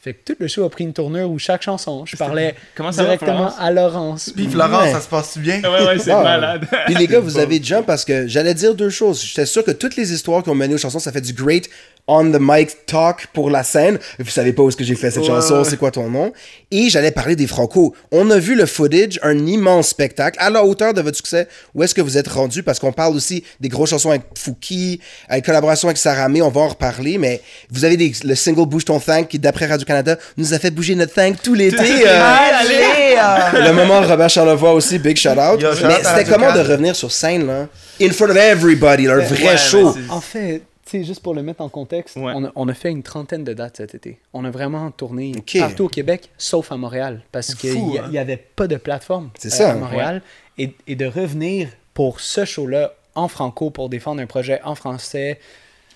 Fait 0.00 0.14
que 0.14 0.32
tout 0.32 0.36
le 0.40 0.48
show 0.48 0.64
a 0.64 0.70
pris 0.70 0.82
une 0.82 0.94
tournure 0.94 1.30
où 1.30 1.38
chaque 1.38 1.60
chanson, 1.62 2.06
je 2.06 2.16
parlais 2.16 2.54
Comment 2.74 2.90
ça 2.90 3.02
va, 3.02 3.10
directement 3.10 3.50
Florence? 3.50 3.54
à 3.60 3.70
Laurence. 3.70 4.32
Puis 4.34 4.46
Florence, 4.48 4.82
Ouais. 4.86 4.92
ça 4.92 5.00
se 5.02 5.08
passe 5.08 5.36
bien? 5.38 5.60
Ouais, 5.62 5.86
ouais, 5.86 5.98
c'est 5.98 6.10
Ah. 6.10 6.22
malade. 6.22 6.66
Puis 6.86 6.94
les 6.96 7.06
gars, 7.06 7.20
vous 7.20 7.38
avez 7.38 7.62
jump 7.62 7.84
parce 7.86 8.04
que 8.06 8.26
j'allais 8.26 8.54
dire 8.54 8.74
deux 8.74 8.88
choses. 8.90 9.22
J'étais 9.22 9.44
sûr 9.46 9.62
que 9.62 9.70
toutes 9.70 9.94
les 9.96 10.12
histoires 10.12 10.42
qu'on 10.42 10.54
mené 10.56 10.74
aux 10.74 10.78
chansons, 10.78 10.98
ça 10.98 11.12
fait 11.12 11.20
du 11.20 11.34
great 11.34 11.68
on 12.06 12.24
the 12.32 12.38
mic 12.40 12.86
talk 12.86 13.26
pour 13.32 13.50
la 13.50 13.62
scène. 13.62 13.98
Vous 14.18 14.30
savez 14.30 14.52
pas 14.52 14.62
où 14.62 14.68
est-ce 14.68 14.76
que 14.76 14.84
j'ai 14.84 14.94
fait 14.94 15.10
cette 15.10 15.22
Ouais, 15.22 15.28
chanson, 15.28 15.62
c'est 15.64 15.76
quoi 15.76 15.90
ton 15.90 16.08
nom? 16.10 16.32
Et 16.70 16.88
j'allais 16.90 17.10
parler 17.12 17.36
des 17.36 17.46
Franco. 17.46 17.94
On 18.10 18.30
a 18.30 18.38
vu 18.38 18.54
le 18.54 18.66
footage, 18.66 19.18
un 19.22 19.46
immense 19.46 19.88
spectacle, 19.88 20.38
à 20.40 20.50
la 20.50 20.64
hauteur 20.64 20.92
de 20.94 21.00
votre 21.02 21.16
succès. 21.16 21.46
Où 21.74 21.82
est-ce 21.82 21.94
que 21.94 22.00
vous 22.00 22.18
êtes 22.18 22.28
rendu? 22.28 22.62
Parce 22.62 22.78
qu'on 22.78 22.92
parle 22.92 23.14
aussi 23.14 23.44
des 23.60 23.68
grosses 23.68 23.90
chansons 23.90 24.10
avec 24.10 24.22
Fouki, 24.36 25.00
avec 25.28 25.44
collaboration 25.44 25.88
avec 25.88 25.98
Sarah 25.98 26.28
May, 26.28 26.42
on 26.42 26.48
va 26.50 26.60
en 26.62 26.68
reparler, 26.68 27.18
mais 27.18 27.40
vous 27.70 27.84
avez 27.84 27.96
des- 27.96 28.12
le 28.24 28.34
single 28.34 28.66
Bouge 28.66 28.84
ton 28.84 28.98
Thank 29.00 29.28
qui, 29.28 29.38
d'après 29.38 29.66
Radio-Canada, 29.66 30.16
nous 30.36 30.52
a 30.54 30.58
fait 30.58 30.70
bouger 30.70 30.94
notre 30.94 31.14
Thank 31.14 31.42
tout 31.42 31.54
l'été. 31.54 31.76
euh, 32.06 32.36
Allez! 32.60 33.64
le 33.66 33.72
moment 33.72 34.00
Robert 34.00 34.30
Charlevoix 34.30 34.72
aussi, 34.72 34.98
big 34.98 35.16
shout 35.16 35.30
out. 35.30 35.60
Yo, 35.60 35.68
mais 35.86 35.96
c'était 36.02 36.24
comment 36.24 36.52
de 36.52 36.60
revenir 36.60 36.94
sur 36.96 37.10
scène, 37.12 37.46
là? 37.46 37.66
In 38.00 38.10
front 38.12 38.30
of 38.30 38.36
everybody, 38.36 39.04
là, 39.04 39.14
un 39.14 39.18
vrai 39.18 39.44
Ouais, 39.50 39.56
show. 39.58 39.94
En 40.08 40.20
fait, 40.20 40.62
sais, 40.90 41.04
juste 41.04 41.22
pour 41.22 41.34
le 41.34 41.42
mettre 41.42 41.60
en 41.62 41.68
contexte, 41.68 42.16
Ouais. 42.16 42.32
on, 42.34 42.44
a, 42.44 42.52
on 42.54 42.68
a 42.68 42.74
fait 42.74 42.90
une 42.90 43.02
trentaine 43.02 43.44
de 43.44 43.52
dates 43.52 43.78
cet 43.78 43.94
été. 43.94 44.18
On 44.32 44.44
a 44.44 44.50
vraiment 44.50 44.90
tourné 44.90 45.32
partout 45.58 45.84
au 45.84 45.88
Québec, 45.88 46.30
sauf 46.38 46.70
à 46.72 46.76
Montréal, 46.76 47.22
parce 47.32 47.54
qu'il 47.54 47.74
n'y 47.84 47.98
hein. 47.98 48.14
avait 48.14 48.36
pas 48.36 48.66
de 48.66 48.76
plateforme 48.76 49.30
euh, 49.44 49.48
ça, 49.48 49.72
à 49.72 49.74
Montréal. 49.74 50.22
Et, 50.58 50.74
et 50.86 50.94
de 50.96 51.06
revenir 51.06 51.68
pour 51.94 52.20
ce 52.20 52.44
show-là 52.44 52.94
en 53.14 53.28
franco 53.28 53.70
pour 53.70 53.88
défendre 53.88 54.20
un 54.22 54.26
projet 54.26 54.60
en 54.62 54.74
français. 54.74 55.40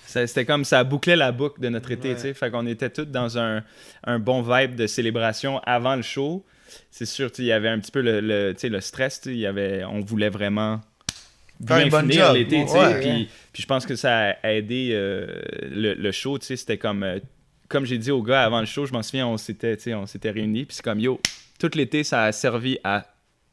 Ça- 0.07 0.27
C'était 0.27 0.45
comme 0.45 0.65
ça 0.65 0.83
bouclait 0.85 1.17
la 1.17 1.33
boucle 1.33 1.61
de 1.61 1.69
notre 1.69 1.91
été, 1.91 2.15
tu 2.15 2.21
sais. 2.21 2.35
Fait 2.35 2.51
qu'on 2.51 2.67
était 2.67 2.91
tous 2.91 3.05
dans 3.05 3.39
un, 3.39 3.63
un 4.05 4.19
bon 4.19 4.43
vibe 4.43 4.75
de 4.75 4.87
célébration 4.87 5.61
avant 5.65 5.97
le 5.97 6.03
show. 6.03 6.45
C'est 6.91 7.07
sûr, 7.07 7.31
il 7.39 7.45
y 7.45 7.53
avait 7.53 7.69
un 7.69 7.79
petit 7.79 7.93
peu 7.93 8.01
le, 8.01 8.21
le, 8.21 8.53
tu 8.55 8.61
sais, 8.61 8.69
le 8.69 8.81
stress, 8.81 9.21
tu 9.21 9.29
sais, 9.31 9.35
il 9.35 9.41
y 9.41 9.47
avait, 9.47 9.85
on 9.85 10.01
voulait 10.01 10.29
vraiment 10.29 10.81
bien 11.61 11.87
bonne 11.89 12.11
finir 12.11 12.33
l'été, 12.33 12.63
tu 12.65 12.69
sais. 12.69 12.79
Ouais. 12.79 13.29
Puis, 13.53 13.63
je 13.63 13.67
pense 13.67 13.87
que 13.87 13.97
ça 13.97 14.37
a 14.43 14.53
aidé 14.53 14.91
euh, 14.93 15.27
le, 15.71 15.95
le 15.95 16.13
show, 16.13 16.39
tu 16.39 16.47
sais. 16.47 16.57
C'était 16.57 16.79
comme, 16.79 17.03
euh, 17.03 17.19
comme 17.69 17.85
j'ai 17.85 17.99
dit 17.99 18.11
aux 18.11 18.23
gars 18.23 18.45
avant 18.45 18.61
le 18.61 18.67
show, 18.67 18.87
je 18.87 18.93
m'en 18.93 19.03
souviens, 19.03 19.27
on 19.27 19.37
s'était, 19.37 19.77
on 19.95 20.07
s'était 20.07 20.31
réunis. 20.31 20.65
Puis 20.65 20.77
c'est 20.77 20.85
comme, 20.85 21.01
yo, 21.01 21.21
tout 21.59 21.71
l'été, 21.75 22.05
ça 22.05 22.25
a 22.25 22.33
servi 22.33 22.79
à 22.85 23.07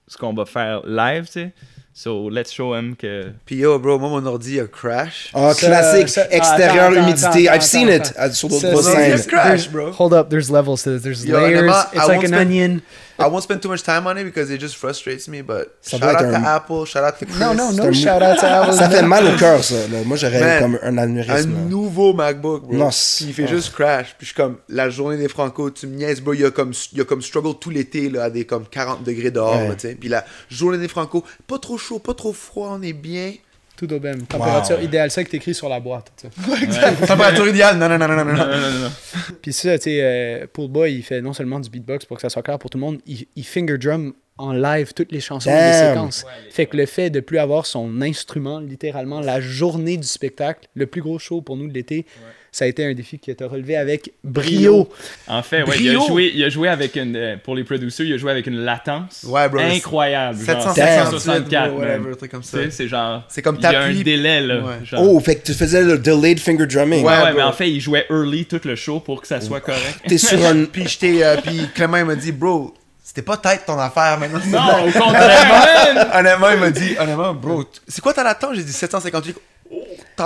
ce 0.08 0.18
qu'on 0.18 0.34
va 0.34 0.46
faire 0.46 0.86
live, 0.86 1.26
tu 1.26 1.32
sais. 1.32 1.54
So, 1.94 2.30
let's 2.30 2.54
show 2.54 2.74
them 2.74 2.96
que... 2.96 3.34
Puis 3.46 3.58
yo, 3.58 3.78
bro, 3.78 4.00
moi, 4.00 4.08
mon 4.10 4.26
ordi 4.26 4.60
a 4.62 4.66
crash. 4.66 5.30
Ah, 5.34 5.54
Ça- 5.54 5.68
classique, 5.68 6.08
ça- 6.10 6.26
ah, 6.32 6.36
extérieur, 6.36 6.92
attends, 6.92 7.02
humidité. 7.04 7.28
attends, 7.28 7.38
I've 7.40 7.48
attends, 7.50 7.62
seen 7.66 7.90
attends. 7.90 8.26
it 8.28 8.34
sur 8.34 8.48
d'autres 8.50 8.82
scènes. 8.84 9.26
Crash, 9.28 9.70
bro. 9.70 9.92
Hold 9.92 10.14
up, 10.14 10.30
there's 10.30 10.50
levels 10.50 10.84
to 10.84 10.92
this. 10.94 11.04
There's 11.04 11.26
Yo, 11.26 11.38
layers. 11.38 11.66
It's 11.94 11.96
I 11.96 11.98
like 11.98 12.08
won't 12.08 12.24
an 12.24 12.28
spend- 12.28 12.34
onion. 12.50 12.82
I 13.20 13.26
won't 13.28 13.44
spend 13.44 13.62
too 13.62 13.70
much 13.70 13.84
time 13.84 14.08
on 14.08 14.18
it 14.18 14.24
because 14.24 14.50
it 14.50 14.60
just 14.60 14.76
frustrates 14.78 15.28
me, 15.28 15.44
but 15.44 15.76
Ça 15.82 16.00
shout 16.00 16.06
out 16.08 16.16
être 16.22 16.32
to 16.32 16.36
un- 16.38 16.44
Apple, 16.44 16.86
shout 16.88 17.04
out 17.04 17.20
to 17.20 17.26
Chris. 17.28 17.38
Non, 17.40 17.54
non, 17.54 17.70
C'est 17.70 17.78
no 17.78 17.84
un- 17.90 17.94
shout 17.94 18.08
out 18.24 18.40
to 18.40 18.46
Apple. 18.48 18.74
Ça 18.74 18.90
fait 18.90 19.04
mal 19.04 19.28
au 19.28 19.38
cœur, 19.38 19.64
ça. 19.64 19.76
là. 19.76 19.98
Moi, 20.06 20.18
j'aurais 20.18 20.60
comme 20.60 20.80
un 20.82 20.98
Un 20.98 20.98
anévrisme. 20.98 21.54
là. 21.54 21.60
nouveau 21.70 22.14
MacBook, 22.14 22.64
bro. 22.64 22.74
Non, 22.74 22.90
Puis 22.90 23.26
il 23.28 23.34
fait 23.34 23.44
oh. 23.46 23.48
juste 23.52 23.74
crash. 23.76 24.16
Puis 24.18 24.22
je 24.22 24.26
suis 24.28 24.36
comme, 24.36 24.58
la 24.70 24.90
journée 24.90 25.18
des 25.18 25.28
Franco, 25.28 25.70
tu 25.70 25.86
me 25.86 25.98
niaises, 25.98 26.20
bro. 26.20 26.34
Il 26.34 26.40
y 26.40 26.46
a 26.46 26.50
comme, 26.52 26.72
il 26.94 26.98
y 26.98 27.02
a 27.02 27.04
comme 27.04 27.22
struggle 27.22 27.54
tout 27.60 27.70
l'été, 27.70 28.10
là, 28.10 28.24
à 28.24 28.30
des 28.32 28.46
comme 28.46 28.66
40 28.66 29.04
degrés 29.04 29.30
dehors, 29.30 29.54
Ouais. 29.68 29.76
tu 29.76 29.90
sais. 29.90 29.96
Puis 30.00 30.10
la 30.10 30.26
journée 30.50 30.80
des 30.80 30.88
Franco, 30.88 31.24
pas 31.46 31.60
trop 31.60 31.78
chaud, 31.82 32.00
pas 32.00 32.14
trop 32.14 32.34
froid, 32.34 32.78
on 32.80 32.82
est 32.82 32.94
bien. 32.94 33.34
Tout 33.78 33.92
au 33.94 34.00
même. 34.00 34.22
Température 34.28 34.78
Wow. 34.78 34.84
idéale, 34.84 35.10
ça 35.10 35.24
que 35.24 35.30
t'écris 35.30 35.56
sur 35.56 35.68
la 35.68 35.80
boîte. 35.80 36.12
Température 37.08 37.48
idéale, 37.48 37.78
non, 37.78 37.90
non, 37.90 37.98
non, 37.98 38.08
non, 38.08 38.16
non, 38.18 38.26
non. 38.26 38.34
Non, 38.34 38.46
non, 38.48 38.72
non, 38.72 38.80
non. 38.80 38.92
Puis 39.42 39.54
ça, 39.54 39.78
tu 39.78 39.86
sais, 39.86 40.00
euh, 40.02 40.46
Paul 40.52 40.68
Boy, 40.68 40.94
il 40.96 41.04
fait 41.04 41.22
non 41.22 41.34
seulement 41.34 41.60
du 41.60 41.70
beatbox 41.70 42.06
pour 42.06 42.18
que 42.18 42.22
ça 42.22 42.30
soit 42.30 42.44
clair 42.44 42.60
pour 42.60 42.70
tout 42.70 42.78
le 42.78 42.84
monde, 42.84 43.00
il, 43.08 43.26
il 43.36 43.44
finger 43.44 43.78
drum 43.78 44.14
en 44.38 44.54
live 44.54 44.94
toutes 44.94 45.12
les 45.12 45.20
chansons 45.20 45.50
et 45.52 45.54
les 45.54 45.74
séquences. 45.90 46.26
fait 46.52 46.66
que 46.66 46.78
le 46.78 46.86
fait 46.86 47.10
de 47.10 47.20
plus 47.20 47.38
avoir 47.38 47.66
son 47.66 48.02
instrument, 48.02 48.60
littéralement, 48.60 49.20
la 49.20 49.40
journée 49.42 49.98
du 49.98 50.08
spectacle, 50.08 50.68
le 50.74 50.86
plus 50.88 51.02
gros 51.02 51.20
show 51.20 51.42
pour 51.42 51.58
nous 51.58 51.68
de 51.68 51.74
l'été, 51.74 52.06
ça 52.54 52.66
a 52.66 52.68
été 52.68 52.86
un 52.86 52.94
défi 52.94 53.18
que 53.18 53.32
tu 53.32 53.44
as 53.44 53.48
relevé 53.48 53.78
avec 53.78 54.12
brio. 54.26 54.90
En 55.28 55.42
fait, 55.42 55.64
ouais, 55.64 55.78
il, 55.80 55.90
a 55.90 55.94
Brio. 55.94 56.08
joué, 56.08 56.32
il 56.36 56.44
a 56.44 56.50
joué 56.50 56.68
avec 56.68 56.98
une. 56.98 57.16
euh, 57.16 57.36
pour 57.42 57.56
les 57.56 57.64
producers, 57.64 58.06
il 58.06 58.14
a 58.14 58.18
joué 58.18 58.30
avec 58.32 58.46
une 58.46 58.60
latence 58.60 59.24
Ouais, 59.26 59.48
bro, 59.48 59.60
incroyable. 59.62 60.38
genre 60.38 60.62
758, 60.74 60.76
764, 60.76 61.70
bro, 61.72 61.80
man. 61.80 61.88
whatever, 61.90 62.12
un 62.12 62.16
truc 62.16 62.32
comme 62.32 62.42
Tu 62.42 62.48
ça. 62.50 62.58
sais, 62.58 62.72
c'est 62.72 62.88
genre. 62.90 63.24
C'est 63.30 63.42
comme 63.42 63.56
Il 63.56 63.64
y 63.64 63.66
a 63.68 63.72
t'appuies- 63.72 64.00
un 64.00 64.04
délai, 64.04 64.42
là. 64.42 64.60
Ouais. 64.60 64.74
genre. 64.86 65.02
Oh, 65.02 65.20
fait 65.22 65.36
que 65.38 65.46
tu 65.46 65.54
faisais 65.54 65.82
le 65.82 65.98
delayed 65.98 66.40
finger 66.42 66.66
drumming. 66.68 67.06
Ouais, 67.06 67.12
Ouais, 67.24 67.34
mais 67.34 67.42
en 67.44 67.54
fait, 67.54 67.70
il 67.72 67.80
jouait 67.80 68.06
early 68.10 68.46
tout 68.46 68.60
le 68.66 68.76
show 68.76 69.00
pour 69.00 69.22
que 69.22 69.28
ça 69.28 69.40
soit 69.40 69.62
correct. 69.62 70.00
T'es 70.08 70.18
sur 70.18 70.38
un. 70.46 70.66
Puis 70.66 70.88
j'étais, 70.88 71.24
euh, 71.24 71.38
puis 71.42 71.62
Clément, 71.74 71.98
il 71.98 72.06
m'a 72.06 72.16
dit, 72.16 72.34
bro, 72.34 72.74
c'était 73.02 73.22
pas 73.22 73.38
tête 73.38 73.62
ton 73.66 73.80
affaire 73.80 74.18
maintenant. 74.20 74.40
Non, 74.48 74.88
au 74.90 74.92
contraire! 74.92 76.12
Honnêtement, 76.16 76.50
il 76.52 76.60
m'a 76.60 76.70
dit, 76.72 76.96
honnêtement, 77.00 77.34
bro, 77.34 77.64
c'est 77.88 78.02
quoi 78.02 78.14
ta 78.14 78.24
latence? 78.24 78.56
J'ai 78.58 78.64
dit 78.64 78.74
758. 78.74 79.38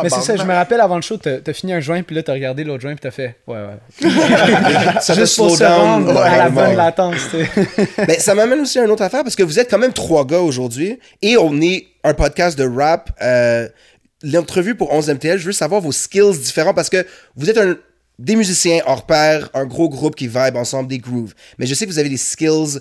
Mais 0.03 0.09
c'est 0.09 0.21
ça, 0.21 0.35
je 0.35 0.43
me 0.43 0.53
rappelle 0.53 0.81
avant 0.81 0.95
le 0.95 1.01
show, 1.01 1.17
t'as 1.17 1.37
as 1.45 1.53
fini 1.53 1.73
un 1.73 1.79
joint, 1.79 2.01
puis 2.03 2.15
là, 2.15 2.23
t'as 2.23 2.33
regardé 2.33 2.63
l'autre 2.63 2.81
joint, 2.81 2.91
puis 2.93 3.01
t'as 3.01 3.11
fait 3.11 3.37
ouais, 3.47 3.55
ouais. 3.57 4.09
Ça 5.01 5.13
te 5.13 5.19
Juste 5.19 5.35
pour 5.37 5.55
se 5.55 5.63
rendre 5.63 6.17
à 6.17 6.37
la 6.37 6.45
Ouais, 6.45 6.51
bonne 6.51 6.67
ouais. 6.69 6.75
latence. 6.75 7.15
Mais 8.07 8.19
ça 8.19 8.35
m'amène 8.35 8.59
aussi 8.61 8.79
à 8.79 8.85
une 8.85 8.91
autre 8.91 9.03
affaire 9.03 9.23
parce 9.23 9.35
que 9.35 9.43
vous 9.43 9.59
êtes 9.59 9.69
quand 9.69 9.77
même 9.79 9.93
trois 9.93 10.25
gars 10.25 10.39
aujourd'hui 10.41 10.99
et 11.21 11.37
on 11.37 11.59
est 11.61 11.87
un 12.03 12.13
podcast 12.13 12.57
de 12.57 12.67
rap. 12.67 13.09
Euh, 13.21 13.67
L'entrevue 14.23 14.75
pour 14.75 14.91
11MTL, 14.93 15.37
je 15.37 15.45
veux 15.45 15.51
savoir 15.51 15.81
vos 15.81 15.91
skills 15.91 16.39
différents 16.41 16.73
parce 16.73 16.89
que 16.89 17.05
vous 17.35 17.49
êtes 17.49 17.57
un, 17.57 17.75
des 18.17 18.35
musiciens 18.35 18.81
hors 18.87 19.05
pair, 19.05 19.49
un 19.53 19.65
gros 19.65 19.87
groupe 19.89 20.15
qui 20.15 20.27
vibe 20.27 20.55
ensemble, 20.55 20.87
des 20.89 20.97
grooves. 20.97 21.33
Mais 21.59 21.67
je 21.67 21.75
sais 21.75 21.85
que 21.85 21.91
vous 21.91 21.99
avez 21.99 22.09
des 22.09 22.17
skills 22.17 22.79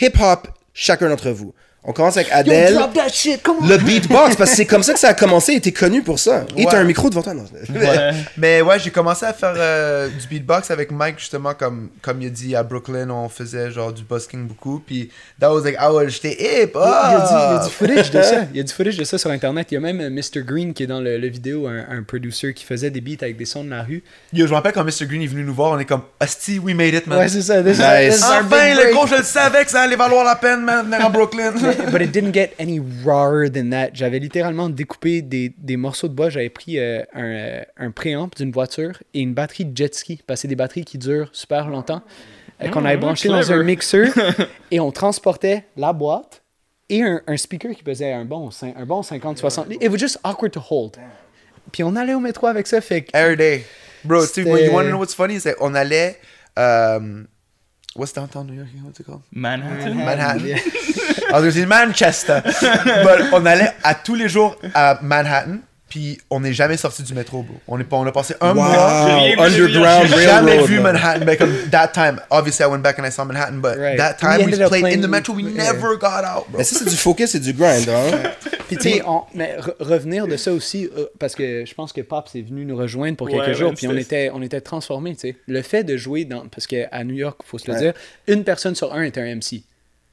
hip-hop, 0.00 0.48
chacun 0.72 1.08
d'entre 1.10 1.30
vous. 1.30 1.54
On 1.86 1.92
commence 1.92 2.16
avec 2.16 2.32
Adèle. 2.32 2.74
that 2.94 3.08
shit, 3.10 3.42
come 3.42 3.58
Le 3.68 3.76
beatbox, 3.76 4.36
parce 4.36 4.50
que 4.52 4.56
c'est 4.56 4.64
comme 4.64 4.82
ça 4.82 4.94
que 4.94 4.98
ça 4.98 5.08
a 5.08 5.14
commencé 5.14 5.52
et 5.52 5.60
t'es 5.60 5.70
connu 5.72 6.02
pour 6.02 6.18
ça. 6.18 6.46
Et 6.56 6.64
Ouais. 6.64 6.70
t'as 6.70 6.78
un 6.78 6.84
micro 6.84 7.10
devant 7.10 7.20
toi, 7.22 7.34
non? 7.34 7.44
Ouais. 7.74 8.12
Mais 8.38 8.62
ouais, 8.62 8.78
j'ai 8.78 8.90
commencé 8.90 9.26
à 9.26 9.34
faire 9.34 9.52
euh, 9.56 10.08
du 10.08 10.26
beatbox 10.26 10.70
avec 10.70 10.90
Mike, 10.90 11.18
justement, 11.18 11.52
comme, 11.52 11.90
comme 12.00 12.22
il 12.22 12.28
a 12.28 12.30
dit 12.30 12.56
à 12.56 12.62
Brooklyn, 12.62 13.10
on 13.10 13.28
faisait 13.28 13.70
genre 13.70 13.92
du 13.92 14.02
busking 14.02 14.46
beaucoup. 14.46 14.82
Puis, 14.86 15.10
that 15.40 15.52
was 15.52 15.60
like, 15.62 15.76
ah 15.78 15.92
ouais, 15.92 16.08
j'étais 16.08 16.32
hip. 16.32 16.70
Il 16.74 16.78
y, 16.78 16.82
a 16.82 17.20
du, 17.20 17.26
il 17.30 17.36
y 17.36 17.36
a 17.36 17.60
Ah! 17.60 17.64
du 17.66 17.70
footage 17.70 18.10
de 18.10 18.22
ça. 18.22 18.36
Il 18.52 18.56
y 18.56 18.60
a 18.60 18.62
du 18.62 18.72
footage 18.76 18.96
de 18.96 19.04
ça 19.04 19.18
sur 19.18 19.30
Internet. 19.30 19.68
Il 19.70 19.74
y 19.74 19.76
a 19.76 19.80
même 19.80 20.00
euh, 20.00 20.08
Mr. 20.08 20.42
Green 20.42 20.72
qui 20.72 20.84
est 20.84 20.86
dans 20.86 21.00
le, 21.00 21.18
le 21.18 21.28
vidéo, 21.28 21.66
un, 21.66 21.84
un 21.98 22.02
producer 22.02 22.54
qui 22.54 22.64
faisait 22.64 22.88
des 22.90 23.02
beats 23.02 23.22
avec 23.22 23.36
des 23.36 23.44
sons 23.44 23.62
de 23.62 23.68
la 23.68 23.82
rue. 23.82 24.02
Yo, 24.32 24.46
je 24.46 24.50
me 24.50 24.54
rappelle 24.56 24.72
quand 24.72 24.84
Mr. 24.84 25.04
Green 25.06 25.20
est 25.20 25.26
venu 25.26 25.44
nous 25.44 25.52
voir, 25.54 25.72
on 25.72 25.78
est 25.78 25.84
comme, 25.84 26.02
Asti, 26.18 26.58
we 26.58 26.74
made 26.74 26.94
it, 26.94 27.06
man. 27.06 27.18
Ouais, 27.18 27.28
c'est 27.28 27.42
ça. 27.42 27.60
Nice. 27.62 28.22
Enfin, 28.24 28.74
le 28.74 28.94
gros, 28.94 29.06
je 29.06 29.16
le 29.16 29.22
savais 29.22 29.66
que 29.66 29.70
ça 29.70 29.82
allait 29.82 29.96
valoir 29.96 30.24
la 30.24 30.36
peine, 30.36 30.62
man, 30.62 30.86
venir 30.86 31.04
à 31.04 31.10
Brooklyn. 31.10 31.52
But 31.92 32.02
it 32.02 32.12
didn't 32.12 32.32
get 32.32 32.54
any 32.58 32.80
rawer 33.04 33.48
than 33.50 33.70
that. 33.70 33.90
J'avais 33.94 34.18
littéralement 34.18 34.68
découpé 34.68 35.22
des, 35.22 35.54
des 35.58 35.76
morceaux 35.76 36.08
de 36.08 36.14
bois. 36.14 36.30
J'avais 36.30 36.50
pris 36.50 36.78
euh, 36.78 37.02
un, 37.14 37.24
euh, 37.24 37.62
un 37.76 37.90
préamp 37.90 38.28
d'une 38.36 38.50
voiture 38.52 39.02
et 39.12 39.20
une 39.20 39.34
batterie 39.34 39.64
de 39.64 39.76
jet 39.76 39.94
ski. 39.94 40.20
Parce 40.26 40.38
que 40.38 40.42
c'est 40.42 40.48
des 40.48 40.56
batteries 40.56 40.84
qui 40.84 40.98
durent 40.98 41.28
super 41.32 41.68
longtemps. 41.68 42.02
euh, 42.62 42.68
qu'on 42.68 42.84
avait 42.84 42.96
Mm, 42.96 43.00
branché 43.00 43.28
dans 43.28 43.52
un 43.52 43.62
mixeur. 43.62 44.08
et 44.70 44.80
on 44.80 44.90
transportait 44.92 45.64
la 45.76 45.92
boîte 45.92 46.42
et 46.88 47.02
un, 47.02 47.20
un 47.26 47.36
speaker 47.36 47.72
qui 47.74 47.82
pesait 47.82 48.12
un 48.12 48.24
bon, 48.24 48.50
un 48.62 48.84
bon 48.86 49.00
50-60 49.00 49.68
livres. 49.68 49.82
It 49.82 49.90
was 49.90 49.98
just 49.98 50.18
awkward 50.22 50.52
to 50.52 50.60
hold. 50.70 50.96
Puis 51.72 51.82
on 51.82 51.96
allait 51.96 52.14
au 52.14 52.20
métro 52.20 52.46
avec 52.46 52.66
ça. 52.66 52.80
Fait 52.80 53.02
que 53.02 53.10
Every 53.16 53.36
day. 53.36 53.64
Bro, 54.04 54.24
you 54.36 54.70
want 54.72 54.82
to 54.84 54.88
know 54.90 54.98
what's 54.98 55.14
funny? 55.14 55.40
C'est 55.40 55.56
on 55.60 55.74
allait. 55.74 56.18
Um, 56.56 57.26
what's 57.94 58.12
downtown 58.12 58.46
New 58.46 58.54
York? 58.54 58.68
What's 58.82 59.00
it 59.00 59.06
called? 59.06 59.22
Manhattan. 59.32 59.96
Manhattan. 59.96 60.58
I 61.32 61.40
was 61.40 61.42
gonna 61.42 61.52
say 61.52 61.64
Manchester. 61.66 62.42
But 62.44 63.32
on 63.32 63.46
allait 63.46 63.72
à 63.82 63.94
tous 63.94 64.14
les 64.14 64.28
jours 64.28 64.56
à 64.74 64.98
Manhattan. 65.02 65.58
Puis 65.94 66.18
on 66.28 66.40
n'est 66.40 66.52
jamais 66.52 66.76
sorti 66.76 67.04
du 67.04 67.14
métro, 67.14 67.42
bro. 67.42 67.54
On, 67.68 67.78
est, 67.78 67.84
pas- 67.84 67.98
on 67.98 68.04
a 68.06 68.10
passé 68.10 68.34
un 68.40 68.52
mois. 68.52 68.66
Wow, 68.66 69.26
vu, 69.28 69.38
underground 69.38 70.08
j'ai 70.08 70.16
J'ai 70.16 70.22
jamais 70.24 70.50
railroad. 70.50 70.68
vu. 70.68 70.80
Manhattan, 70.80 71.24
but 71.24 71.38
comme 71.38 71.52
that 71.70 71.88
time, 71.94 72.20
obviously 72.30 72.64
I 72.64 72.68
went 72.68 72.80
back 72.82 72.98
and 72.98 73.04
I 73.06 73.12
saw 73.12 73.24
Manhattan, 73.24 73.58
but 73.60 73.76
Right. 73.78 73.96
that 73.96 74.14
time 74.14 74.44
we, 74.44 74.56
played 74.66 74.86
in 74.98 75.02
the 75.02 75.08
metro, 75.08 75.34
we 75.36 75.44
yeah. 75.44 75.72
never 75.72 75.96
got 75.96 76.24
out, 76.24 76.46
bro. 76.48 76.58
Mais 76.58 76.64
ça, 76.64 76.80
c'est 76.80 76.88
du 76.90 76.96
focus 76.96 77.36
et 77.36 77.38
du 77.38 77.52
grind, 77.52 77.88
hein? 77.88 78.30
Puis 78.66 78.76
tu 78.78 78.90
sais, 78.90 79.02
on- 79.06 79.22
mais 79.34 79.56
re- 79.60 79.74
revenir 79.78 80.26
de 80.26 80.36
ça 80.36 80.52
aussi, 80.52 80.88
euh, 80.98 81.04
parce 81.20 81.36
que 81.36 81.64
je 81.64 81.74
pense 81.74 81.92
que 81.92 82.00
Pops 82.00 82.34
est 82.34 82.42
venu 82.42 82.64
nous 82.64 82.76
rejoindre 82.76 83.16
pour 83.16 83.28
quelques 83.28 83.46
Ouais, 83.46 83.54
jours, 83.54 83.72
puis 83.76 83.86
on 83.86 83.96
était, 83.96 84.30
on 84.34 84.42
était 84.42 84.60
transformés, 84.62 85.14
tu 85.14 85.28
sais. 85.28 85.36
Le 85.46 85.62
fait 85.62 85.84
de 85.84 85.96
jouer 85.96 86.24
dans... 86.24 86.48
Parce 86.48 86.66
qu'à 86.66 87.04
New 87.04 87.14
York, 87.14 87.38
faut 87.46 87.58
se 87.58 87.68
le 87.70 87.74
Ouais. 87.74 87.80
dire, 87.80 87.92
une 88.26 88.42
personne 88.42 88.74
sur 88.74 88.92
un 88.92 89.02
est 89.02 89.16
un 89.16 89.24
MC. 89.36 89.62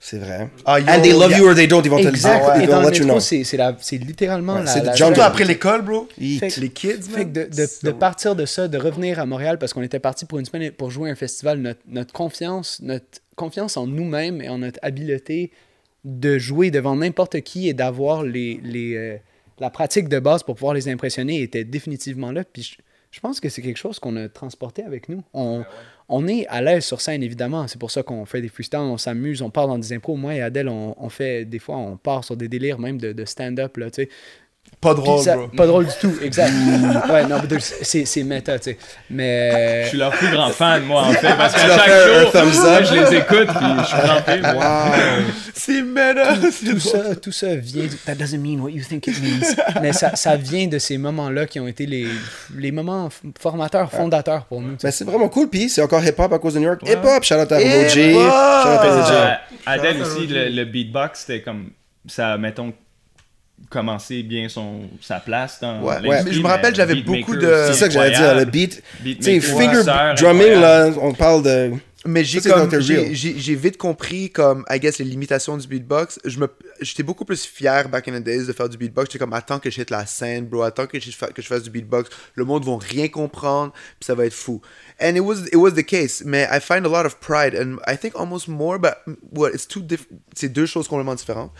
C'est 0.04 0.18
vrai. 0.18 0.50
Ah, 0.66 0.80
yo, 0.80 0.86
And 0.90 1.02
they 1.04 1.12
love 1.12 1.30
yeah. 1.30 1.38
you 1.38 1.48
or 1.48 1.54
they 1.54 1.68
don't, 1.68 1.84
ils 1.86 1.90
vont 1.92 1.98
te 2.00 2.06
le 2.06 2.12
dire. 2.12 2.16
Exact. 2.34 2.54
Ils 2.58 2.64
Et 2.64 2.66
vont 2.66 2.72
dans 2.74 2.82
le 2.82 2.90
let 2.90 2.98
you 2.98 3.04
know. 3.04 3.20
c'est 3.20 3.44
c'est 3.44 3.56
la- 3.56 3.78
c'est 3.80 3.98
littéralement 4.00 4.56
Ouais, 4.56 4.64
la... 4.64 4.68
c'est 4.68 4.84
la- 4.84 5.26
après 5.26 5.46
l'école, 5.46 5.84
bro? 5.84 6.08
Eat. 6.20 6.40
Fait 6.40 6.58
Les 6.60 6.70
kids, 6.70 7.04
Fait 7.04 7.26
de, 7.26 7.44
de- 7.44 7.86
de 7.88 7.92
partir 7.92 8.36
de 8.36 8.48
ça, 8.48 8.68
de 8.68 8.80
revenir 8.80 9.20
à 9.20 9.28
Montréal 9.28 9.60
parce 9.60 9.74
qu'on 9.74 9.84
était 9.84 10.00
parti 10.00 10.26
pour 10.26 10.40
une 10.40 10.46
semaine 10.46 10.72
pour 10.72 10.90
jouer 10.90 11.12
un 11.12 11.16
festival, 11.16 11.60
notre, 11.60 11.82
notre 11.88 12.14
confiance, 12.14 12.80
notre 12.82 13.06
confiance 13.36 13.78
en 13.78 13.86
nous-mêmes 13.86 14.42
et 14.42 14.50
en 14.50 14.58
notre 14.58 14.80
habileté 14.82 15.52
de 16.04 16.40
jouer 16.40 16.72
devant 16.72 16.96
n'importe 16.96 17.42
qui 17.42 17.70
et 17.70 17.76
d'avoir 17.76 18.24
les, 18.24 18.60
les, 18.64 18.96
euh, 18.96 19.18
la 19.60 19.70
pratique 19.70 20.10
de 20.10 20.18
base 20.18 20.42
pour 20.42 20.56
pouvoir 20.56 20.74
les 20.74 20.90
impressionner 20.90 21.44
était 21.44 21.64
définitivement 21.64 22.32
là. 22.32 22.44
Puis 22.44 22.64
je, 22.64 22.76
je 23.12 23.20
pense 23.20 23.40
que 23.40 23.50
c'est 23.50 23.62
quelque 23.62 23.78
chose 23.78 24.00
qu'on 24.00 24.16
a 24.16 24.28
transporté 24.30 24.84
avec 24.84 25.10
nous. 25.10 25.22
On, 25.36 25.64
on 26.14 26.28
est 26.28 26.46
à 26.48 26.62
l'aise 26.62 26.84
sur 26.84 27.00
scène, 27.00 27.24
évidemment. 27.24 27.68
C'est 27.68 27.80
pour 27.80 27.90
ça 27.90 28.04
qu'on 28.04 28.26
fait 28.26 28.42
des 28.42 28.50
freestyles, 28.50 28.80
on 28.80 28.98
s'amuse, 28.98 29.42
on 29.42 29.50
part 29.50 29.68
dans 29.68 29.80
des 29.80 29.94
impros. 29.94 30.18
Moi 30.18 30.36
et 30.36 30.42
Adèle, 30.42 30.68
on, 30.68 31.10
fait 31.10 31.46
des 31.46 31.58
fois, 31.58 31.78
on 31.78 31.96
part 31.96 32.26
sur 32.26 32.36
des 32.36 32.50
délires 32.50 32.80
même 32.80 33.00
de, 33.00 33.14
de 33.14 33.26
stand-up. 33.26 33.78
là, 33.78 33.90
tu 33.90 34.04
sais. 34.04 34.10
Pas 34.82 34.96
drôle, 34.96 35.24
ça- 35.24 35.36
bro. 35.38 35.48
Pas 35.50 35.68
drôle 35.68 35.86
du 35.86 35.92
tout, 36.02 36.14
exact. 36.24 36.52
ouais, 37.12 37.26
non, 37.28 37.38
c'est 37.84 38.04
c'est 38.06 38.24
méta, 38.24 38.58
tu 38.58 38.72
sais. 38.72 38.78
Mais. 39.12 39.84
Je 39.84 39.90
suis 39.90 39.98
leur 40.00 40.12
plus 40.12 40.32
grand 40.32 40.50
fan, 40.50 40.84
moi, 40.84 41.04
en 41.04 41.12
fait, 41.14 41.36
parce 41.38 41.54
que 41.54 41.60
chaque 41.60 42.34
jour, 42.34 42.44
moi, 42.64 42.82
je 42.84 42.94
les 42.96 43.18
écoute, 43.18 43.48
puis 43.48 43.68
je 43.80 43.86
suis 43.86 43.98
crampé. 43.98 44.42
moi. 44.42 44.54
Wow. 44.56 45.24
C'est 45.54 45.82
méta. 45.84 46.34
tout 46.36 46.80
ça, 46.80 47.16
tout 47.16 47.32
ça 47.32 47.56
vient. 47.56 47.84
du- 47.84 47.96
That 48.06 48.16
doesn't 48.16 48.40
mean 48.40 48.60
what 48.60 48.72
you 48.72 48.82
think 48.84 49.06
it 49.06 49.22
means. 49.22 49.56
Mais 49.84 49.94
ça, 49.94 50.16
ça 50.16 50.36
vient 50.36 50.66
de 50.68 50.80
ces 50.80 50.98
moments-là 50.98 51.46
qui 51.46 51.60
ont 51.60 51.68
été 51.68 51.86
les, 51.86 52.08
les 52.58 52.72
moments 52.72 53.10
formateurs, 53.40 53.92
fondateurs 53.92 54.46
pour 54.46 54.62
nous. 54.62 54.78
Ben, 54.82 54.90
c'est 54.92 55.06
vraiment 55.06 55.30
cool. 55.30 55.48
Puis 55.48 55.70
c'est 55.70 55.84
encore 55.84 56.04
hip-hop 56.04 56.34
à 56.34 56.40
cause 56.40 56.56
de 56.56 56.60
New 56.60 56.66
York. 56.66 56.82
Ouais. 56.84 56.94
Hip-hop, 56.94 57.24
shout 57.24 57.36
out 57.36 57.52
à 57.52 57.62
Hip-hop! 57.62 57.84
Roger. 57.84 58.14
Shout 58.14 58.20
out 58.20 58.26
à 58.28 59.02
Roger. 59.02 59.14
Euh, 59.16 59.34
Adèle 59.68 60.02
aussi, 60.02 60.26
le, 60.26 60.50
le 60.50 60.66
beatbox, 60.66 61.20
c'était 61.20 61.42
comme. 61.44 61.70
Ça, 62.08 62.36
mettons, 62.40 62.74
commencer 63.70 64.24
bien 64.24 64.50
son, 64.50 64.82
sa 65.02 65.20
place 65.20 65.60
dans 65.62 65.82
Ouais. 65.82 66.02
Mais 66.02 66.32
je 66.32 66.42
me 66.42 66.48
rappelle, 66.48 66.76
j'avais 66.76 66.96
beaucoup 66.96 67.36
de- 67.36 67.66
C'est 67.68 67.74
ça 67.74 67.88
que 67.88 67.94
j'allais 67.94 68.16
dire. 68.16 68.36
Le 68.36 68.46
beat. 68.46 68.82
Tu 68.98 69.04
Beatmaker, 69.04 69.24
sais, 69.24 69.40
finger 69.42 70.14
drumming, 70.18 70.60
là, 70.60 70.90
on 71.02 71.14
parle 71.14 71.44
de. 71.44 71.72
Mais 72.04 72.24
j'ai 72.24 73.56
vite 73.56 73.78
compris 73.78 74.32
comme 74.32 74.66
I 74.72 74.80
guess 74.80 74.98
les 74.98 75.06
limitations 75.06 75.56
du 75.56 75.68
beatbox. 75.68 76.20
Je 76.26 76.40
me 76.40 76.48
j'étais 76.82 77.04
beaucoup 77.04 77.26
plus 77.26 77.46
fier 77.46 77.88
back 77.90 78.08
in 78.08 78.20
the 78.20 78.24
days 78.24 78.48
de 78.48 78.54
faire 78.54 78.68
du 78.68 78.76
beatbox. 78.76 79.10
J'étais 79.10 79.20
comme 79.20 79.34
attends 79.34 79.60
que 79.60 79.70
je 79.70 79.80
hit 79.80 79.92
la 79.92 80.08
scène, 80.08 80.46
bro, 80.46 80.64
attends 80.64 80.88
que 80.88 81.00
je 81.00 81.12
que 81.12 81.42
je 81.44 81.48
fasse 81.48 81.62
du 81.62 81.70
beatbox. 81.70 82.10
Le 82.34 82.44
monde 82.44 82.66
va 82.66 82.72
rien 82.82 83.08
comprendre, 83.08 83.72
puis 83.72 84.06
ça 84.08 84.16
va 84.16 84.26
être 84.26 84.34
fou. 84.34 84.62
And 85.00 85.10
it 85.16 85.20
was 85.22 85.42
it 85.52 85.56
was 85.58 85.74
the 85.74 85.86
case. 85.86 86.24
Mais 86.26 86.48
I 86.52 86.60
find 86.60 86.88
a 86.88 86.90
lot 86.90 87.06
of 87.06 87.18
pride 87.20 87.56
and 87.56 87.78
I 87.88 87.96
think 87.98 88.16
almost 88.16 88.48
more 88.48 88.80
but 88.80 88.96
what 89.32 89.52
it's 89.54 89.68
two 89.68 89.82
diff 89.82 90.08
c'est 90.36 90.50
deux 90.50 90.66
choses 90.66 90.88
complètement 90.88 91.14
différentes. 91.16 91.52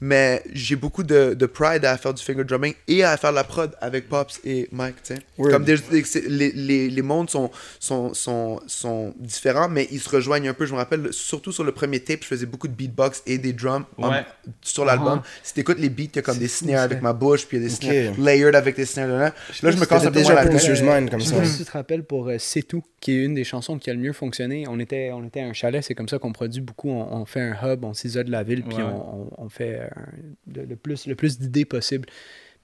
Mais 0.00 0.42
j'ai 0.52 0.76
beaucoup 0.76 1.02
de, 1.02 1.34
de 1.34 1.46
pride 1.46 1.84
à 1.84 1.96
faire 1.98 2.14
du 2.14 2.22
finger 2.22 2.44
drumming 2.44 2.72
et 2.86 3.02
à 3.02 3.16
faire 3.16 3.30
de 3.30 3.34
la 3.34 3.42
prod 3.42 3.74
avec 3.80 4.08
Pops 4.08 4.40
et 4.44 4.68
Mike, 4.70 4.96
tu 5.02 5.14
sais. 5.14 5.20
Word. 5.36 5.50
Comme 5.50 5.64
des- 5.64 5.76
les, 6.28 6.52
les, 6.52 6.88
les 6.88 7.02
mondes 7.02 7.28
sont, 7.30 7.50
sont, 7.80 8.14
sont, 8.14 8.60
sont 8.68 9.12
différents, 9.18 9.68
mais 9.68 9.88
ils 9.90 9.98
se 10.00 10.08
rejoignent 10.08 10.48
un 10.48 10.54
peu. 10.54 10.66
Je 10.66 10.72
me 10.72 10.78
rappelle, 10.78 11.12
surtout 11.12 11.50
sur 11.50 11.64
le 11.64 11.72
premier 11.72 11.98
tape, 11.98 12.20
je 12.22 12.26
faisais 12.28 12.46
beaucoup 12.46 12.68
de 12.68 12.74
beatbox 12.74 13.22
et 13.26 13.38
des 13.38 13.52
drums 13.52 13.86
en- 13.96 14.10
Ouais. 14.10 14.24
sur 14.62 14.84
l'album. 14.84 15.20
Ah. 15.24 15.28
Si 15.42 15.54
t'écoutes 15.54 15.78
les 15.80 15.88
beats, 15.88 16.04
il 16.04 16.16
y 16.16 16.18
a 16.20 16.22
comme 16.22 16.38
des 16.38 16.46
snares 16.48 16.82
avec 16.82 17.02
ma 17.02 17.12
bouche, 17.12 17.46
puis 17.46 17.56
il 17.56 17.62
y 17.62 17.66
a 17.66 17.68
des 17.68 17.74
Ok. 17.74 17.82
snares 18.14 18.24
layered 18.24 18.54
avec 18.54 18.76
des 18.76 18.86
snares 18.86 19.08
dedans. 19.08 19.18
Là, 19.18 19.32
je 19.62 19.66
me 19.76 19.84
casse 19.84 19.90
un 19.92 19.98
C'était 20.06 20.10
peu 20.12 20.18
déjà 20.20 20.34
la 20.34 20.46
tête. 20.46 20.82
Mind 20.82 21.10
comme 21.10 21.18
Je 21.20 21.24
sais 21.24 21.34
ça. 21.34 21.40
pas 21.40 21.44
si 21.46 21.58
tu 21.58 21.64
te 21.64 21.72
rappelles 21.72 22.04
pour 22.04 22.28
euh, 22.28 22.36
C'est 22.38 22.62
tout, 22.62 22.84
qui 23.00 23.12
est 23.12 23.24
une 23.24 23.34
des 23.34 23.42
chansons 23.44 23.78
qui 23.78 23.90
a 23.90 23.94
le 23.94 24.00
mieux 24.00 24.12
fonctionné. 24.12 24.64
On 24.68 24.78
était, 24.78 25.10
on 25.12 25.24
était 25.26 25.40
à 25.40 25.46
un 25.46 25.52
chalet, 25.52 25.82
c'est 25.82 25.94
comme 25.96 26.08
ça 26.08 26.18
qu'on 26.20 26.32
produit 26.32 26.60
beaucoup. 26.60 26.88
On, 26.90 27.20
on 27.20 27.24
fait 27.26 27.40
un 27.40 27.56
hub, 27.72 27.84
on 27.84 27.94
s'isole 27.94 28.26
la 28.28 28.44
ville, 28.44 28.62
puis 28.62 28.76
Ouais. 28.76 28.82
on, 28.84 29.22
on- 29.22 29.30
on 29.38 29.48
fait 29.48 29.80
un- 29.80 29.87
le, 30.54 30.64
le 30.64 30.76
plus, 30.76 31.06
le 31.06 31.14
plus 31.14 31.38
d'idées 31.38 31.64
possible. 31.64 32.08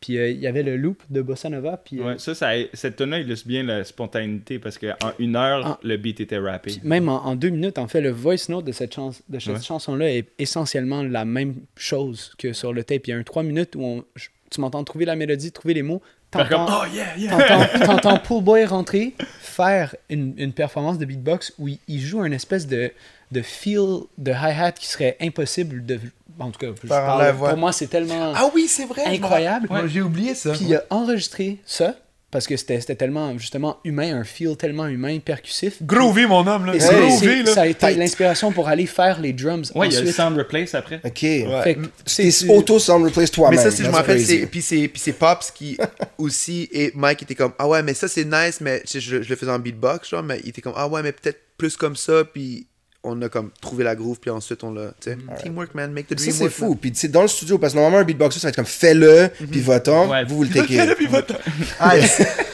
Puis 0.01 0.19
euh, 0.19 0.29
il 0.29 0.39
y 0.39 0.47
avait 0.47 0.63
le 0.63 0.77
loop 0.77 1.03
de 1.09 1.23
Bossa 1.23 1.49
Nova, 1.49 1.79
puis 1.83 2.01
euh, 2.03 2.19
ça, 2.19 2.35
ça, 2.35 2.51
cette 2.75 2.97
tune-là 2.97 3.21
illustre 3.21 3.49
bien 3.49 3.63
la 3.63 3.85
spontanéité 3.85 4.59
parce 4.59 4.77
qu'en 4.77 4.95
une 5.19 5.35
heure, 5.37 5.67
Ah. 5.67 5.79
le 5.83 5.97
beat 5.97 6.21
était 6.21 6.37
rappé. 6.39 6.75
Même 6.83 7.09
en, 7.09 7.25
en 7.25 7.37
deux 7.37 7.49
minutes, 7.49 7.79
en 7.79 7.89
fait, 7.89 8.03
le 8.03 8.11
voice 8.11 8.49
note 8.51 8.67
de 8.67 8.73
cette, 8.73 8.93
chans- 8.95 9.13
de 9.29 9.39
cette 9.39 9.55
Ouais. 9.55 9.63
chanson-là 9.63 10.13
est 10.13 10.27
essentiellement 10.39 11.03
la 11.03 11.25
même 11.25 11.55
chose 11.77 12.33
que 12.37 12.53
sur 12.53 12.73
le 12.75 12.85
tape. 12.85 13.07
Il 13.07 13.11
y 13.11 13.13
a 13.15 13.17
un 13.17 13.23
trois 13.23 13.43
minutes 13.45 13.77
où 13.77 13.83
on- 13.83 14.05
tu 14.51 14.61
m'entends 14.61 14.85
trouver 14.85 15.07
la 15.07 15.17
mélodie, 15.17 15.53
trouver 15.53 15.75
les 15.75 15.83
mots. 15.83 16.03
T'entends, 16.31 16.67
oh 16.69 16.85
yeah, 16.93 17.17
yeah! 17.17 17.31
t'entends, 17.31 17.87
t'entends 17.87 18.19
Pool 18.19 18.43
Boy 18.43 18.65
rentrer, 18.65 19.15
faire 19.41 19.95
une, 20.11 20.35
une 20.37 20.53
performance 20.53 20.99
de 20.99 21.05
beatbox 21.05 21.55
où 21.59 21.69
il, 21.69 21.79
il 21.87 22.01
joue 22.01 22.21
un 22.21 22.33
espèce 22.33 22.67
de, 22.67 22.91
de 23.31 23.41
feel 23.41 24.01
de 24.19 24.33
hi-hat 24.33 24.73
qui 24.73 24.87
serait 24.87 25.17
impossible 25.21 25.87
de. 25.87 26.01
En 26.39 26.51
tout 26.51 26.59
cas, 26.59 26.67
je 26.83 26.89
Par 26.89 27.07
parle- 27.07 27.23
la 27.23 27.33
voix. 27.33 27.51
pour 27.51 27.59
moi, 27.59 27.73
c'est 27.73 27.87
tellement 27.87 28.33
Ah 28.35 28.51
oui, 28.55 28.67
c'est 28.69 28.87
vrai. 28.87 29.03
incroyable. 29.07 29.69
J'ai 29.87 30.01
oublié 30.03 30.35
ça. 30.35 30.51
Puis 30.53 30.65
il 30.69 30.75
a 30.75 30.83
enregistré 30.91 31.59
ça 31.65 31.95
parce 32.31 32.49
que 32.49 32.57
c'était 32.57 32.81
c'était 32.81 32.97
tellement, 32.97 33.39
justement, 33.39 33.79
humain, 33.85 34.17
un 34.19 34.25
feel 34.25 34.57
tellement 34.57 34.87
humain, 34.89 35.21
percussif. 35.21 35.81
Groovy, 35.81 36.27
mon 36.27 36.45
homme, 36.45 36.67
là. 36.67 36.77
Groovy, 36.77 37.17
c'est- 37.21 37.43
là. 37.45 37.55
ça 37.55 37.63
a 37.63 37.67
été 37.69 37.95
l'inspiration 37.95 38.51
pour 38.51 38.67
aller 38.67 38.87
faire 38.87 39.21
les 39.21 39.33
drums 39.33 39.71
Ouais, 39.77 39.87
il 39.87 39.93
y 39.95 39.97
a 39.97 40.01
le 40.01 40.11
sound 40.11 40.37
replace 40.37 40.75
après. 40.75 41.01
Ok. 41.05 41.19
Fait 41.21 41.77
que 41.77 41.87
C'est 42.05 42.33
c'est- 42.33 42.49
auto-sound 42.49 43.05
replace 43.05 43.31
toi-même. 43.31 43.57
Mais 43.57 43.63
ça, 43.65 43.71
si 43.71 43.83
je 43.83 43.87
me 43.87 43.93
That's 43.93 44.01
rappelle, 44.01 44.21
c'est 44.27 44.47
puis 44.47 44.63
c'est 44.63 44.89
puis 44.89 45.01
c'est 45.01 45.13
Pops 45.13 45.53
qui 45.53 45.77
aussi 46.19 46.69
et 46.73 46.91
Mike 46.97 47.23
était 47.23 47.37
comme 47.37 47.53
ah 47.61 47.69
ouais 47.69 47.83
mais 47.85 47.95
ça 47.95 48.09
c'est 48.09 48.25
nice 48.25 48.61
mais 48.61 48.83
je, 48.93 48.99
je 48.99 49.17
le 49.29 49.37
faisais 49.37 49.51
en 49.53 49.59
beatbox 49.61 50.09
genre 50.11 50.23
mais 50.25 50.41
il 50.43 50.49
était 50.49 50.61
comme 50.63 50.75
ah 50.77 50.89
ouais 50.89 51.03
mais 51.03 51.13
peut-être 51.13 51.39
plus 51.57 51.77
comme 51.77 51.95
ça 51.95 52.25
puis 52.25 52.67
on 53.05 53.21
a 53.23 53.29
comme 53.29 53.51
trouvé 53.61 53.85
la 53.85 53.95
groove 53.95 54.19
puis 54.19 54.31
ensuite 54.31 54.65
on 54.65 54.73
l'a 54.73 54.93
tu 55.01 55.11
sais 55.11 55.19
teamwork 55.43 55.75
man 55.75 55.93
make 55.93 56.07
the 56.09 56.15
dream 56.15 56.33
c'est 56.33 56.49
fou. 56.49 56.75
Puis, 56.75 56.93
c'est 56.95 57.09
dans 57.09 57.23
le 57.23 57.29
studio, 57.29 57.59
parce 57.59 57.73
que 57.73 57.79
normalement, 57.79 57.99
un 57.99 58.05
beatboxer, 58.05 58.41
ça 58.41 58.47
va 58.47 58.51
être 58.51 58.57
comme 58.57 58.65
fais-le, 58.65 59.31
puis 59.51 59.61
va-t'en. 59.61 60.09
Ouais. 60.11 60.25
Vous, 60.25 60.37
vous 60.37 60.43
le 60.45 60.49
takez. 60.51 60.77
man. 60.77 60.95
Puis 60.97 61.07
va-t'en. 61.07 61.35
Ah, 61.79 61.93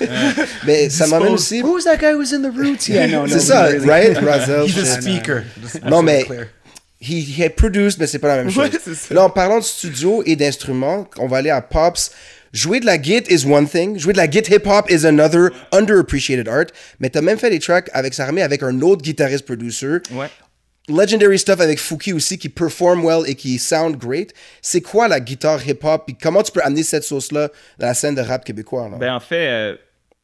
Mais 0.66 0.90
ça 0.90 1.06
m'amène 1.06 1.32
aussi. 1.34 1.62
Who's 1.62 1.84
that 1.84 1.96
guy 1.96 2.12
who's 2.12 2.32
in 2.32 2.42
the 2.42 2.54
roots? 2.54 2.88
Yeah, 2.88 3.06
no, 3.08 3.22
no, 3.26 3.28
C'est 3.28 3.40
ça, 3.40 3.66
really. 3.66 3.86
right? 3.88 4.16
Razel. 4.18 4.66
he's 4.66 4.78
a 4.78 5.00
speaker 5.00 5.44
Non, 5.84 6.02
mais 6.02 6.26
he, 7.00 7.20
he 7.20 7.42
had 7.42 7.54
produced, 7.56 7.98
mais 7.98 8.06
c'est 8.06 8.18
pas 8.18 8.28
la 8.36 8.42
même 8.42 8.50
chose. 8.50 8.68
Ouais. 8.70 8.92
Là, 9.14 9.24
en 9.24 9.30
parlant 9.30 9.58
de 9.58 9.64
studio 9.64 10.22
et 10.26 10.36
d'instruments, 10.36 11.08
on 11.18 11.26
va 11.26 11.38
aller 11.38 11.50
à 11.50 11.60
Pops. 11.62 12.10
Jouer 12.52 12.80
de 12.80 12.86
la 12.86 13.00
git 13.00 13.22
is 13.28 13.46
one 13.46 13.68
thing. 13.68 13.98
Jouer 13.98 14.12
de 14.12 14.18
la 14.18 14.28
git 14.30 14.42
hip-hop 14.50 14.90
is 14.90 15.06
another 15.06 15.50
underappreciated 15.72 16.48
art. 16.48 16.66
Mais 16.98 17.08
t'as 17.10 17.20
même 17.20 17.38
fait 17.38 17.50
des 17.50 17.58
tracks 17.60 17.88
avec 17.92 18.12
Saramé 18.14 18.42
avec 18.42 18.62
un 18.62 18.80
autre 18.80 19.02
guitariste 19.02 19.44
producer. 19.46 19.98
Ouais. 20.12 20.26
Legendary 20.88 21.38
stuff 21.38 21.60
avec 21.60 21.78
Fouki 21.78 22.12
aussi 22.12 22.36
qui 22.38 22.48
perform 22.48 23.04
well 23.04 23.22
et 23.28 23.36
qui 23.36 23.58
sound 23.60 23.96
great. 23.96 24.32
C'est 24.60 24.80
quoi 24.80 25.06
la 25.06 25.20
guitare 25.20 25.64
hip-hop? 25.66 26.04
Puis 26.06 26.16
comment 26.20 26.42
tu 26.42 26.50
peux 26.50 26.62
amener 26.62 26.82
cette 26.82 27.04
sauce-là 27.04 27.48
dans 27.78 27.86
la 27.86 27.94
scène 27.94 28.16
de 28.16 28.22
rap 28.22 28.44
québécois? 28.44 28.88
Là? 28.88 28.96
Ben, 28.96 29.14
en 29.14 29.20
fait, 29.20 29.46
euh, 29.48 29.76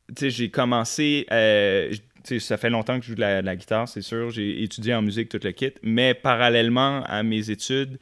tu 0.08 0.14
sais, 0.24 0.30
j'ai 0.30 0.50
commencé. 0.50 1.26
euh, 1.30 1.92
j- 1.92 2.02
tu 2.24 2.40
sais, 2.40 2.46
ça 2.48 2.56
fait 2.56 2.70
longtemps 2.70 2.98
que 2.98 3.04
je 3.04 3.10
joue 3.10 3.14
de 3.14 3.20
la, 3.20 3.40
de 3.40 3.46
la 3.46 3.54
guitare, 3.54 3.88
c'est 3.88 4.02
sûr. 4.02 4.30
J'ai 4.30 4.64
étudié 4.64 4.94
en 4.94 5.02
musique, 5.02 5.28
tout 5.28 5.38
le 5.40 5.52
kit. 5.52 5.72
Mais 5.84 6.12
parallèlement 6.14 7.04
à 7.04 7.22
mes 7.22 7.48
études, 7.50 7.98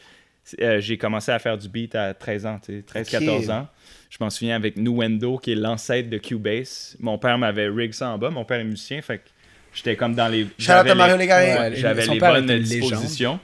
euh, 0.62 0.80
j'ai 0.80 0.96
commencé 0.96 1.30
à 1.32 1.38
faire 1.38 1.58
du 1.58 1.68
beat 1.68 1.94
à 1.94 2.14
13 2.14 2.46
ans, 2.46 2.58
tu 2.64 2.82
sais, 2.94 3.02
13-14 3.18 3.50
ans. 3.50 3.68
Je 4.16 4.22
m'en 4.22 4.30
souviens 4.30 4.54
avec 4.54 4.76
Nuendo, 4.76 5.38
qui 5.38 5.52
est 5.52 5.56
l'ancêtre 5.56 6.08
de 6.08 6.18
Cubase. 6.18 6.96
Mon 7.00 7.18
père 7.18 7.36
m'avait 7.36 7.66
rig 7.68 7.92
ça 7.92 8.10
en 8.10 8.18
bas. 8.18 8.30
Mon 8.30 8.44
père 8.44 8.60
est 8.60 8.64
musicien, 8.64 9.02
fait 9.02 9.18
que 9.18 9.24
j'étais 9.74 9.96
comme 9.96 10.14
dans 10.14 10.28
les. 10.28 10.46
J'avais 10.56 10.90
à 10.90 10.94
Mario 10.94 11.14
les- 11.16 11.22
Légaré. 11.24 11.46
Ouais, 11.58 11.76
J'avais 11.76 12.02
son 12.04 12.12
les 12.12 12.18
père 12.20 12.32
bonnes 12.34 12.58
dispositions. 12.60 13.40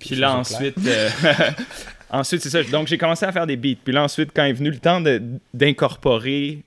Puis 0.00 0.16
là, 0.16 0.34
ensuite, 0.36 0.74
euh, 0.84 1.08
ensuite 2.10 2.42
c'est 2.42 2.50
ça. 2.50 2.62
Donc, 2.64 2.88
j'ai 2.88 2.98
commencé 2.98 3.26
à 3.26 3.30
faire 3.32 3.46
des 3.46 3.56
beats. 3.56 3.76
Puis 3.84 3.92
là, 3.92 4.02
ensuite, 4.02 4.30
quand 4.34 4.42
est 4.44 4.52
venu 4.52 4.70
le 4.70 4.78
temps 4.78 5.00
de- 5.00 5.22
d'incorporer 5.54 6.64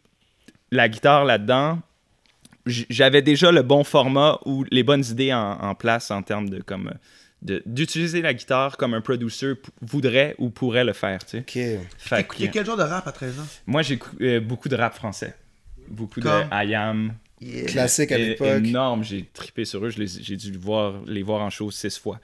la 0.71 0.87
guitare 0.87 1.25
là-dedans, 1.25 1.79
j'avais 2.65 3.21
déjà 3.21 3.51
le 3.51 3.63
bon 3.63 3.83
format 3.83 4.39
ou 4.45 4.63
les 4.71 4.83
bonnes 4.83 5.03
idées 5.03 5.33
en, 5.33 5.57
en 5.59 5.75
place 5.75 6.09
en 6.11 6.21
termes 6.21 6.47
de 6.49 6.61
comme 6.61 6.85
de- 6.85 6.93
d'utiliser 7.41 8.21
la 8.21 8.33
guitare 8.33 8.77
comme 8.77 8.93
un 8.93 9.01
producer 9.01 9.53
voudrait 9.81 10.35
ou 10.37 10.49
pourrait 10.49 10.83
le 10.83 10.93
faire. 10.93 11.23
Tu 11.25 11.43
sais. 11.43 11.77
Ok. 11.79 11.85
Fait 11.97 12.23
que, 12.27 12.45
quel 12.51 12.65
genre 12.65 12.77
de 12.77 12.83
rap 12.83 13.07
à 13.07 13.11
13 13.11 13.39
ans? 13.39 13.47
Moi, 13.65 13.81
j'écoute 13.81 14.17
beaucoup 14.43 14.69
de 14.69 14.75
rap 14.75 14.93
français. 14.93 15.33
Beaucoup 15.87 16.21
Comme? 16.21 16.47
de 16.49 16.65
I 16.65 16.75
Am. 16.75 17.13
Yeah. 17.41 17.65
Classique 17.65 18.11
à 18.11 18.17
l'époque. 18.19 18.63
énorme. 18.63 19.03
J'ai 19.03 19.25
trippé 19.33 19.65
sur 19.65 19.83
eux. 19.83 19.89
J'ai 19.89 20.35
dû 20.37 20.51
voir, 20.57 21.01
les 21.07 21.23
voir 21.23 21.41
en 21.41 21.49
show 21.49 21.71
six 21.71 21.97
fois. 21.97 22.19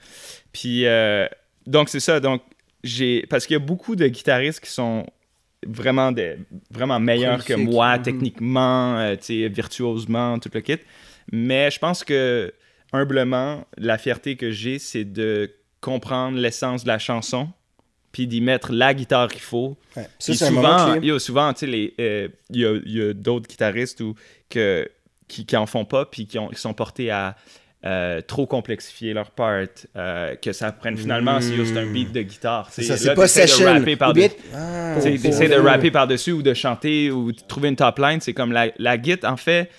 Puis, 0.52 0.86
euh, 0.86 1.26
donc, 1.66 1.88
c'est 1.88 1.98
ça. 2.00 2.20
Donc, 2.20 2.42
j'ai 2.84 3.26
parce 3.28 3.44
qu'il 3.44 3.54
y 3.54 3.56
a 3.56 3.64
beaucoup 3.64 3.96
de 3.96 4.06
guitaristes 4.06 4.60
qui 4.60 4.70
sont 4.70 5.04
vraiment, 5.66 6.12
des, 6.12 6.36
vraiment 6.70 7.00
meilleurs 7.00 7.44
que 7.44 7.54
moi, 7.54 7.96
Mhm. 7.98 8.02
techniquement, 8.04 8.96
euh, 8.98 9.16
tu 9.16 9.24
sais, 9.42 9.48
virtuosement, 9.48 10.38
tout 10.38 10.50
le 10.54 10.60
kit. 10.60 10.78
Mais 11.32 11.68
je 11.72 11.80
pense 11.80 12.04
que, 12.04 12.54
humblement, 12.92 13.66
la 13.76 13.98
fierté 13.98 14.36
que 14.36 14.50
j'ai, 14.50 14.78
c'est 14.78 15.04
de 15.04 15.50
comprendre 15.80 16.38
l'essence 16.38 16.82
de 16.84 16.88
la 16.88 16.98
chanson 16.98 17.50
puis 18.10 18.26
d'y 18.26 18.40
mettre 18.40 18.72
la 18.72 18.94
guitare 18.94 19.28
qu'il 19.28 19.42
faut, 19.42 19.76
Ouais. 19.96 20.02
Ça, 20.18 20.32
puis 20.32 20.36
c'est 20.36 20.46
un 20.46 20.50
moment 20.50 20.94
souvent, 20.94 21.18
souvent, 21.18 21.52
tu 21.52 21.60
sais, 21.60 21.66
les, 21.66 21.94
euh, 22.00 22.28
il 22.50 22.60
y 22.60 22.64
a, 22.64 22.74
il 22.84 22.96
y 22.96 23.02
a 23.02 23.12
d'autres 23.12 23.46
guitaristes 23.48 24.02
que, 24.48 24.88
qui, 25.28 25.44
qui 25.44 25.56
en 25.56 25.66
font 25.66 25.84
pas, 25.84 26.06
puis 26.06 26.26
qui, 26.26 26.38
ont, 26.38 26.48
qui 26.48 26.58
sont 26.60 26.72
portés 26.72 27.10
à 27.10 27.36
euh, 27.84 28.20
trop 28.22 28.46
complexifier 28.46 29.12
leur 29.12 29.30
part, 29.30 29.64
euh, 29.96 30.34
que 30.36 30.52
ça 30.52 30.72
prenne 30.72 30.96
finalement, 30.96 31.40
si 31.40 31.52
c'est 31.64 31.76
un 31.76 31.86
beat 31.86 32.10
de 32.10 32.22
guitare. 32.22 32.68
C'est 32.72 32.82
ça, 32.82 32.96
c'est 32.96 33.14
pas 33.14 33.22
t'essaies 33.22 33.42
de 33.42 33.46
session. 33.48 33.66
rapper 33.72 33.94
par-dessus. 33.96 34.28
bien- 34.28 34.58
Ah. 34.58 34.96
T'essaies 35.00 35.48
de 35.48 35.54
rapper 35.56 35.90
par-dessus 35.90 36.32
ou 36.32 36.42
de 36.42 36.54
chanter 36.54 37.10
ou 37.10 37.30
de 37.30 37.38
trouver 37.46 37.68
une 37.68 37.76
top 37.76 37.98
line. 37.98 38.20
C'est 38.20 38.34
comme 38.34 38.52
la, 38.52 38.72
la 38.78 38.96
guitare, 38.98 39.32
en 39.32 39.36
fait, 39.36 39.70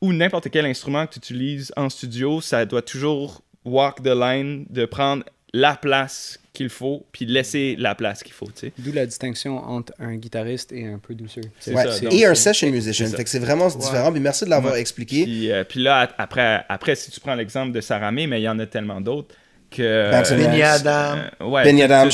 ou 0.00 0.12
n'importe 0.12 0.50
quel 0.50 0.66
instrument 0.66 1.06
que 1.06 1.14
tu 1.14 1.18
utilises 1.18 1.72
en 1.76 1.88
studio, 1.88 2.40
ça 2.40 2.64
doit 2.66 2.82
toujours 2.82 3.42
walk 3.64 4.02
the 4.02 4.14
line 4.14 4.66
de 4.70 4.84
prendre 4.86 5.24
la 5.52 5.74
place 5.76 6.38
qu'il 6.52 6.68
faut, 6.68 7.04
puis 7.12 7.26
laisser 7.26 7.74
la 7.78 7.94
place 7.94 8.22
qu'il 8.22 8.32
faut, 8.32 8.46
tu 8.46 8.52
sais. 8.68 8.72
D'où 8.78 8.92
la 8.92 9.04
distinction 9.06 9.58
entre 9.58 9.92
un 9.98 10.14
guitariste 10.16 10.72
et 10.72 10.86
un 10.86 10.98
producer. 10.98 11.40
C'est 11.58 11.74
Ouais. 11.74 11.84
ça, 11.90 12.06
Et 12.10 12.24
un 12.24 12.34
session 12.34 12.70
musician. 12.70 13.06
c'est 13.06 13.10
ça. 13.12 13.16
Fait 13.16 13.24
que 13.24 13.30
c'est 13.30 13.38
vraiment 13.40 13.68
différent. 13.68 14.10
Puis 14.12 14.20
merci 14.20 14.44
de 14.44 14.50
l'avoir 14.50 14.74
Ouais. 14.74 14.80
expliqué. 14.80 15.24
Puis, 15.24 15.50
euh, 15.50 15.64
puis 15.64 15.80
là, 15.80 16.08
après, 16.18 16.64
après, 16.68 16.94
si 16.94 17.10
tu 17.10 17.20
prends 17.20 17.34
l'exemple 17.34 17.72
de 17.72 17.80
Saramé, 17.80 18.26
mais 18.26 18.40
il 18.40 18.44
y 18.44 18.48
en 18.48 18.58
a 18.58 18.66
tellement 18.66 19.00
d'autres 19.00 19.34
que... 19.70 20.10
Banks 20.10 20.30
and 20.32 20.36
Benny. 20.36 20.62
Adam. 20.62 21.18
euh, 21.40 21.44
ouais, 21.46 21.64
Benny 21.64 21.82
Adam, 21.82 22.08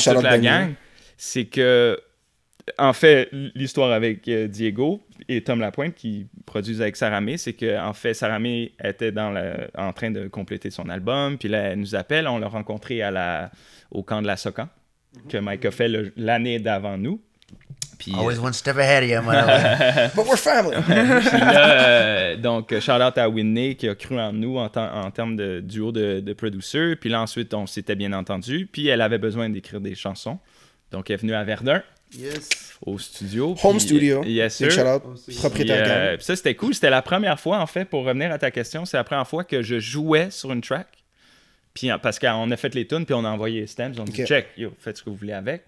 c'est 1.17 1.45
que 1.45 1.99
en 2.77 2.93
fait, 2.93 3.29
l'histoire 3.55 3.91
avec 3.91 4.27
euh, 4.27 4.47
Diego 4.47 5.01
et 5.29 5.41
Tom 5.41 5.59
Lapointe 5.59 5.95
qui 5.95 6.27
produisent 6.45 6.81
avec 6.81 6.95
Saramé, 6.95 7.37
c'est 7.37 7.53
que 7.53 7.79
en 7.79 7.93
fait, 7.93 8.13
Saramé 8.13 8.73
était 8.83 9.11
dans 9.11 9.31
la- 9.31 9.67
en 9.77 9.93
train 9.93 10.11
de 10.11 10.27
compléter 10.27 10.69
son 10.69 10.89
album, 10.89 11.37
puis 11.37 11.49
là, 11.49 11.59
elle 11.59 11.79
nous 11.79 11.95
appelle, 11.95 12.27
on 12.27 12.39
l'a 12.39 12.47
rencontré 12.47 13.01
à 13.01 13.11
la, 13.11 13.51
au 13.91 14.03
camp 14.03 14.21
de 14.21 14.27
la 14.27 14.37
Socan, 14.37 14.67
que 15.29 15.37
Mike 15.37 15.65
a 15.65 15.71
fait 15.71 15.89
l'année 16.17 16.59
d'avant 16.59 16.97
nous. 16.97 17.21
Puis, 17.97 18.13
euh, 18.13 18.19
Always 18.19 18.37
one 18.37 18.53
step 18.53 18.77
ahead 18.77 19.03
of 19.03 19.09
you. 19.09 19.21
But 20.15 20.27
we're 20.27 20.37
family. 20.37 20.75
puis 20.85 21.39
là, 21.39 21.71
euh, 21.81 22.37
donc, 22.37 22.77
shout 22.79 22.91
out 23.01 23.17
à 23.17 23.27
Whitney 23.27 23.75
qui 23.75 23.89
a 23.89 23.95
cru 23.95 24.19
en 24.19 24.33
nous 24.33 24.57
en, 24.57 24.69
termes 25.11 25.35
de 25.35 25.61
duo 25.61 25.91
de, 25.91 26.19
de 26.19 26.33
producers. 26.33 26.95
Puis 26.99 27.09
là, 27.09 27.21
ensuite, 27.21 27.53
on 27.55 27.65
s'était 27.65 27.95
bien 27.95 28.13
entendu. 28.13 28.69
Puis 28.71 28.87
elle 28.87 29.01
avait 29.01 29.17
besoin 29.17 29.49
d'écrire 29.49 29.81
des 29.81 29.95
chansons. 29.95 30.37
Donc, 30.91 31.09
elle 31.09 31.15
est 31.15 31.21
venue 31.21 31.33
à 31.33 31.43
Verdun, 31.43 31.81
Yes. 32.15 32.49
au 32.85 32.97
studio. 32.97 33.55
Home 33.63 33.77
Puis- 33.77 33.87
studio. 33.87 34.23
Yes, 34.23 34.61
Big 34.61 34.71
sir. 34.71 34.81
shout 34.83 34.87
out. 34.89 35.19
Puis, 35.27 35.35
Propriétaire 35.35 35.85
euh, 35.87 36.17
ça, 36.19 36.35
c'était 36.35 36.55
cool. 36.55 36.73
C'était 36.73 36.89
la 36.89 37.01
première 37.01 37.39
fois, 37.39 37.59
en 37.59 37.67
fait, 37.67 37.85
pour 37.85 38.05
revenir 38.05 38.31
à 38.31 38.37
ta 38.37 38.51
question, 38.51 38.85
c'est 38.85 38.97
la 38.97 39.03
première 39.03 39.27
fois 39.27 39.43
que 39.43 39.61
je 39.61 39.79
jouais 39.79 40.29
sur 40.31 40.51
une 40.51 40.61
track. 40.61 40.87
Puis, 41.73 41.91
euh, 41.91 41.97
parce 41.97 42.17
qu'on 42.19 42.49
a 42.49 42.57
fait 42.57 42.73
les 42.75 42.87
tunes, 42.87 43.05
puis 43.05 43.13
on 43.13 43.25
a 43.25 43.29
envoyé 43.29 43.61
les 43.61 43.67
stems. 43.67 43.93
On 43.97 44.03
a 44.03 44.05
dit, 44.05 44.25
check, 44.25 44.47
yo, 44.57 44.73
faites 44.79 44.97
ce 44.97 45.03
que 45.03 45.09
vous 45.09 45.15
voulez 45.17 45.33
avec. 45.33 45.63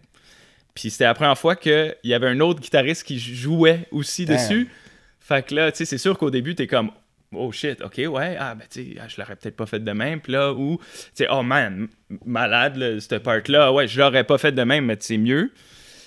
Puis 0.73 0.89
c'était 0.91 1.03
la 1.05 1.13
première 1.13 1.37
fois 1.37 1.55
qu'il 1.55 1.95
y 2.03 2.13
avait 2.13 2.27
un 2.27 2.39
autre 2.39 2.61
guitariste 2.61 3.03
qui 3.03 3.19
jouait 3.19 3.87
aussi 3.91 4.25
Damn. 4.25 4.37
dessus. 4.37 4.69
Fait 5.19 5.45
que 5.45 5.53
là, 5.53 5.71
tu 5.71 5.79
sais, 5.79 5.85
c'est 5.85 5.97
sûr 5.97 6.17
qu'au 6.17 6.29
début, 6.31 6.55
t'es 6.55 6.67
comme, 6.67 6.91
oh 7.33 7.51
shit, 7.51 7.81
ok, 7.81 7.97
ouais, 8.07 8.37
ah, 8.39 8.55
ben, 8.55 8.63
tu 8.71 8.93
sais, 8.93 8.95
ah, 9.01 9.07
je 9.07 9.19
l'aurais 9.19 9.35
peut-être 9.35 9.55
pas 9.57 9.65
fait 9.65 9.79
de 9.83 9.91
même. 9.91 10.21
Puis 10.21 10.31
là, 10.33 10.53
ou, 10.53 10.77
tu 10.77 10.85
sais, 11.15 11.27
oh 11.29 11.43
man, 11.43 11.89
malade, 12.25 12.77
là, 12.77 12.99
cette 12.99 13.21
part-là, 13.23 13.73
ouais, 13.73 13.87
je 13.87 13.99
l'aurais 13.99 14.23
pas 14.23 14.37
fait 14.37 14.51
de 14.53 14.63
même, 14.63 14.85
mais 14.85 14.97
c'est 14.99 15.17
mieux. 15.17 15.51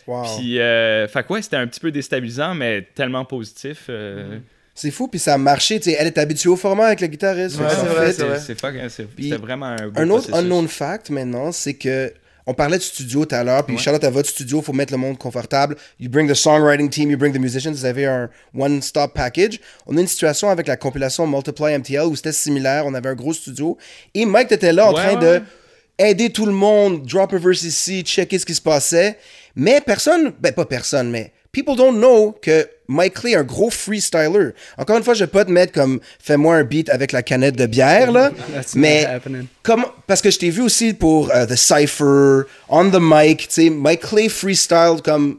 Wow. 0.06 0.24
Puis, 0.36 0.58
euh, 0.58 1.06
fait 1.08 1.24
ouais, 1.30 1.42
c'était 1.42 1.56
un 1.56 1.66
petit 1.66 1.80
peu 1.80 1.90
déstabilisant, 1.90 2.54
mais 2.54 2.86
tellement 2.94 3.24
positif. 3.24 3.84
euh, 3.88 4.38
C'est 4.74 4.90
fou, 4.90 5.06
puis 5.06 5.20
ça 5.20 5.34
a 5.34 5.38
marché. 5.38 5.78
tu 5.80 5.90
sais, 5.90 5.96
elle 5.98 6.06
est 6.06 6.18
habituée 6.18 6.48
au 6.48 6.56
format 6.56 6.86
avec 6.86 7.00
le 7.00 7.06
guitariste. 7.06 7.58
Ouais, 7.60 7.66
c'est 7.70 7.86
vrai, 7.86 8.12
c'est 8.12 8.22
vrai. 8.24 8.38
C'est 8.40 8.58
fuck- 8.60 8.88
c'est- 8.88 9.04
Puis, 9.04 9.24
c'était 9.30 9.36
vraiment 9.36 9.66
un 9.66 9.88
beau 9.88 10.00
Un 10.00 10.10
autre 10.10 10.28
processus. 10.28 10.34
unknown 10.44 10.66
fact 10.68 11.10
maintenant, 11.10 11.52
c'est 11.52 11.74
que 11.74 12.12
on 12.44 12.54
parlait 12.54 12.78
de 12.78 12.82
studio 12.82 13.24
tout 13.24 13.34
à 13.36 13.44
l'heure, 13.44 13.64
puis 13.64 13.76
Ouais. 13.76 13.94
out 13.94 14.02
à 14.02 14.10
votre 14.10 14.28
studio, 14.28 14.60
faut 14.62 14.72
mettre 14.72 14.92
le 14.92 14.98
monde 14.98 15.16
confortable. 15.16 15.76
You 16.00 16.10
bring 16.10 16.28
the 16.28 16.34
songwriting 16.34 16.88
team, 16.90 17.08
you 17.10 17.16
bring 17.16 17.32
the 17.32 17.38
musicians, 17.38 17.70
vous 17.70 17.84
avez 17.84 18.06
un 18.06 18.28
one-stop 18.58 19.14
package. 19.14 19.60
On 19.86 19.96
a 19.96 20.00
une 20.00 20.08
situation 20.08 20.48
avec 20.50 20.66
la 20.66 20.76
compilation 20.76 21.24
Multiply 21.26 21.74
MTL 21.78 22.06
où 22.06 22.16
c'était 22.16 22.32
similaire, 22.32 22.84
on 22.86 22.94
avait 22.94 23.10
un 23.10 23.14
gros 23.14 23.32
studio. 23.32 23.78
Et 24.14 24.24
Mike 24.26 24.50
était 24.50 24.72
là 24.72 24.88
en 24.88 24.94
Ouais, 24.94 25.00
train 25.14 25.20
ouais, 25.20 25.38
de 25.38 25.42
aider 25.98 26.30
tout 26.30 26.46
le 26.46 26.52
monde, 26.52 27.06
drop 27.06 27.32
a 27.32 27.38
verse 27.38 27.62
ici, 27.62 28.02
checker 28.02 28.38
ce 28.38 28.46
qui 28.46 28.54
se 28.54 28.60
passait. 28.60 29.18
Mais 29.54 29.80
personne, 29.80 30.32
ben 30.40 30.52
pas 30.52 30.64
personne, 30.64 31.10
mais 31.10 31.32
people 31.52 31.76
don't 31.76 31.98
know 31.98 32.32
que 32.40 32.66
Mike 32.88 33.14
Clay 33.14 33.32
est 33.32 33.36
un 33.36 33.44
gros 33.44 33.70
freestyler. 33.70 34.50
Encore 34.78 34.96
une 34.96 35.04
fois, 35.04 35.14
je 35.14 35.24
vais 35.24 35.30
pas 35.30 35.44
te 35.44 35.50
mettre 35.50 35.72
comme 35.72 36.00
fais-moi 36.18 36.56
un 36.56 36.64
beat 36.64 36.88
avec 36.90 37.12
la 37.12 37.22
canette 37.22 37.56
de 37.56 37.66
bière, 37.66 38.10
là. 38.10 38.30
That's 38.52 38.74
mais 38.74 39.06
parce 40.06 40.20
que 40.20 40.30
je 40.30 40.38
t'ai 40.38 40.50
vu 40.50 40.62
aussi 40.62 40.94
pour 40.94 41.30
euh, 41.30 41.46
The 41.46 41.56
Cypher, 41.56 42.42
On 42.68 42.90
the 42.90 42.98
Mic, 43.00 43.48
tu 43.48 43.54
sais, 43.54 43.70
Mike 43.70 44.00
Clay 44.00 44.28
freestyle, 44.28 44.96
comme. 45.04 45.38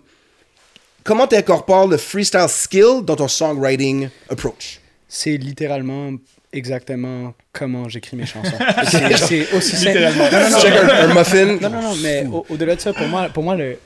Comment 1.04 1.28
tu 1.28 1.36
incorpores 1.36 1.90
le 1.90 1.98
freestyle 1.98 2.48
skill 2.48 3.02
dans 3.04 3.18
ton 3.18 3.28
songwriting 3.28 4.08
approach? 4.30 4.80
C'est 5.10 5.36
littéralement 5.36 6.14
exactement 6.54 7.34
comment 7.52 7.90
j'écris 7.90 8.16
mes 8.18 8.26
chansons. 8.26 8.52
C'est- 9.18 9.54
aussi 9.54 9.76
simple. 9.76 10.00
Non, 10.00 11.08
non, 11.10 11.14
muffin. 11.20 11.58
Non, 11.60 11.70
non, 11.70 11.82
non, 11.82 11.96
mais 12.02 12.26
au- 12.26 12.46
au-delà 12.50 12.76
de 12.76 12.82
ça, 12.82 12.94
pour 12.94 13.08
moi, 13.08 13.30
pour 13.30 13.44
moi 13.44 13.56
le... 13.56 13.78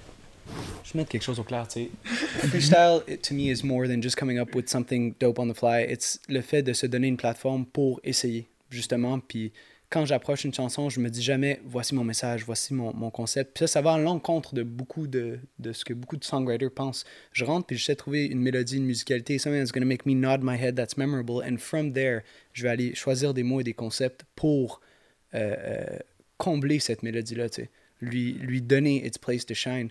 Je 0.84 0.94
vais 0.94 1.00
mettre 1.00 1.10
quelque 1.12 1.24
chose 1.24 1.40
au 1.40 1.44
clair, 1.44 1.68
tu 1.68 1.82
sais. 1.82 1.90
Freestyle, 2.48 3.02
it, 3.10 3.22
to 3.22 3.34
me, 3.34 3.52
is 3.52 3.62
more 3.64 3.88
than 3.88 4.02
just 4.02 4.16
coming 4.16 4.38
up 4.40 4.56
with 4.56 4.70
something 4.70 5.14
dope 5.20 5.38
on 5.40 5.48
the 5.52 5.54
fly. 5.58 5.84
It's 5.90 6.20
le 6.30 6.40
fait 6.42 6.62
de 6.62 6.72
se 6.72 6.86
donner 6.88 7.08
une 7.08 7.18
plateforme 7.18 7.66
pour 7.66 8.00
essayer, 8.06 8.48
justement. 8.70 9.20
Puis 9.20 9.52
quand 9.90 10.06
j'approche 10.06 10.44
une 10.44 10.54
chanson, 10.54 10.90
je 10.90 11.00
me 11.00 11.10
dis 11.10 11.22
jamais, 11.22 11.62
voici 11.64 11.96
mon 11.96 12.04
message, 12.04 12.44
voici 12.44 12.74
mon, 12.74 12.94
mon 12.94 13.10
concept. 13.10 13.54
Puis 13.54 13.62
ça, 13.62 13.68
ça 13.68 13.82
va 13.82 13.94
à 13.94 13.98
l'encontre 13.98 14.54
de 14.54 14.64
beaucoup 14.64 15.08
de, 15.08 15.40
de 15.60 15.72
ce 15.72 15.86
que 15.86 15.94
beaucoup 15.94 16.18
de 16.18 16.26
songwriters 16.26 16.72
pensent. 16.72 17.06
Je 17.32 17.46
rentre, 17.46 17.68
puis 17.68 17.78
j'essaie 17.78 17.94
de 17.94 18.00
trouver 18.00 18.26
une 18.26 18.42
mélodie, 18.42 18.78
une 18.78 18.86
musicalité, 18.86 19.38
something 19.38 19.62
that's 19.62 19.72
going 19.72 19.82
to 19.82 19.88
make 19.88 20.06
me 20.06 20.14
nod 20.14 20.44
my 20.44 20.58
head 20.58 20.76
that's 20.76 20.98
memorable. 20.98 21.42
And 21.42 21.58
from 21.58 21.94
there, 21.94 22.22
je 22.52 22.64
vais 22.64 22.70
aller 22.70 22.96
choisir 22.96 23.34
des 23.34 23.44
mots 23.44 23.62
et 23.62 23.64
des 23.64 23.74
concepts 23.74 24.26
pour 24.36 24.82
euh, 25.34 25.56
euh, 25.58 26.00
combler 26.38 26.80
cette 26.80 27.02
mélodie-là, 27.02 27.50
tu 27.50 27.64
sais. 27.64 27.70
Lui, 28.00 28.34
lui 28.34 28.62
donner 28.62 29.04
its 29.06 29.18
place 29.20 29.46
to 29.46 29.54
shine. 29.56 29.90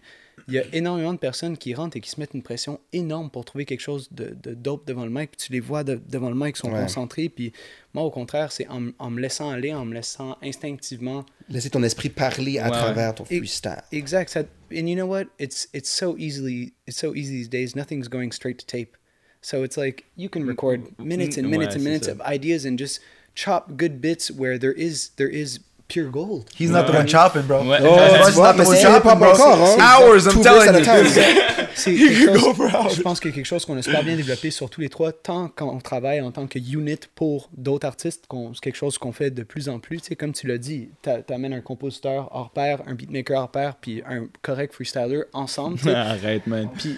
Il 0.49 0.55
y 0.55 0.59
a 0.59 0.65
énormément 0.73 1.13
de 1.13 1.19
personnes 1.19 1.57
qui 1.57 1.75
rentrent 1.75 1.97
et 1.97 2.01
qui 2.01 2.11
se 2.11 2.21
mettent 2.21 2.35
une 2.35 2.43
pression 2.43 2.79
énorme 2.93 3.31
pour 3.31 3.45
trouver 3.45 3.65
quelque 3.65 3.81
chose 3.81 4.09
de, 4.13 4.37
de 4.43 4.55
dope 4.55 4.87
devant 4.87 5.05
le 5.05 5.11
mic. 5.11 5.31
Puis 5.33 5.47
tu 5.47 5.53
les 5.53 5.59
vois 5.61 5.83
de- 5.83 6.01
devant 6.09 6.29
le 6.29 6.37
mic, 6.37 6.55
ils 6.57 6.59
sont 6.61 6.71
Ouais. 6.73 6.83
concentrés. 6.83 7.29
Puis 7.29 7.53
moi, 7.95 8.05
au 8.05 8.11
contraire, 8.13 8.53
c'est 8.53 8.69
en, 8.69 8.91
en 8.99 9.11
me 9.11 9.21
laissant 9.21 9.51
aller, 9.51 9.75
en 9.75 9.85
me 9.85 9.95
laissant 9.95 10.37
instinctivement 10.43 11.25
Laisser 11.49 11.71
ton 11.71 11.83
esprit 11.83 12.09
parler 12.11 12.59
à 12.59 12.65
Ouais. 12.67 12.71
travers 12.71 13.15
ton 13.15 13.25
Et- 13.31 13.39
freestyle. 13.39 13.83
Exact. 13.93 14.31
Ça, 14.31 14.41
and 14.73 14.87
you 14.87 14.95
know 14.95 15.07
what? 15.07 15.25
It's 15.41 15.69
it's 15.75 15.91
so 15.91 16.17
easily 16.19 16.75
it's 16.87 16.99
so 16.99 17.15
easy 17.15 17.33
these 17.39 17.49
days. 17.51 17.75
Nothing's 17.75 18.09
going 18.09 18.31
straight 18.33 18.59
to 18.59 18.67
tape. 18.67 18.97
So 19.43 19.65
it's 19.65 19.77
like 19.77 20.05
you 20.17 20.29
can 20.29 20.45
record 20.45 20.83
minutes 20.99 21.39
and 21.39 21.45
mm, 21.47 21.51
minutes 21.51 21.75
ouais, 21.75 21.77
and 21.77 21.85
minutes 21.85 22.07
ça. 22.09 22.13
of 22.13 22.21
ideas 22.21 22.65
and 22.67 22.77
just 22.79 23.01
chop 23.35 23.77
good 23.77 24.01
bits 24.01 24.31
where 24.31 24.59
there 24.59 24.73
is 24.77 25.11
there 25.17 25.29
is 25.33 25.61
pure 25.89 26.11
gold. 26.11 26.45
He's 26.59 26.71
not 26.71 26.85
the 26.87 26.95
one 26.95 27.07
chopping, 27.07 27.43
bro. 27.43 27.63
Ouais. 27.63 27.79
Oh, 27.83 27.97
He's 28.27 28.37
not 28.37 28.55
the 28.55 28.67
one 28.67 28.77
chopping, 28.77 29.19
bro. 29.19 29.31
encore, 29.33 29.59
hein? 29.59 29.79
Hours, 29.81 30.27
I'm 30.27 30.43
telling 30.43 30.75
you. 30.75 30.85
je 31.77 33.03
pense 33.03 33.21
que 33.21 33.29
quelque 33.29 33.45
chose 33.45 33.65
qu'on 33.65 33.77
a 33.77 33.83
super 33.83 34.03
bien 34.03 34.17
développé 34.17 34.51
sur 34.51 34.71
tous 34.71 34.81
les 34.81 34.89
trois, 34.89 35.13
tant 35.13 35.49
quand 35.55 35.69
on 35.73 35.79
travaille 35.79 36.21
en 36.21 36.31
tant 36.33 36.47
que 36.47 36.59
unit 36.59 36.99
pour 37.15 37.51
d'autres 37.57 37.87
artistes, 37.87 38.25
qu'on- 38.29 38.55
c'est 38.55 38.61
quelque 38.61 38.77
chose 38.77 38.99
qu'on 38.99 39.13
fait 39.13 39.31
de 39.31 39.43
plus 39.43 39.69
en 39.69 39.79
plus. 39.79 39.99
Tu 40.01 40.09
sais, 40.09 40.17
comme 40.17 40.33
tu 40.33 40.47
l'as 40.47 40.59
dit, 40.59 40.89
t'a- 41.03 41.23
t'amènes 41.23 41.53
un 41.53 41.61
compositeur 41.61 42.31
hors 42.33 42.51
pair, 42.51 42.81
un 42.87 42.95
beatmaker 42.95 43.39
hors 43.43 43.51
pair, 43.51 43.75
puis 43.81 44.03
un 44.09 44.27
correct 44.43 44.75
freestyler 44.75 45.23
ensemble. 45.33 45.77
tu 45.79 45.85
sais. 45.85 45.95
Arrête, 45.95 46.47
man. 46.47 46.69
Puis, 46.77 46.97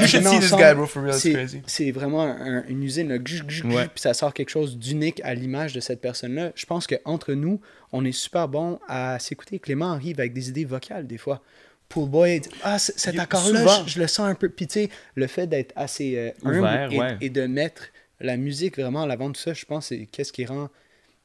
You 0.00 0.06
should 0.06 0.24
see 0.26 0.38
this 0.38 0.52
guy, 0.52 0.74
bro, 0.74 0.86
for 0.86 1.02
real. 1.02 1.14
It's 1.14 1.22
c'est, 1.22 1.32
crazy. 1.32 1.62
c'est 1.66 1.90
vraiment 1.90 2.22
un- 2.22 2.64
une 2.68 2.82
usine, 2.82 3.18
puis 3.22 3.42
ça 3.96 4.14
sort 4.14 4.32
quelque 4.32 4.50
chose 4.50 4.76
d'unique 4.78 5.20
à 5.24 5.34
l'image 5.34 5.72
de 5.72 5.80
cette 5.80 6.00
personne-là. 6.00 6.52
Je 6.54 6.66
pense 6.66 6.86
qu'entre 6.86 7.32
nous, 7.34 7.60
on 7.92 8.04
est 8.04 8.12
super 8.12 8.48
bon 8.48 8.78
à 8.88 9.18
s'écouter. 9.18 9.58
Clément 9.58 9.92
arrive 9.92 10.18
avec 10.18 10.32
des 10.32 10.48
idées 10.48 10.64
vocales, 10.64 11.06
des 11.06 11.18
fois. 11.18 11.42
Pool 11.88 12.08
Boy, 12.08 12.40
ah, 12.62 12.78
cet 12.78 13.18
accord-là, 13.18 13.84
je, 13.86 13.92
je 13.92 14.00
le 14.00 14.06
sens 14.06 14.26
un 14.26 14.34
peu. 14.34 14.48
Puis, 14.48 14.66
tu 14.66 14.74
sais, 14.74 14.90
le 15.14 15.26
fait 15.26 15.46
d'être 15.46 15.72
assez 15.76 16.16
euh, 16.16 16.30
humble 16.42 16.58
Ouvert, 16.60 16.92
et, 16.92 16.98
ouais. 16.98 17.16
et 17.20 17.28
de 17.28 17.46
mettre 17.46 17.88
la 18.18 18.38
musique 18.38 18.78
vraiment 18.78 19.02
à 19.02 19.06
l'avant 19.06 19.28
de 19.28 19.36
ça, 19.36 19.52
je 19.52 19.64
pense 19.66 19.88
c'est 19.88 20.06
qu'est-ce 20.06 20.32
qui 20.32 20.46
rend. 20.46 20.70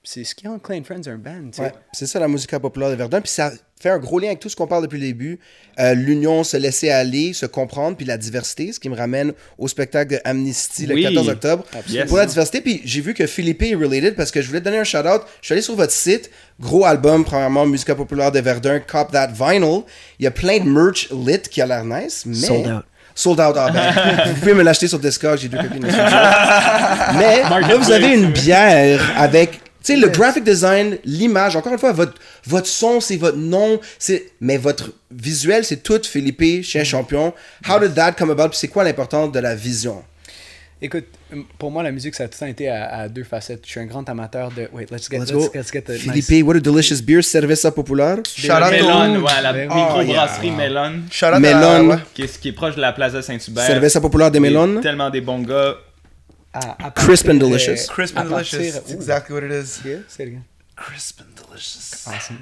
C'est 0.09 0.23
ce 0.23 0.33
qui 0.35 0.47
rend 0.47 0.57
Clan 0.57 0.81
Friends 0.85 1.01
un 1.07 1.17
band. 1.17 1.51
Ouais, 1.59 1.73
c'est 1.91 2.07
ça 2.07 2.17
la 2.17 2.29
musique 2.29 2.57
populaire 2.59 2.89
de 2.89 2.95
Verdun. 2.95 3.19
Puis 3.19 3.29
ça 3.29 3.51
fait 3.77 3.89
un 3.89 3.97
gros 3.99 4.19
lien 4.19 4.27
avec 4.27 4.39
tout 4.39 4.47
ce 4.47 4.55
qu'on 4.55 4.65
parle 4.65 4.83
depuis 4.83 5.01
le 5.01 5.05
début. 5.05 5.37
Euh, 5.79 5.95
L'union, 5.95 6.45
se 6.45 6.55
laisser 6.55 6.89
aller, 6.89 7.33
se 7.33 7.45
comprendre, 7.45 7.97
puis 7.97 8.05
la 8.05 8.17
diversité, 8.17 8.71
ce 8.71 8.79
qui 8.79 8.87
me 8.87 8.95
ramène 8.95 9.33
au 9.57 9.67
spectacle 9.67 10.13
de 10.13 10.21
Amnesty 10.23 10.85
le 10.85 10.95
Oui. 10.95 11.03
14 11.03 11.27
octobre. 11.27 11.65
Absolument. 11.77 12.05
Pour 12.05 12.17
la 12.19 12.25
diversité, 12.25 12.61
puis 12.61 12.81
j'ai 12.85 13.01
vu 13.01 13.13
que 13.13 13.27
Philippe 13.27 13.61
est 13.63 13.75
related 13.75 14.15
parce 14.15 14.31
que 14.31 14.41
je 14.41 14.47
voulais 14.47 14.61
te 14.61 14.65
donner 14.65 14.79
un 14.79 14.85
shout-out. 14.85 15.23
Je 15.41 15.47
suis 15.47 15.51
allé 15.51 15.61
sur 15.61 15.75
votre 15.75 15.91
site, 15.91 16.31
gros 16.57 16.85
album, 16.85 17.25
premièrement, 17.25 17.65
musique 17.65 17.93
populaire 17.93 18.31
de 18.31 18.39
Verdun, 18.39 18.79
Cop 18.79 19.11
That 19.11 19.33
Vinyl. 19.33 19.81
Il 20.19 20.23
y 20.23 20.27
a 20.27 20.31
plein 20.31 20.59
de 20.59 20.69
merch 20.69 21.09
lit 21.11 21.41
qui 21.41 21.61
a 21.61 21.65
l'air 21.65 21.83
nice, 21.83 22.23
mais... 22.25 22.33
Sold 22.33 22.67
out. 22.67 22.85
Sold 23.13 23.39
out, 23.41 23.55
ah 23.57 23.71
ben, 23.71 24.25
Vous 24.27 24.39
pouvez 24.39 24.53
me 24.53 24.61
l'acheter 24.63 24.87
sur 24.87 24.99
Discord, 24.99 25.37
j'ai 25.37 25.49
deux 25.49 25.57
studio. 25.57 25.81
Mais 25.89 27.41
là, 27.41 27.75
vous 27.75 27.91
avez 27.91 28.13
une 28.13 28.31
bière 28.31 29.01
avec, 29.17 29.59
tu 29.87 29.93
sais, 29.93 29.99
le 29.99 30.09
graphic 30.09 30.43
design, 30.43 30.97
l'image. 31.05 31.55
Encore 31.55 31.71
une 31.73 31.79
fois, 31.79 31.91
votre, 31.93 32.13
votre 32.45 32.67
son, 32.67 32.99
c'est 32.99 33.17
votre 33.17 33.37
nom, 33.37 33.79
c'est, 33.97 34.31
mais 34.41 34.57
votre 34.57 34.91
visuel, 35.11 35.63
c'est 35.63 35.81
tout 35.83 36.01
Philippe, 36.03 36.63
chien 36.63 36.83
champion. 36.83 37.33
How 37.67 37.79
did 37.79 37.93
that 37.95 38.11
come 38.13 38.29
about? 38.31 38.49
Puis 38.49 38.57
c'est 38.59 38.67
quoi 38.67 38.83
l'importance 38.83 39.31
de 39.31 39.39
la 39.39 39.55
vision? 39.55 40.03
Écoute, 40.79 41.05
pour 41.57 41.71
moi, 41.71 41.81
la 41.81 41.91
musique, 41.91 42.13
ça 42.13 42.25
a 42.25 42.27
tout 42.27 42.35
le 42.35 42.39
temps 42.45 42.51
été 42.51 42.69
à, 42.69 42.85
à 42.99 43.09
deux 43.09 43.23
facettes. 43.23 43.61
Je 43.65 43.69
suis 43.71 43.79
un 43.79 43.85
grand 43.87 44.07
amateur 44.09 44.51
de. 44.51 44.69
Wait, 44.71 44.85
let's 44.91 45.09
get, 45.09 45.17
Let's 45.17 45.31
let's, 45.31 45.45
go. 45.45 45.51
let's 45.55 45.71
get 45.73 45.81
the 45.81 45.93
Philippe, 45.97 46.29
nice- 46.29 46.43
what 46.43 46.55
a 46.55 46.59
delicious 46.59 47.01
beer, 47.01 47.23
Cerveza 47.23 47.71
Popular. 47.71 48.17
Shout 48.27 48.51
out 48.51 48.65
to 48.77 48.85
Melon, 48.85 49.23
ouais, 49.23 49.41
la 49.41 49.53
microbrasserie 49.53 50.47
yeah. 50.49 50.55
Melon, 50.55 51.01
Shout 51.09 51.25
out 51.33 51.39
Melon. 51.39 51.89
à- 51.91 51.95
ouais. 51.95 52.01
qui 52.13 52.21
est, 52.21 52.39
qui 52.39 52.49
est 52.49 52.51
proche 52.51 52.75
de 52.75 52.81
la 52.81 52.91
Plaza 52.93 53.23
Saint-Hubert. 53.23 53.65
Cerveza 53.65 53.99
Popular 53.99 54.29
de 54.29 54.33
Des- 54.33 54.39
Melon. 54.39 54.79
Tellement 54.81 55.09
des 55.09 55.21
bons 55.21 55.39
gars. 55.41 55.77
À- 56.59 56.87
à 56.87 56.91
Crisp 56.91 57.25
partir 57.25 57.31
and 57.31 57.33
de- 57.35 57.45
delicious. 57.53 57.87
Crisp 57.87 58.17
and 58.17 58.25
delicious. 58.25 58.73
That's 58.73 58.91
exactly 58.93 59.33
what 59.35 59.43
it 59.45 59.51
is. 59.51 59.81
Yeah, 59.85 59.99
say 60.07 60.23
it 60.23 60.27
again. 60.29 60.43
Crisp 60.75 61.21
and 61.21 61.45
delicious. 61.49 62.05
Awesome. 62.07 62.37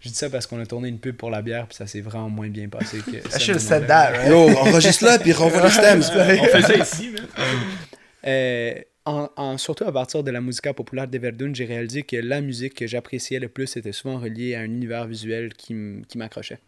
Je 0.00 0.08
dis 0.08 0.14
ça 0.14 0.30
parce 0.30 0.46
qu'on 0.46 0.58
a 0.60 0.64
tourné 0.66 0.88
une 0.88 0.98
pub 0.98 1.16
pour 1.16 1.28
la 1.30 1.42
bière, 1.42 1.66
puis 1.66 1.76
ça 1.76 1.86
s'est 1.86 2.00
vraiment 2.00 2.30
moins 2.30 2.48
bien 2.48 2.68
passé 2.68 2.98
que. 3.00 3.16
I 3.16 3.38
should 3.40 3.56
have 3.56 3.62
said 3.62 3.86
that, 3.86 4.12
right? 4.12 4.28
Yo, 4.30 4.48
enregistre 4.58 5.04
là 5.04 5.18
puis 5.18 5.32
renvoie 5.32 5.62
les 5.62 5.70
stems. 5.70 6.02
On 6.40 6.44
fait 6.46 6.62
ça 6.62 6.74
ici, 6.76 7.12
là. 7.12 7.20
Euh, 8.26 8.74
en, 9.04 9.28
en- 9.36 9.58
surtout 9.58 9.84
à 9.84 9.92
partir 9.92 10.22
de 10.22 10.30
la 10.30 10.40
musique 10.40 10.70
populaire 10.72 11.08
de 11.08 11.18
Verdun, 11.18 11.52
j'ai 11.54 11.64
réalisé 11.64 12.02
que 12.02 12.16
la 12.16 12.40
musique 12.40 12.74
que 12.74 12.86
j'appréciais 12.86 13.38
le 13.40 13.48
plus 13.48 13.76
était 13.76 13.92
souvent 13.92 14.18
reliée 14.18 14.54
à 14.54 14.60
un 14.60 14.64
univers 14.64 15.06
visuel 15.06 15.52
qui 15.54 15.74
m'accrochait. 16.16 16.58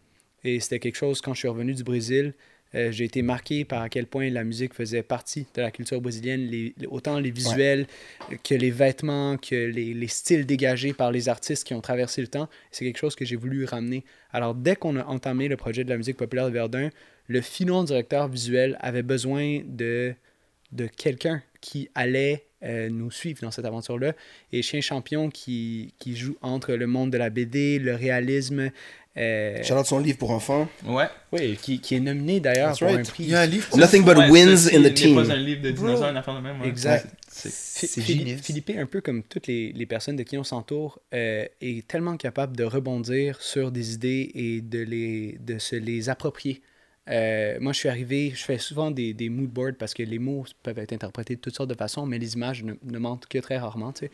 Et 0.43 0.59
c'était 0.59 0.79
quelque 0.79 0.95
chose, 0.97 1.21
quand 1.21 1.33
je 1.33 1.39
suis 1.39 1.47
revenu 1.47 1.73
du 1.73 1.83
Brésil, 1.83 2.33
Euh, 2.75 2.91
j'ai 2.91 3.05
été 3.05 3.21
marqué 3.21 3.65
par 3.65 3.81
à 3.81 3.89
quel 3.89 4.07
point 4.07 4.29
la 4.29 4.43
musique 4.43 4.73
faisait 4.73 5.03
partie 5.03 5.45
de 5.53 5.61
la 5.61 5.71
culture 5.71 6.01
brésilienne, 6.01 6.47
les, 6.47 6.73
autant 6.87 7.19
les 7.19 7.31
visuels 7.31 7.85
que 8.43 8.55
les 8.55 8.71
vêtements, 8.71 9.37
que 9.37 9.55
les, 9.55 9.93
les, 9.93 10.07
styles 10.07 10.45
dégagés 10.45 10.93
par 10.93 11.11
les 11.11 11.29
artistes 11.29 11.65
qui 11.65 11.73
ont 11.73 11.81
traversé 11.81 12.21
le 12.21 12.27
temps. 12.27 12.49
C'est 12.71 12.85
quelque 12.85 12.97
chose 12.97 13.15
que 13.15 13.25
j'ai 13.25 13.35
voulu 13.35 13.65
ramener. 13.65 14.03
Alors, 14.31 14.55
dès 14.55 14.75
qu'on 14.75 14.95
a 14.95 15.05
entamé 15.05 15.47
le 15.47 15.57
projet 15.57 15.83
de 15.83 15.89
la 15.89 15.97
musique 15.97 16.17
populaire 16.17 16.47
de 16.47 16.53
Verdun, 16.53 16.89
le 17.27 17.41
filon 17.41 17.83
directeur 17.83 18.27
visuel 18.27 18.77
avait 18.81 19.03
besoin 19.03 19.61
de, 19.65 20.13
de 20.71 20.87
quelqu'un 20.87 21.41
qui 21.61 21.89
allait 21.95 22.45
euh, 22.63 22.89
nous 22.89 23.11
suivre 23.11 23.41
dans 23.41 23.51
cette 23.51 23.65
aventure-là. 23.65 24.13
Et 24.51 24.61
Chien 24.61 24.79
Champion 24.79 25.29
qui, 25.29 25.93
qui 25.99 26.15
joue 26.15 26.37
entre 26.41 26.73
le 26.73 26.87
monde 26.87 27.11
de 27.11 27.17
la 27.17 27.29
BD, 27.29 27.77
le 27.77 27.93
réalisme. 27.93 28.71
Euh... 29.15 29.61
Charlotte 29.63 29.85
son 29.85 29.99
livre 29.99 30.17
pour 30.17 30.31
enfants. 30.31 30.67
Ouais. 30.85 31.05
Oui, 31.31 31.55
qui, 31.61 31.79
qui 31.79 31.95
est 31.95 31.99
nominé 31.99 32.39
d'ailleurs 32.39 32.77
pour 32.77 32.87
right. 32.87 32.99
un 32.99 33.03
prix. 33.03 33.23
Il 33.25 33.29
y 33.29 33.35
a 33.35 33.41
un 33.41 33.45
livre. 33.45 33.77
Nothing 33.77 34.03
but 34.03 34.17
Ouais, 34.17 34.29
wins 34.29 34.67
in 34.73 34.79
the 34.79 34.83
n'est 34.83 34.93
team. 34.93 35.15
pas 35.15 35.31
un 35.31 35.35
livre 35.37 35.61
de 35.61 35.71
dinosaures, 35.71 36.09
une 36.09 36.17
affaire 36.17 36.35
de 36.35 36.39
même. 36.39 36.59
ouais. 36.61 36.67
Exact. 36.67 37.07
C'est- 37.27 37.49
C'est 37.87 38.01
génial. 38.01 38.37
Philippe, 38.39 38.71
un 38.77 38.85
peu 38.87 39.01
comme 39.01 39.21
toutes 39.23 39.47
les, 39.47 39.71
les 39.73 39.85
personnes 39.85 40.15
de 40.15 40.23
qui 40.23 40.37
on 40.37 40.43
s'entoure, 40.43 40.99
euh, 41.13 41.45
est 41.61 41.87
tellement 41.87 42.17
capable 42.17 42.55
de 42.57 42.63
rebondir 42.63 43.39
sur 43.41 43.71
des 43.71 43.93
idées 43.93 44.31
et 44.33 44.61
de, 44.61 44.79
les, 44.79 45.37
de 45.39 45.59
se 45.59 45.75
les 45.75 46.09
approprier. 46.09 46.61
Euh, 47.09 47.57
moi, 47.59 47.73
je 47.73 47.79
suis 47.79 47.89
arrivé, 47.89 48.31
je 48.33 48.43
fais 48.43 48.57
souvent 48.57 48.89
des, 48.89 49.13
des 49.13 49.29
mood 49.29 49.49
boards 49.49 49.73
parce 49.77 49.93
que 49.93 50.03
les 50.03 50.19
mots 50.19 50.45
peuvent 50.63 50.79
être 50.79 50.93
interprétés 50.93 51.35
de 51.35 51.41
toutes 51.41 51.55
sortes 51.55 51.69
de 51.69 51.75
façons, 51.75 52.05
mais 52.05 52.17
les 52.17 52.33
images 52.35 52.63
ne, 52.63 52.73
ne 52.83 52.97
mentent 52.97 53.27
que 53.27 53.39
très 53.39 53.57
rarement. 53.57 53.91
tu 53.91 54.05
sais. 54.05 54.11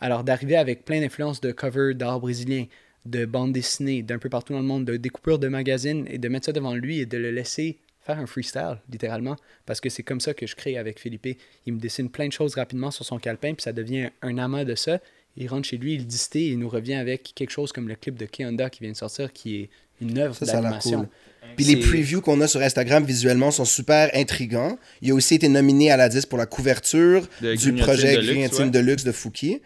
Alors, 0.00 0.24
d'arriver 0.24 0.56
avec 0.56 0.84
plein 0.84 1.00
d'influences 1.00 1.40
de 1.42 1.52
cover 1.52 1.92
d'art 1.94 2.18
brésilien, 2.18 2.64
de 3.06 3.24
bandes 3.24 3.52
dessinées, 3.52 4.02
d'un 4.02 4.18
peu 4.18 4.28
partout 4.28 4.52
dans 4.52 4.60
le 4.60 4.64
monde, 4.66 4.84
de 4.84 4.96
découpures 4.96 5.38
de 5.38 5.48
magazines, 5.48 6.06
et 6.10 6.18
de 6.18 6.28
mettre 6.28 6.46
ça 6.46 6.52
devant 6.52 6.74
lui 6.74 7.00
et 7.00 7.06
de 7.06 7.16
le 7.16 7.30
laisser 7.30 7.78
faire 8.00 8.18
un 8.18 8.26
freestyle, 8.26 8.78
littéralement, 8.90 9.36
parce 9.66 9.80
que 9.80 9.88
c'est 9.88 10.02
comme 10.02 10.20
ça 10.20 10.34
que 10.34 10.46
je 10.46 10.56
crée 10.56 10.78
avec 10.78 10.98
Philippe. 10.98 11.38
Il 11.66 11.74
me 11.74 11.78
dessine 11.80 12.08
plein 12.08 12.26
de 12.28 12.32
choses 12.32 12.54
rapidement 12.54 12.90
sur 12.90 13.04
son 13.04 13.18
calepin, 13.18 13.54
puis 13.54 13.62
ça 13.62 13.72
devient 13.72 14.08
un 14.22 14.38
amas 14.38 14.64
de 14.64 14.74
ça. 14.74 15.00
Il 15.36 15.48
rentre 15.48 15.66
chez 15.68 15.76
lui, 15.76 15.94
il 15.94 16.06
distille 16.06 16.48
et 16.48 16.52
il 16.52 16.58
nous 16.58 16.68
revient 16.68 16.94
avec 16.94 17.32
quelque 17.34 17.50
chose 17.50 17.72
comme 17.72 17.88
le 17.88 17.94
clip 17.94 18.16
de 18.16 18.26
Keonda 18.26 18.68
qui 18.70 18.82
vient 18.82 18.92
de 18.92 18.96
sortir, 18.96 19.32
qui 19.32 19.56
est 19.56 19.70
une 20.00 20.18
œuvre 20.18 20.34
Ça, 20.34 20.46
ça 20.46 20.52
a 20.52 20.54
l'air 20.54 20.62
d'animation. 20.62 21.00
cool. 21.00 21.08
Puis 21.56 21.64
les 21.66 21.76
previews 21.76 22.20
qu'on 22.20 22.40
a 22.40 22.48
sur 22.48 22.60
Instagram 22.60 23.04
visuellement 23.04 23.50
sont 23.50 23.64
super 23.64 24.10
intrigants. 24.14 24.78
Il 25.02 25.10
a 25.10 25.14
aussi 25.14 25.34
été 25.34 25.48
nominé 25.48 25.90
à 25.90 25.96
la 25.96 26.08
10 26.08 26.26
pour 26.26 26.38
la 26.38 26.46
couverture 26.46 27.22
De 27.40 27.54
du 27.54 27.72
Grignotine 27.72 27.76
projet 27.84 28.16
de 28.16 28.22
Grignotine 28.22 28.64
ouais. 28.64 28.70
de 28.70 28.78
luxe 28.78 29.04
de 29.04 29.12
Fouki. 29.12 29.60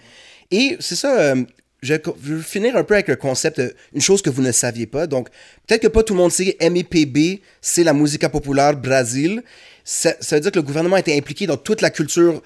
Et 0.51 0.77
c'est 0.81 0.97
ça, 0.97 1.19
euh, 1.21 1.45
je, 1.85 1.95
je 2.23 2.35
veux 2.35 2.41
finir 2.43 2.77
un 2.77 2.85
peu 2.85 2.95
avec 2.95 3.09
le 3.09 3.17
concept, 3.17 3.61
une 3.95 4.01
chose 4.01 4.23
que 4.23 4.31
vous 4.31 4.43
ne 4.43 4.53
saviez 4.53 4.87
pas. 4.87 5.07
Donc, 5.07 5.29
peut-être 5.67 5.83
que 5.83 5.89
pas 5.89 6.03
tout 6.03 6.15
le 6.15 6.19
monde 6.21 6.33
sait, 6.33 6.57
MIPB, 6.61 7.41
c'est 7.61 7.85
la 7.85 7.93
Musica 7.93 8.29
Popular 8.29 8.77
Brasil. 8.77 9.43
Ça, 9.85 10.15
ça 10.21 10.37
veut 10.37 10.41
dire 10.41 10.51
que 10.51 10.59
le 10.59 10.63
gouvernement 10.63 10.97
a 10.97 11.01
été 11.01 11.17
impliqué 11.17 11.47
dans 11.47 11.57
toute 11.59 11.81
la 11.83 11.91
culture 11.91 12.43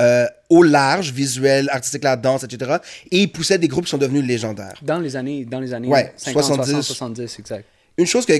euh, 0.00 0.26
au 0.48 0.62
large, 0.62 1.12
visuel, 1.12 1.68
artistique, 1.70 2.04
la 2.04 2.16
danse, 2.16 2.44
etc. 2.44 2.76
Et 3.10 3.18
il 3.22 3.28
poussait 3.32 3.58
des 3.58 3.68
groupes 3.68 3.84
qui 3.84 3.90
sont 3.90 3.98
devenus 3.98 4.24
légendaires. 4.24 4.74
Dans 4.82 4.98
les 5.00 5.16
années, 5.16 5.44
dans 5.44 5.60
les 5.60 5.74
années 5.74 5.88
Ouais, 5.88 6.12
50, 6.16 6.44
70. 6.44 6.70
60, 6.70 6.82
70, 6.84 7.38
exact. 7.40 7.64
Une 7.98 8.06
chose 8.06 8.24
que 8.24 8.32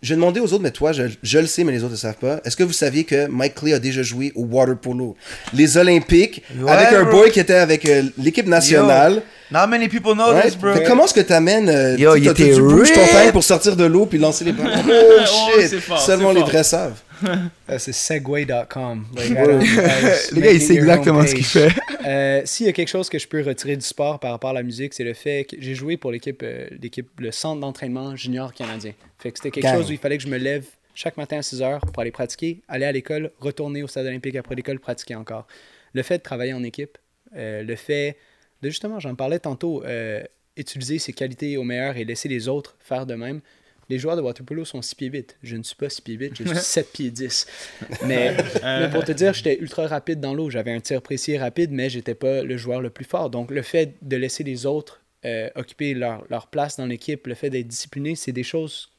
j'ai 0.00 0.14
demandé 0.14 0.38
aux 0.38 0.52
autres, 0.52 0.62
mais 0.62 0.70
toi, 0.70 0.92
je, 0.92 1.04
je 1.22 1.38
le 1.38 1.46
sais, 1.46 1.64
mais 1.64 1.72
les 1.72 1.82
autres 1.82 1.92
ne 1.92 1.96
savent 1.96 2.14
pas. 2.16 2.40
Est-ce 2.44 2.56
que 2.56 2.62
vous 2.62 2.72
saviez 2.72 3.02
que 3.04 3.26
Mike 3.26 3.56
Clay 3.56 3.72
a 3.72 3.78
déjà 3.80 4.02
joué 4.02 4.30
au 4.36 4.44
water 4.44 4.78
polo? 4.78 5.16
Les 5.52 5.76
Olympiques, 5.76 6.42
Ouais, 6.60 6.70
avec 6.70 6.92
un 6.92 7.04
boy 7.10 7.30
qui 7.32 7.40
était 7.40 7.54
avec 7.54 7.84
euh, 7.86 8.04
l'équipe 8.18 8.46
nationale. 8.46 9.22
Not 9.50 9.66
many 9.68 9.88
people 9.88 10.14
know 10.14 10.32
Ouais. 10.34 10.42
this, 10.42 10.56
bro. 10.56 10.74
Fait 10.74 10.84
comment 10.84 11.04
est-ce 11.06 11.14
que 11.14 11.20
t'amènes 11.20 11.68
euh, 11.70 11.96
Yo, 11.96 12.14
il 12.16 12.24
t'as- 12.24 12.32
était 12.32 12.52
tu 12.54 12.60
bouges 12.60 12.92
ton 12.92 13.32
pour 13.32 13.42
sortir 13.44 13.76
de 13.76 13.84
l'eau 13.84 14.04
puis 14.06 14.18
lancer 14.18 14.44
les 14.44 14.52
bras? 14.52 14.68
Oh 14.86 15.60
shit! 15.60 15.78
fort, 15.80 15.98
Seulement 16.00 16.32
les 16.32 16.42
vrais 16.42 16.62
savent. 16.64 17.00
C'est 17.78 17.92
segway.com. 17.92 19.06
Like, 19.16 19.28
I 19.28 19.32
Ouais. 19.32 19.46
don't- 19.46 19.62
I 19.64 20.04
was 20.04 20.30
Le 20.32 20.40
gars, 20.40 20.52
il 20.52 20.60
sait 20.60 20.74
exactement 20.74 21.26
ce 21.26 21.34
qu'il 21.34 21.44
fait. 21.44 21.68
Euh, 22.06 22.40
S'il 22.46 22.64
y 22.64 22.68
a 22.70 22.72
quelque 22.72 22.88
chose 22.88 23.10
que 23.10 23.18
je 23.18 23.26
peux 23.28 23.42
retirer 23.42 23.76
du 23.76 23.84
sport 23.84 24.18
par 24.18 24.30
rapport 24.30 24.50
à 24.50 24.52
la 24.54 24.62
musique, 24.62 24.94
c'est 24.94 25.04
le 25.04 25.12
fait 25.12 25.44
que 25.44 25.56
j'ai 25.58 25.74
joué 25.74 25.98
pour 25.98 26.10
l'équipe, 26.10 26.40
euh, 26.42 26.66
l'équipe, 26.80 27.08
le 27.18 27.30
centre 27.32 27.60
d'entraînement 27.60 28.16
junior 28.16 28.54
canadien. 28.54 28.92
Fait 29.18 29.30
que 29.30 29.36
c'était 29.38 29.50
quelque 29.50 29.64
Gang. 29.64 29.76
chose 29.76 29.90
où 29.90 29.92
il 29.92 29.98
fallait 29.98 30.16
que 30.16 30.22
je 30.22 30.28
me 30.28 30.38
lève 30.38 30.64
chaque 30.94 31.18
matin 31.18 31.38
à 31.38 31.42
6 31.42 31.60
heures 31.60 31.80
pour 31.80 32.00
aller 32.00 32.12
pratiquer, 32.12 32.62
aller 32.66 32.86
à 32.86 32.92
l'école, 32.92 33.30
retourner 33.40 33.82
au 33.82 33.88
stade 33.88 34.06
olympique 34.06 34.36
après 34.36 34.54
l'école, 34.54 34.78
pratiquer 34.78 35.16
encore. 35.16 35.46
Le 35.92 36.02
fait 36.02 36.18
de 36.18 36.22
travailler 36.22 36.54
en 36.54 36.62
équipe, 36.62 36.96
euh, 37.36 37.62
le 37.62 37.76
fait 37.76 38.16
de 38.62 38.70
justement, 38.70 39.00
j'en 39.00 39.14
parlais 39.14 39.38
tantôt, 39.38 39.84
euh, 39.84 40.22
utiliser 40.56 40.98
ses 40.98 41.12
qualités 41.12 41.56
au 41.56 41.64
meilleur 41.64 41.96
et 41.96 42.04
laisser 42.04 42.28
les 42.28 42.48
autres 42.48 42.76
faire 42.80 43.06
de 43.06 43.14
même. 43.14 43.40
Les 43.90 43.98
joueurs 43.98 44.16
de 44.16 44.20
waterpolo 44.20 44.66
sont 44.66 44.82
6 44.82 44.94
pieds 44.96 45.08
8. 45.08 45.38
Je 45.42 45.56
ne 45.56 45.62
suis 45.62 45.76
pas 45.76 45.88
6 45.88 46.02
pieds 46.02 46.14
8, 46.14 46.32
je 46.36 46.44
suis 46.44 46.56
7 46.60 46.92
pieds 46.92 47.10
10. 47.10 47.46
Mais, 48.04 48.36
mais 48.62 48.90
pour 48.90 49.02
te 49.04 49.12
dire, 49.12 49.32
j'étais 49.32 49.58
ultra 49.58 49.86
rapide 49.86 50.20
dans 50.20 50.34
l'eau. 50.34 50.50
J'avais 50.50 50.72
un 50.72 50.80
tir 50.80 51.00
précis 51.00 51.32
et 51.32 51.38
rapide, 51.38 51.70
mais 51.72 51.88
j'étais 51.88 52.14
pas 52.14 52.42
le 52.42 52.56
joueur 52.58 52.82
le 52.82 52.90
plus 52.90 53.06
fort. 53.06 53.30
Donc, 53.30 53.50
le 53.50 53.62
fait 53.62 53.94
de 54.02 54.16
laisser 54.16 54.44
les 54.44 54.66
autres 54.66 55.02
euh, 55.24 55.48
occuper 55.54 55.94
leur, 55.94 56.24
leur 56.28 56.48
place 56.48 56.76
dans 56.76 56.86
l'équipe, 56.86 57.26
le 57.26 57.34
fait 57.34 57.48
d'être 57.48 57.66
discipliné, 57.66 58.14
c'est 58.14 58.32
des 58.32 58.42
choses, 58.42 58.90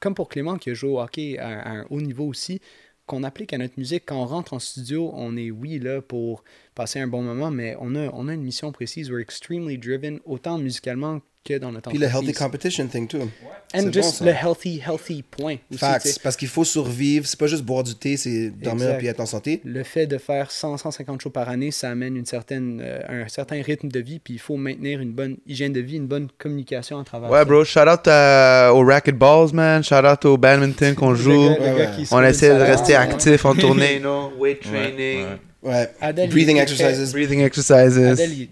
comme 0.00 0.14
pour 0.14 0.28
Clément 0.28 0.56
qui 0.56 0.70
a 0.70 0.74
joué 0.74 0.90
au 0.90 1.00
hockey 1.00 1.38
à, 1.38 1.60
à 1.60 1.70
un 1.70 1.86
haut 1.90 2.00
niveau 2.00 2.26
aussi, 2.26 2.60
qu'on 3.06 3.22
applique 3.22 3.52
à 3.52 3.58
notre 3.58 3.78
musique. 3.78 4.04
Quand 4.06 4.20
on 4.22 4.26
rentre 4.26 4.52
en 4.52 4.58
studio, 4.58 5.10
on 5.14 5.36
est, 5.36 5.50
oui, 5.50 5.78
là 5.78 6.02
pour 6.02 6.44
passer 6.74 7.00
un 7.00 7.06
bon 7.06 7.22
moment, 7.22 7.50
mais 7.50 7.76
on 7.80 7.94
a, 7.94 8.08
on 8.12 8.28
a 8.28 8.34
une 8.34 8.42
mission 8.42 8.72
précise. 8.72 9.10
We're 9.10 9.20
extremely 9.20 9.78
driven, 9.78 10.20
autant 10.24 10.58
musicalement 10.58 11.20
que 11.46 11.58
dans 11.58 11.70
notre 11.72 11.90
Puis 11.90 11.98
le 11.98 12.06
healthy 12.06 12.32
competition 12.32 12.86
thing, 12.86 13.06
too. 13.08 13.18
And 13.74 13.80
C'est 13.80 13.92
just 13.94 13.96
bon, 13.96 14.12
ça. 14.12 14.24
le 14.26 14.30
healthy, 14.30 14.80
healthy 14.86 15.22
point. 15.22 15.56
aussi, 15.70 15.78
Facts. 15.78 16.20
Parce 16.22 16.36
qu'il 16.36 16.48
faut 16.48 16.64
survivre. 16.64 17.26
C'est 17.26 17.38
pas 17.38 17.46
juste 17.48 17.62
boire 17.64 17.82
du 17.82 17.94
thé, 17.94 18.16
c'est 18.16 18.50
dormir 18.50 18.84
Exact. 18.86 18.98
puis 18.98 19.06
être 19.08 19.20
en 19.20 19.26
santé. 19.26 19.60
Le 19.64 19.82
fait 19.82 20.06
de 20.06 20.18
faire 20.18 20.50
100, 20.50 20.76
150 20.76 21.20
shows 21.20 21.30
par 21.30 21.48
année, 21.48 21.70
ça 21.70 21.90
amène 21.90 22.16
une 22.16 22.26
certaine, 22.26 22.80
euh, 22.84 23.24
un 23.24 23.28
certain 23.28 23.60
rythme 23.62 23.88
de 23.88 24.00
vie, 24.00 24.18
puis 24.18 24.34
il 24.34 24.40
faut 24.40 24.56
maintenir 24.56 25.00
une 25.00 25.12
bonne 25.12 25.36
hygiène 25.46 25.72
de 25.72 25.80
vie, 25.80 25.96
une 25.96 26.06
bonne 26.06 26.28
communication 26.38 26.98
à 27.00 27.04
travers 27.04 27.30
Ouais, 27.30 27.38
ça. 27.40 27.44
bro, 27.44 27.64
shout 27.64 27.80
out 27.80 28.06
à- 28.06 28.72
aux 28.72 28.84
racquetballs, 28.84 29.52
man. 29.52 29.82
Shout 29.82 29.94
out 30.06 30.24
au 30.24 30.36
badminton 30.36 30.94
qu'on 30.94 31.14
joue. 31.14 31.48
gars- 31.48 31.60
Ouais, 31.60 31.72
ouais. 31.74 32.04
On 32.12 32.22
essaie 32.22 32.50
de 32.56 32.60
rester 32.62 32.94
actif 32.94 33.44
en 33.44 33.54
tournée, 33.54 33.98
know. 33.98 34.32
Weight 34.38 34.60
training, 34.60 35.24
ouais. 35.24 35.38
Ouais. 35.72 35.90
Adèle, 36.00 36.30
Breathing 36.30 36.58
exercises. 36.58 37.12
breathing 37.12 37.40
exercises. 37.40 37.98
Adèle, 37.98 38.48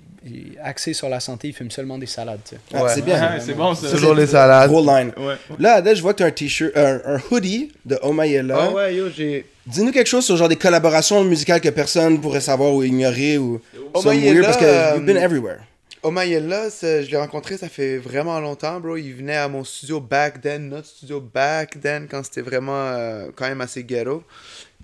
axé 0.63 0.93
sur 0.95 1.09
la 1.09 1.21
santé, 1.21 1.49
il 1.49 1.55
fume 1.55 1.71
seulement 1.71 1.99
des 1.99 2.07
salades. 2.07 2.41
Ah, 2.73 2.83
Ouais. 2.85 2.91
c'est 2.95 3.03
bien. 3.03 3.21
Ah, 3.23 3.41
c'est 3.41 3.55
bon, 3.55 3.75
ça. 3.75 3.91
Toujours 3.91 4.15
les 4.15 4.27
salades. 4.27 4.71
Gros 4.71 4.81
line. 4.85 5.13
Ouais. 5.17 5.35
Là, 5.59 5.75
Adèle, 5.75 5.97
je 5.97 6.03
vois 6.03 6.13
que 6.13 6.19
tu 6.19 6.23
as 6.23 6.27
un 6.27 6.31
t-shirt, 6.31 6.77
un, 6.77 7.01
un 7.05 7.21
hoodie 7.31 7.73
de 7.85 7.99
Omayela. 8.03 8.59
Ah 8.61 8.71
ouais, 8.73 8.95
yo, 8.95 9.09
j'ai. 9.15 9.47
Dis-nous 9.67 9.93
quelque 9.93 10.07
chose 10.09 10.25
sur 10.25 10.37
genre 10.37 10.49
des 10.49 10.57
collaborations 10.57 11.23
musicales 11.25 11.61
que 11.61 11.69
personne 11.71 12.21
pourrait 12.21 12.41
savoir 12.41 12.73
ou 12.75 12.83
ignorer 12.83 13.39
ou 13.39 13.61
Omayela, 13.95 14.43
parce 14.45 14.57
que 14.59 14.65
euh, 14.65 14.95
you've 14.97 15.05
been 15.07 15.17
everywhere. 15.17 15.59
Omayela, 16.03 16.69
c'est- 16.69 17.05
je 17.05 17.11
l'ai 17.11 17.17
rencontré, 17.17 17.57
ça 17.57 17.69
fait 17.71 17.97
vraiment 17.97 18.39
longtemps, 18.39 18.79
bro. 18.79 18.97
Il 18.99 19.15
venait 19.15 19.37
à 19.37 19.49
mon 19.49 19.65
studio 19.65 20.01
back 20.01 20.41
then, 20.43 20.69
notre 20.69 20.87
studio 20.87 21.19
back 21.19 21.81
then, 21.81 22.07
quand 22.11 22.23
c'était 22.23 22.43
vraiment 22.43 22.89
euh, 22.89 23.29
quand 23.35 23.49
même 23.49 23.63
assez 23.63 23.85
ghetto. 23.85 24.23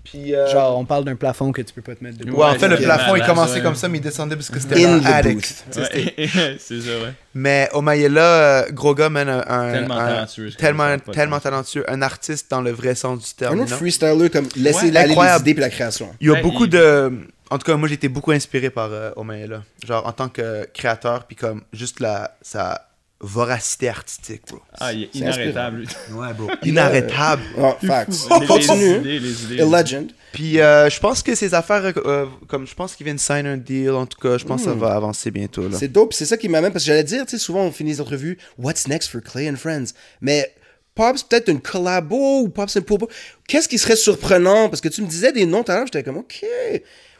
Puis, 0.03 0.33
euh, 0.35 0.47
Genre, 0.51 0.77
on 0.77 0.83
parle 0.85 1.05
d'un 1.05 1.15
plafond 1.15 1.51
que 1.51 1.61
tu 1.61 1.73
peux 1.73 1.81
pas 1.83 1.93
te 1.95 2.03
mettre 2.03 2.17
dedans. 2.17 2.33
Ouais, 2.33 2.45
en 2.45 2.55
fait, 2.55 2.67
le 2.67 2.77
plafond, 2.77 3.15
il 3.15 3.23
commençait 3.23 3.55
ouais. 3.55 3.61
comme 3.61 3.75
ça, 3.75 3.87
mais 3.87 3.99
il 3.99 4.01
descendait 4.01 4.35
parce 4.35 4.49
que 4.49 4.59
c'était 4.59 4.83
un 4.85 5.03
addict. 5.05 5.63
Ouais, 5.77 6.15
c'est 6.59 6.81
ça, 6.81 6.89
ouais. 6.89 7.13
Mais 7.35 7.69
Omayela, 7.73 8.21
euh, 8.21 8.71
gros 8.71 8.95
gars, 8.95 9.09
man, 9.09 9.29
un, 9.29 9.39
un- 9.47 9.71
Tellement 9.71 9.97
un- 9.97 10.07
talentueux, 10.07 10.51
tellement, 10.57 10.97
tellement 11.13 11.39
talentueux, 11.39 11.85
un 11.89 12.01
artiste 12.01 12.49
dans 12.49 12.61
le 12.61 12.71
vrai 12.71 12.95
sens 12.95 13.19
du 13.27 13.33
terme. 13.35 13.53
Un 13.53 13.57
you 13.57 13.63
autre 13.63 13.75
freestyler 13.75 14.29
comme 14.29 14.47
laisser 14.55 14.89
Ouais, 14.89 14.97
aller 14.97 15.15
les 15.15 15.39
idées 15.41 15.53
puis 15.53 15.61
la 15.61 15.69
création. 15.69 16.09
Il 16.19 16.27
y 16.27 16.29
a 16.29 16.33
Ouais, 16.33 16.41
beaucoup 16.41 16.65
il- 16.65 16.69
de. 16.71 17.11
En 17.51 17.57
tout 17.57 17.65
cas, 17.65 17.75
moi, 17.75 17.87
j'ai 17.87 17.95
été 17.95 18.07
beaucoup 18.09 18.31
inspiré 18.31 18.69
par 18.69 18.89
euh, 18.91 19.11
Omayela. 19.17 19.61
Genre, 19.85 20.05
en 20.07 20.11
tant 20.13 20.29
que 20.29 20.67
créateur, 20.73 21.25
puis 21.25 21.35
comme 21.35 21.61
juste 21.73 21.99
la, 21.99 22.37
sa 22.41 22.87
voracité 23.23 23.87
artistique, 23.89 24.41
bro. 24.49 24.59
Ah, 24.79 24.91
il 24.93 25.03
est 25.03 25.15
inarrêtable. 25.15 25.85
Ouais, 26.11 26.33
bro. 26.33 26.49
Inarrêtable. 26.63 27.41
Oh, 27.57 27.73
facts. 27.85 28.27
Les- 28.39 28.47
Continue. 28.47 28.99
Les 28.99 28.99
idées, 28.99 29.19
les 29.19 29.43
idées. 29.43 29.61
A 29.61 29.81
legend. 29.81 30.11
Puis, 30.33 30.59
euh, 30.59 30.89
je 30.89 30.99
pense 30.99 31.21
que 31.21 31.35
ces 31.35 31.53
affaires, 31.53 31.93
euh, 31.97 32.25
comme 32.47 32.65
je 32.65 32.73
pense 32.73 32.95
qu'il 32.95 33.03
vient 33.05 33.13
de 33.13 33.19
sign 33.19 33.45
un 33.45 33.57
deal, 33.57 33.91
en 33.91 34.05
tout 34.05 34.17
cas, 34.19 34.37
je 34.37 34.45
pense 34.45 34.61
que 34.63 34.69
ça 34.69 34.75
Mm. 34.75 34.79
va 34.79 34.93
avancer 34.95 35.29
bientôt. 35.29 35.69
C'est 35.73 35.87
dope. 35.89 36.13
C'est 36.13 36.25
ça 36.25 36.37
qui 36.37 36.49
m'amène 36.49 36.71
parce 36.71 36.83
que 36.83 36.87
j'allais 36.87 37.03
dire, 37.03 37.25
tu 37.25 37.31
sais, 37.31 37.37
souvent 37.37 37.61
on 37.63 37.71
finit 37.71 37.91
les 37.91 38.01
entrevues, 38.01 38.37
What's 38.57 38.87
next 38.87 39.09
for 39.11 39.21
Clay 39.21 39.49
and 39.49 39.55
Friends? 39.57 39.93
Mais 40.21 40.53
Pops, 40.95 41.23
peut-être 41.23 41.47
une 41.49 41.61
collabo 41.61 42.41
ou 42.41 42.49
Pops 42.49 42.75
and 42.77 42.81
Popo. 42.81 43.07
Qu'est-ce 43.47 43.69
qui 43.69 43.77
serait 43.77 43.95
surprenant? 43.95 44.67
Parce 44.69 44.81
que 44.81 44.89
tu 44.89 45.01
me 45.01 45.07
disais 45.07 45.31
des 45.31 45.45
noms 45.45 45.63
tout 45.63 45.71
à 45.71 45.75
l'heure, 45.75 45.85
j'étais 45.85 46.03
comme, 46.03 46.17
OK. 46.17 46.43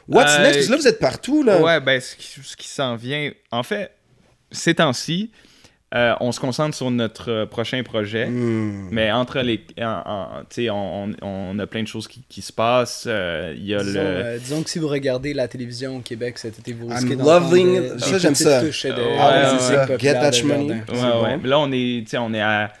What's 0.08 0.30
Euh, 0.32 0.42
next? 0.42 0.54
Parce 0.54 0.66
que 0.66 0.70
là, 0.72 0.76
vous 0.78 0.88
êtes 0.88 0.98
partout, 0.98 1.42
là. 1.42 1.60
Ouais, 1.60 1.80
ben, 1.80 2.00
ce 2.00 2.16
qui, 2.16 2.28
ce 2.42 2.56
qui 2.56 2.68
s'en 2.68 2.96
vient. 2.96 3.30
En 3.50 3.62
fait, 3.62 3.92
ces 4.50 4.74
temps-ci, 4.74 5.30
euh, 5.94 6.14
on 6.20 6.32
se 6.32 6.40
concentre 6.40 6.74
sur 6.76 6.90
notre 6.90 7.30
euh, 7.30 7.46
prochain 7.46 7.82
projet. 7.82 8.26
Hmm. 8.26 8.88
Mais 8.90 9.12
entre 9.12 9.40
les. 9.40 9.60
en- 9.80 9.84
en- 10.04 10.26
tu 10.48 10.64
sais, 10.64 10.70
on, 10.70 11.04
on- 11.04 11.12
on 11.22 11.58
a 11.58 11.66
plein 11.66 11.82
de 11.82 11.88
choses 11.88 12.08
qui, 12.08 12.22
qui 12.28 12.40
se 12.42 12.52
passent. 12.52 13.04
euh, 13.06 13.52
Il 13.56 13.66
y 13.66 13.74
a 13.74 13.78
Disons, 13.82 13.92
le. 14.00 14.06
euh, 14.06 14.38
disons 14.38 14.62
que 14.62 14.70
si 14.70 14.78
vous 14.78 14.88
regardez 14.88 15.34
la 15.34 15.48
télévision 15.48 15.96
au 15.96 16.00
Québec 16.00 16.38
cet 16.38 16.58
été, 16.58 16.72
vous 16.72 16.86
risquez 16.88 17.14
loving- 17.16 17.80
des- 17.94 17.98
ça, 17.98 18.12
des 18.12 18.18
j'aime 18.20 18.32
petites 18.32 18.46
ça. 18.46 18.60
touches 18.62 18.86
de 18.86 18.92
Ouais, 18.92 19.90
ouais, 19.90 19.98
Get 19.98 20.14
that 20.14 20.30
money. 20.44 20.82
Bon. 20.86 21.40
Là, 21.44 21.58
on 21.58 21.70
est, 21.72 22.02
tu 22.04 22.10
sais, 22.10 22.18
on 22.18 22.32
est 22.32 22.40
à 22.40 22.72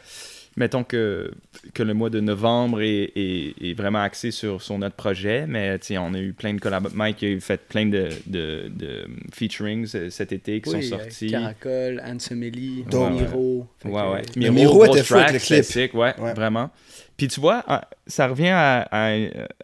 mettons 0.56 0.84
que, 0.84 1.32
que 1.74 1.82
le 1.82 1.94
mois 1.94 2.10
de 2.10 2.20
novembre 2.20 2.82
est, 2.82 3.12
est- 3.16 3.54
est 3.62 3.74
vraiment 3.74 4.02
axé 4.02 4.30
sur, 4.30 4.60
sur 4.60 4.76
notre 4.78 4.96
projet, 4.96 5.46
mais 5.46 5.78
tu 5.78 5.86
sais, 5.88 5.98
on 5.98 6.12
a 6.14 6.18
eu 6.18 6.32
plein 6.32 6.52
de 6.54 6.60
collaborations. 6.60 6.98
Mike 6.98 7.22
a 7.22 7.40
fait 7.40 7.60
plein 7.68 7.86
de, 7.86 8.08
de, 8.26 8.68
de 8.68 9.06
featurings 9.32 9.90
euh, 9.94 10.10
cet 10.10 10.32
été 10.32 10.60
qui 10.60 10.70
Oui, 10.70 10.82
sont 10.84 10.96
euh, 10.96 10.98
sortis. 10.98 11.28
Caracol, 11.30 12.02
Ansemeli, 12.04 12.84
Dope. 12.90 13.12
Miro. 13.12 13.66
Fait 13.80 13.88
Ouais, 13.88 13.94
que, 14.02 14.12
ouais. 14.12 14.22
Le 14.46 14.50
Miro 14.50 14.74
grosse 14.84 14.96
était 14.96 15.04
fou 15.04 15.14
avec 15.14 15.32
le 15.32 15.38
clip. 15.38 15.64
sick, 15.64 15.94
ouais, 15.94 16.14
Ouais. 16.18 16.34
vraiment. 16.34 16.70
Puis 17.16 17.28
tu 17.28 17.40
vois, 17.40 17.62
ah, 17.66 17.88
ça 18.06 18.26
revient 18.26 18.48
à, 18.48 18.88
à, 18.90 19.14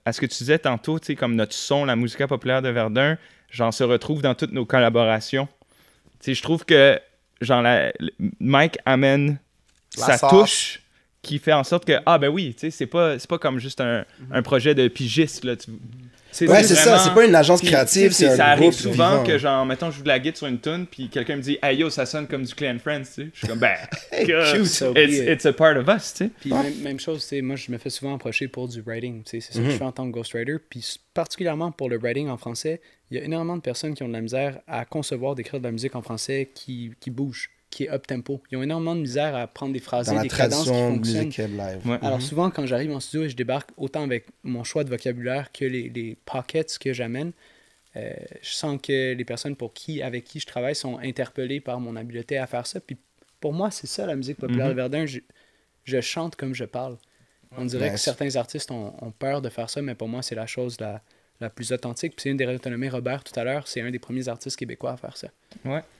à 0.05 0.13
ce 0.13 0.21
que 0.21 0.27
tu 0.27 0.39
disais 0.39 0.59
tantôt, 0.59 0.99
tu 0.99 1.07
sais, 1.07 1.15
comme 1.17 1.35
notre 1.35 1.55
son, 1.55 1.85
la 1.85 1.97
musique 1.97 2.25
populaire 2.27 2.63
de 2.63 2.69
Verdun, 2.71 3.19
genre 3.51 3.73
se 3.75 3.85
retrouve 3.85 4.23
dans 4.23 4.35
toutes 4.35 4.53
nos 4.53 4.65
collaborations. 4.67 5.49
Tu 6.21 6.27
sais, 6.31 6.35
je 6.35 6.43
trouve 6.43 6.65
que, 6.65 6.99
genre, 7.41 7.63
la- 7.63 7.93
Mike 8.41 8.79
amène 8.85 9.39
La 9.99 10.07
sa 10.07 10.19
sauce. 10.19 10.31
touche 10.31 10.81
qui 11.23 11.39
fait 11.39 11.53
en 11.53 11.65
sorte 11.65 11.85
que, 11.85 11.99
ah 12.07 12.17
ben 12.19 12.29
oui, 12.29 12.55
tu 12.55 12.61
sais, 12.61 12.71
c'est 12.71 12.87
pas, 12.87 13.19
c'est 13.19 13.29
pas 13.29 13.39
comme 13.39 13.59
juste 13.59 13.81
un, 13.81 14.05
Mhm. 14.21 14.27
un 14.33 14.43
projet 14.43 14.75
de 14.75 14.87
pigiste, 14.89 15.45
là. 15.45 15.57
Tu, 15.57 15.71
Ouais, 16.47 16.63
c'est 16.63 16.75
ça, 16.75 16.99
c'est 16.99 17.15
pas 17.15 17.25
une 17.25 17.35
agence 17.35 17.61
puis, 17.61 17.69
créative, 17.71 18.13
c'est 18.13 18.29
un 18.29 18.37
Ça 18.37 18.47
arrive 18.49 18.73
souvent 18.73 18.93
vivant. 19.23 19.25
que, 19.25 19.39
genre, 19.39 19.65
mettons, 19.65 19.91
je 19.91 19.97
joue 19.97 20.03
de 20.03 20.09
la 20.09 20.19
guitare 20.21 20.37
sur 20.37 20.47
une 20.47 20.61
tune, 20.61 20.87
puis 20.89 21.09
quelqu'un 21.09 21.37
me 21.37 21.41
dit, 21.43 21.59
hey 21.63 21.79
yo, 21.79 21.89
ça 21.91 22.05
sonne 22.07 22.29
comme 22.29 22.45
du 22.45 22.55
Clay 22.55 22.71
and 22.71 22.79
Friends, 22.81 23.05
tu 23.05 23.07
sais. 23.25 23.29
Je 23.33 23.39
suis 23.39 23.49
comme, 23.49 23.59
ben, 23.59 23.75
cute. 24.25 24.67
Ça, 24.67 24.91
it's, 24.95 25.17
it's 25.19 25.47
a 25.47 25.53
part 25.55 25.77
of 25.79 25.89
us, 25.89 26.13
tu 26.13 26.25
sais. 26.27 26.31
Puis 26.41 26.53
même, 26.53 26.75
même 26.83 27.01
chose, 27.01 27.23
tu 27.23 27.29
sais, 27.29 27.41
moi 27.43 27.57
je 27.57 27.73
me 27.73 27.79
fais 27.79 27.91
souvent 27.91 28.15
approcher 28.15 28.47
pour 28.47 28.69
du 28.69 28.83
writing. 28.83 29.25
tu 29.25 29.31
sais, 29.31 29.41
C'est 29.41 29.55
ça 29.59 29.65
que 29.65 29.71
je 29.71 29.77
fais 29.77 29.85
en 29.85 29.91
tant 29.91 30.07
que 30.07 30.13
ghostwriter. 30.13 30.57
Puis 30.69 31.01
particulièrement 31.15 31.73
pour 31.73 31.89
le 31.89 31.99
writing 31.99 32.29
en 32.29 32.37
français, 32.37 32.83
il 33.11 33.17
y 33.17 33.21
a 33.21 33.25
énormément 33.25 33.57
de 33.57 33.63
personnes 33.63 33.95
qui 33.95 34.03
ont 34.03 34.09
de 34.09 34.13
la 34.13 34.21
misère 34.21 34.59
à 34.69 34.85
concevoir, 34.85 35.35
d'écrire 35.35 35.61
de 35.61 35.65
la 35.65 35.73
musique 35.73 35.97
en 35.97 36.03
français 36.03 36.51
qui, 36.55 36.93
qui 37.01 37.11
bouge, 37.11 37.49
qui 37.71 37.85
est 37.85 37.91
up-tempo. 37.91 38.43
Ils 38.51 38.57
ont 38.57 38.63
énormément 38.63 38.95
de 38.97 39.01
misère 39.03 39.35
à 39.37 39.47
prendre 39.47 39.73
des 39.73 39.79
phrases, 39.79 40.07
Dans 40.07 40.15
la 40.15 40.23
des 40.23 40.29
cadences 40.29 40.63
qui 40.65 40.69
tradition 40.71 40.95
fonctionnent. 40.95 41.25
musicale 41.27 41.51
live. 41.57 41.87
Ouais. 41.87 41.99
Alors 42.03 42.23
souvent, 42.23 42.51
quand 42.51 42.65
j'arrive 42.67 42.93
en 42.93 43.01
studio 43.01 43.25
et 43.27 43.29
je 43.29 43.37
débarque 43.37 43.71
autant 43.77 44.03
avec 44.03 44.27
mon 44.43 44.65
choix 44.65 44.85
de 44.85 44.89
vocabulaire 44.91 45.53
que 45.53 45.65
les, 45.65 45.89
les 45.91 46.17
pockets 46.25 46.79
que 46.79 46.93
j'amène, 46.93 47.33
euh, 47.97 48.13
je 48.43 48.51
sens 48.51 48.79
que 48.83 49.13
les 49.15 49.25
personnes 49.25 49.57
pour 49.57 49.73
qui, 49.75 50.03
avec 50.03 50.25
qui 50.25 50.41
je 50.41 50.47
travaille 50.47 50.75
sont 50.75 50.99
interpellées 50.99 51.61
par 51.61 51.81
mon 51.81 51.97
habileté 51.97 52.39
à 52.39 52.47
faire 52.47 52.67
ça. 52.67 52.81
Puis 52.81 52.97
pour 53.41 53.53
moi, 53.53 53.71
c'est 53.71 53.87
ça 53.87 54.07
la 54.07 54.17
musique 54.17 54.39
populaire 54.39 54.67
Mhm. 54.67 54.73
de 54.73 54.77
Verdun. 54.77 55.07
Je, 55.07 55.21
je 55.85 56.01
chante 56.01 56.37
comme 56.37 56.55
je 56.55 56.65
parle. 56.65 56.97
On 57.57 57.65
dirait 57.65 57.91
que 57.93 57.97
certains 57.99 58.37
artistes 58.37 58.71
ont, 58.71 58.93
ont 59.03 59.11
peur 59.11 59.41
de 59.41 59.49
faire 59.49 59.71
ça, 59.71 59.81
mais 59.81 59.95
pour 59.95 60.07
moi, 60.09 60.21
c'est 60.23 60.35
la 60.35 60.47
chose 60.47 60.79
la, 60.81 61.03
la 61.41 61.51
plus 61.51 61.71
authentique. 61.73 62.15
Puis 62.17 62.23
c'est 62.25 62.31
une 62.31 62.37
des 62.37 62.47
raisons 62.47 62.61
nommé 62.67 62.89
Robert 62.89 63.23
tout 63.25 63.39
à 63.39 63.45
l'heure, 63.45 63.67
c'est 63.69 63.81
un 63.81 63.91
des 63.91 63.99
premiers 63.99 64.29
artistes 64.29 64.57
québécois 64.57 64.93
à 64.93 64.97
faire 64.97 65.17
ça. 65.17 65.29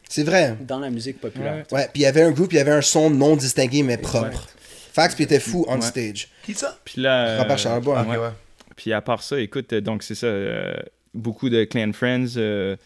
C'est 0.09 0.25
vrai. 0.25 0.57
Dans 0.61 0.79
la 0.81 0.91
musique 0.91 1.21
populaire. 1.21 1.65
Ouais, 1.71 1.89
puis 1.93 2.01
il 2.01 2.05
y 2.05 2.07
avait 2.07 2.23
un 2.23 2.31
groupe, 2.31 2.53
il 2.53 2.57
y 2.57 2.61
avait 2.61 2.73
un 2.73 2.83
son 2.83 3.11
non 3.11 3.37
distingué 3.37 3.83
mais 3.83 3.99
propre. 3.99 4.49
Fax, 4.93 5.15
puis 5.15 5.25
il 5.25 5.27
était 5.27 5.39
fou 5.41 5.65
on 5.69 5.77
Ouais. 5.77 5.81
stage. 5.83 6.29
Qui 6.45 6.55
ça? 6.55 6.77
Puis 6.85 7.01
là. 7.03 7.27
euh, 7.29 7.39
Robert 7.43 7.59
Charlebois. 7.59 8.03
Ouais. 8.03 8.17
ouais. 8.17 8.31
Puis 8.77 8.93
à 8.93 9.01
part 9.01 9.23
ça, 9.23 9.39
écoute, 9.39 9.73
euh, 9.73 9.81
donc 9.81 10.03
c'est 10.03 10.15
ça, 10.15 10.27
euh, 10.27 10.75
beaucoup 11.15 11.49
de 11.51 11.65
Clan 11.65 11.91
Friends 11.93 12.37
euh, 12.37 12.77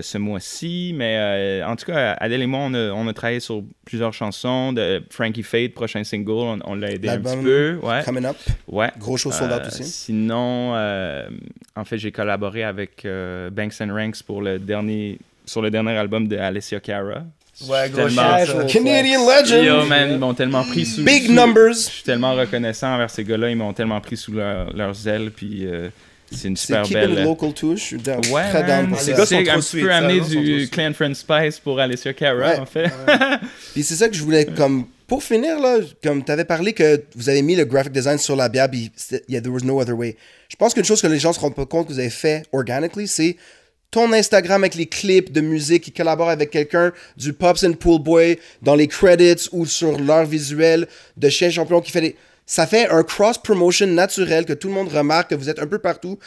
ce 0.00 0.18
mois-ci, 0.18 0.92
mais 0.96 1.16
euh, 1.18 1.66
en 1.66 1.76
tout 1.76 1.86
cas, 1.86 2.14
Adèle 2.14 2.42
et 2.42 2.46
moi, 2.46 2.60
on 2.64 2.74
a, 2.74 2.90
on 2.90 3.06
a 3.06 3.12
travaillé 3.12 3.38
sur 3.40 3.62
plusieurs 3.84 4.12
chansons. 4.12 4.72
De 4.72 5.02
Frankie 5.10 5.42
Fade, 5.44 5.72
prochain 5.72 6.02
single, 6.02 6.30
on, 6.32 6.58
on 6.64 6.74
l'a 6.74 6.90
aidé 6.90 7.08
un 7.08 7.20
petit 7.20 7.36
peu. 7.36 7.78
Ouais, 7.82 8.02
Coming 8.04 8.24
up. 8.24 8.36
ouais. 8.66 8.90
Gros 8.98 9.16
show 9.16 9.30
sold 9.30 9.52
out 9.52 9.60
Euh, 9.62 9.68
aussi. 9.68 9.84
Sinon, 9.84 10.72
euh, 10.74 11.28
en 11.76 11.84
fait, 11.84 11.96
j'ai 11.98 12.10
collaboré 12.10 12.64
avec 12.64 13.04
euh, 13.04 13.50
Banks 13.50 13.74
and 13.80 13.94
Ranks 13.94 14.22
pour 14.24 14.42
le 14.42 14.58
dernier, 14.58 15.18
sur 15.46 15.62
le 15.62 15.70
dernier 15.70 15.92
album 15.96 16.26
de 16.26 16.36
Alessia 16.36 16.80
Cara. 16.80 17.22
Ouais, 17.68 17.90
gros. 17.90 18.06
Canadian. 18.68 19.26
Legend. 19.26 19.64
Yo, 19.64 19.84
man, 19.86 20.10
ils 20.12 20.18
m'ont 20.18 20.34
tellement 20.34 20.62
pris 20.64 20.86
sous... 20.86 21.02
Big 21.04 21.26
sous- 21.26 21.32
numbers. 21.32 21.72
Je 21.74 21.78
suis 21.90 22.04
tellement 22.04 22.34
reconnaissant 22.34 22.94
envers 22.94 23.10
ces 23.10 23.24
gars-là. 23.24 23.50
Ils 23.50 23.56
m'ont 23.56 23.72
tellement 23.72 24.00
pris 24.00 24.16
sous 24.16 24.32
leur, 24.32 24.72
leurs 24.76 25.08
ailes. 25.08 25.30
Puis 25.34 25.66
euh, 25.66 25.88
c'est 26.30 26.48
une 26.48 26.56
C'est 26.56 26.66
super 26.66 26.88
belle. 26.88 27.12
it 27.12 27.18
local 27.20 27.52
too. 27.52 27.76
Je 27.76 27.82
suis 27.82 27.96
down- 27.96 28.20
Ouais, 28.30 28.48
très 28.50 28.64
down 28.64 28.94
c'est 28.98 29.12
Les 29.12 29.12
ça. 29.12 29.18
gars 29.18 29.18
sont 29.18 29.26
c'est 29.26 29.44
trop 29.44 29.52
un 29.56 29.60
petit 29.60 29.80
peu 29.80 30.34
trop 30.34 30.42
du. 30.42 30.68
Clan 30.70 30.92
Friend 30.94 31.14
Spice 31.16 31.58
pour 31.60 31.78
Alessia 31.80 32.12
Cara, 32.12 32.36
Ouais. 32.36 32.58
en 32.58 32.66
fait. 32.66 32.90
Puis 33.72 33.82
c'est 33.82 33.94
ça 33.96 34.08
que 34.08 34.14
je 34.14 34.22
voulais 34.22 34.44
comme 34.46 34.86
pour 35.06 35.22
finir 35.22 35.58
là, 35.58 35.78
comme 36.02 36.22
tu 36.24 36.30
avais 36.30 36.44
parlé 36.44 36.72
que 36.74 37.02
vous 37.16 37.28
avez 37.30 37.40
mis 37.42 37.56
le 37.56 37.64
graphic 37.64 37.92
design 37.92 38.18
sur 38.18 38.36
la 38.36 38.48
bière, 38.50 38.70
puis 38.70 38.90
yeah, 39.28 39.40
there 39.40 39.50
was 39.52 39.60
no 39.64 39.80
other 39.80 39.96
way. 39.96 40.16
Je 40.50 40.56
pense 40.56 40.74
qu'une 40.74 40.84
chose 40.84 41.00
que 41.00 41.06
les 41.06 41.18
gens 41.18 41.32
se 41.32 41.40
rendent 41.40 41.54
pas 41.54 41.64
compte 41.66 41.88
que 41.88 41.92
vous 41.92 41.98
avez 41.98 42.10
fait 42.10 42.42
organically, 42.52 43.08
c'est 43.08 43.36
ton 43.90 44.12
Instagram 44.12 44.62
avec 44.64 44.74
les 44.74 44.84
clips 44.84 45.32
de 45.32 45.40
musique 45.40 45.84
qui 45.84 45.92
collaborent 45.92 46.28
avec 46.28 46.50
quelqu'un 46.50 46.92
du 47.16 47.32
Pops 47.32 47.64
and 47.64 47.72
Pool 47.72 48.02
Boy 48.02 48.38
dans 48.60 48.74
les 48.74 48.86
credits 48.86 49.48
ou 49.52 49.64
sur 49.64 49.98
leur 49.98 50.26
visuel 50.26 50.86
de 51.16 51.28
Chien 51.30 51.48
Champion 51.48 51.80
qui 51.80 51.90
fait 51.90 52.02
des... 52.02 52.16
Ça 52.50 52.66
fait 52.66 52.88
un 52.88 53.02
cross-promotion 53.02 53.86
naturel 53.88 54.46
que 54.46 54.54
tout 54.54 54.68
le 54.68 54.74
monde 54.74 54.88
remarque 54.88 55.28
que 55.30 55.34
vous 55.34 55.50
êtes 55.50 55.58
un 55.60 55.66
peu 55.66 55.78
partout. 55.78 56.18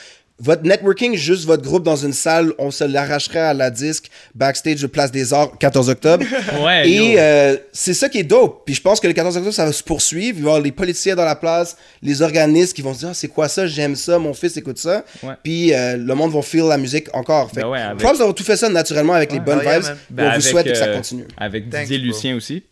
Votre 0.44 0.64
networking, 0.64 1.16
juste 1.16 1.46
votre 1.46 1.62
groupe 1.62 1.84
dans 1.84 1.96
une 1.96 2.14
salle, 2.14 2.52
on 2.58 2.72
se 2.72 2.84
l'arracherait 2.84 3.38
à 3.40 3.54
la 3.54 3.70
disque 3.70 4.10
backstage 4.34 4.82
de 4.82 4.88
Place 4.88 5.12
des 5.12 5.34
Arts, 5.34 5.56
14 5.60 5.90
octobre. 5.90 6.24
Ouais, 6.64 6.90
Et 6.90 7.20
euh, 7.20 7.58
c'est 7.72 7.94
ça 7.96 8.08
qui 8.10 8.20
est 8.20 8.24
dope. 8.24 8.64
Puis 8.66 8.74
je 8.76 8.82
pense 8.82 9.00
que 9.00 9.08
le 9.08 9.14
14 9.14 9.38
octobre, 9.38 9.54
ça 9.54 9.66
va 9.66 9.72
se 9.72 9.84
poursuivre. 9.84 10.38
Il 10.40 10.44
va 10.44 10.50
y 10.50 10.52
avoir 10.52 10.62
les 10.64 10.72
politiciens 10.72 11.16
dans 11.16 11.26
la 11.26 11.36
place, 11.36 11.76
les 12.04 12.22
organismes 12.24 12.74
qui 12.74 12.82
vont 12.82 12.94
se 12.94 13.00
dire 13.00 13.10
Ah, 13.10 13.14
c'est 13.16 13.28
quoi 13.28 13.48
ça, 13.50 13.66
j'aime 13.68 13.96
ça, 13.96 14.18
mon 14.20 14.34
fils 14.34 14.58
écoute 14.58 14.78
ça. 14.80 15.04
Ouais. 15.24 15.34
Puis 15.44 15.74
euh, 15.74 15.98
le 15.98 16.16
monde 16.16 16.32
va 16.32 16.42
feel 16.42 16.64
la 16.68 16.78
musique 16.78 17.08
encore. 17.14 17.50
Fait 17.52 17.62
Ben 17.62 17.70
ouais, 17.70 17.80
avec- 17.80 18.00
props 18.00 18.18
d'avoir 18.18 18.34
tout 18.36 18.44
fait 18.44 18.58
ça 18.58 18.68
naturellement 18.70 19.14
avec 19.14 19.32
les 19.32 19.40
bonnes 19.40 19.60
Oh, 19.62 19.64
yeah, 19.64 19.80
vibes. 19.80 19.90
Ben, 20.10 20.24
on 20.24 20.26
vous 20.28 20.32
avec, 20.34 20.42
souhaite 20.44 20.66
que 20.68 20.76
ça 20.76 20.86
euh, 20.86 20.96
continue. 20.96 21.26
Avec 21.38 21.70
Didier. 21.70 21.98
Lucien 22.00 22.36
aussi. 22.36 22.64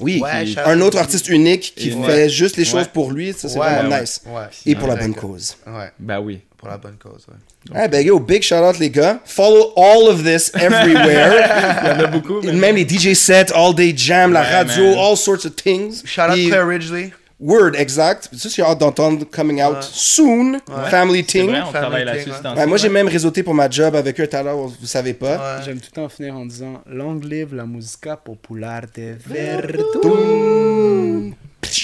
Oui, 0.00 0.20
Ouais, 0.22 0.44
un 0.64 0.80
autre 0.80 0.98
artiste 0.98 1.28
unique 1.28 1.72
qui 1.76 1.88
Et- 1.88 2.02
fait 2.06 2.28
juste 2.28 2.56
les 2.56 2.64
choses 2.64 2.82
Ouais. 2.82 2.90
pour 2.92 3.10
lui, 3.10 3.32
ça 3.32 3.48
c'est 3.48 3.58
Ouais, 3.58 3.68
vraiment 3.74 3.90
ouais. 3.96 4.00
nice. 4.02 4.20
Ouais. 4.26 4.42
Et 4.66 4.74
pour 4.74 4.88
la 4.88 4.96
bonne 4.96 5.14
cause. 5.14 5.56
Ouais, 5.66 5.90
Ben 5.98 6.20
oui. 6.20 6.40
pour 6.56 6.68
la 6.68 6.76
bonne 6.78 6.96
cause, 7.02 7.26
ouais. 7.28 7.34
Ah 7.74 7.86
ben 7.88 8.04
yo, 8.06 8.18
big 8.18 8.42
shout 8.42 8.54
out 8.56 8.78
les 8.78 8.90
gars. 8.90 9.20
Follow 9.24 9.72
all 9.76 10.08
of 10.08 10.22
this 10.24 10.50
everywhere. 10.60 11.80
Il 11.82 11.88
y 11.88 11.90
en 11.90 12.04
a 12.04 12.06
beaucoup. 12.06 12.40
mais- 12.42 12.52
Même 12.52 12.76
les 12.76 12.84
DJ 12.88 13.14
sets, 13.14 13.52
all 13.54 13.74
day 13.74 13.92
jam, 13.96 14.32
la 14.32 14.42
radio, 14.42 14.84
man. 14.90 14.98
all 14.98 15.16
sorts 15.16 15.44
of 15.44 15.54
things. 15.56 16.02
Shout 16.04 16.22
out 16.22 16.32
Puis- 16.34 16.48
Claire 16.48 16.66
Ridgely. 16.66 17.12
Word, 17.40 17.72
exact. 17.76 18.28
Ça, 18.36 18.48
j'ai 18.48 18.62
hâte 18.62 18.78
d'entendre 18.78 19.24
coming 19.30 19.62
out 19.62 19.74
Ouais. 19.76 19.80
soon. 19.82 20.58
Family 20.90 21.24
Ting. 21.24 21.48
vrai, 21.48 21.60
on 21.60 21.66
Family 21.66 21.72
travaille 21.72 22.04
thing, 22.24 22.32
là-dessus. 22.32 22.58
ouais. 22.58 22.66
moi, 22.66 22.76
j'ai 22.78 22.88
même 22.88 23.06
réseauté 23.08 23.42
pour 23.44 23.54
ma 23.54 23.70
job 23.70 23.94
avec 23.94 24.20
eux 24.20 24.26
tout 24.26 24.36
à 24.36 24.42
l'heure, 24.42 24.56
vous 24.56 24.86
savez 24.86 25.14
pas. 25.14 25.36
Ouais. 25.58 25.62
J'aime 25.64 25.78
tout 25.78 25.88
le 25.92 26.02
temps 26.02 26.08
finir 26.08 26.36
en 26.36 26.46
disant 26.46 26.82
Long 26.86 27.14
live 27.14 27.54
la 27.54 27.64
musica 27.64 28.16
populaire 28.16 28.86
de 28.96 29.16
Verdun. 29.24 31.30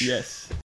Yes. 0.00 0.48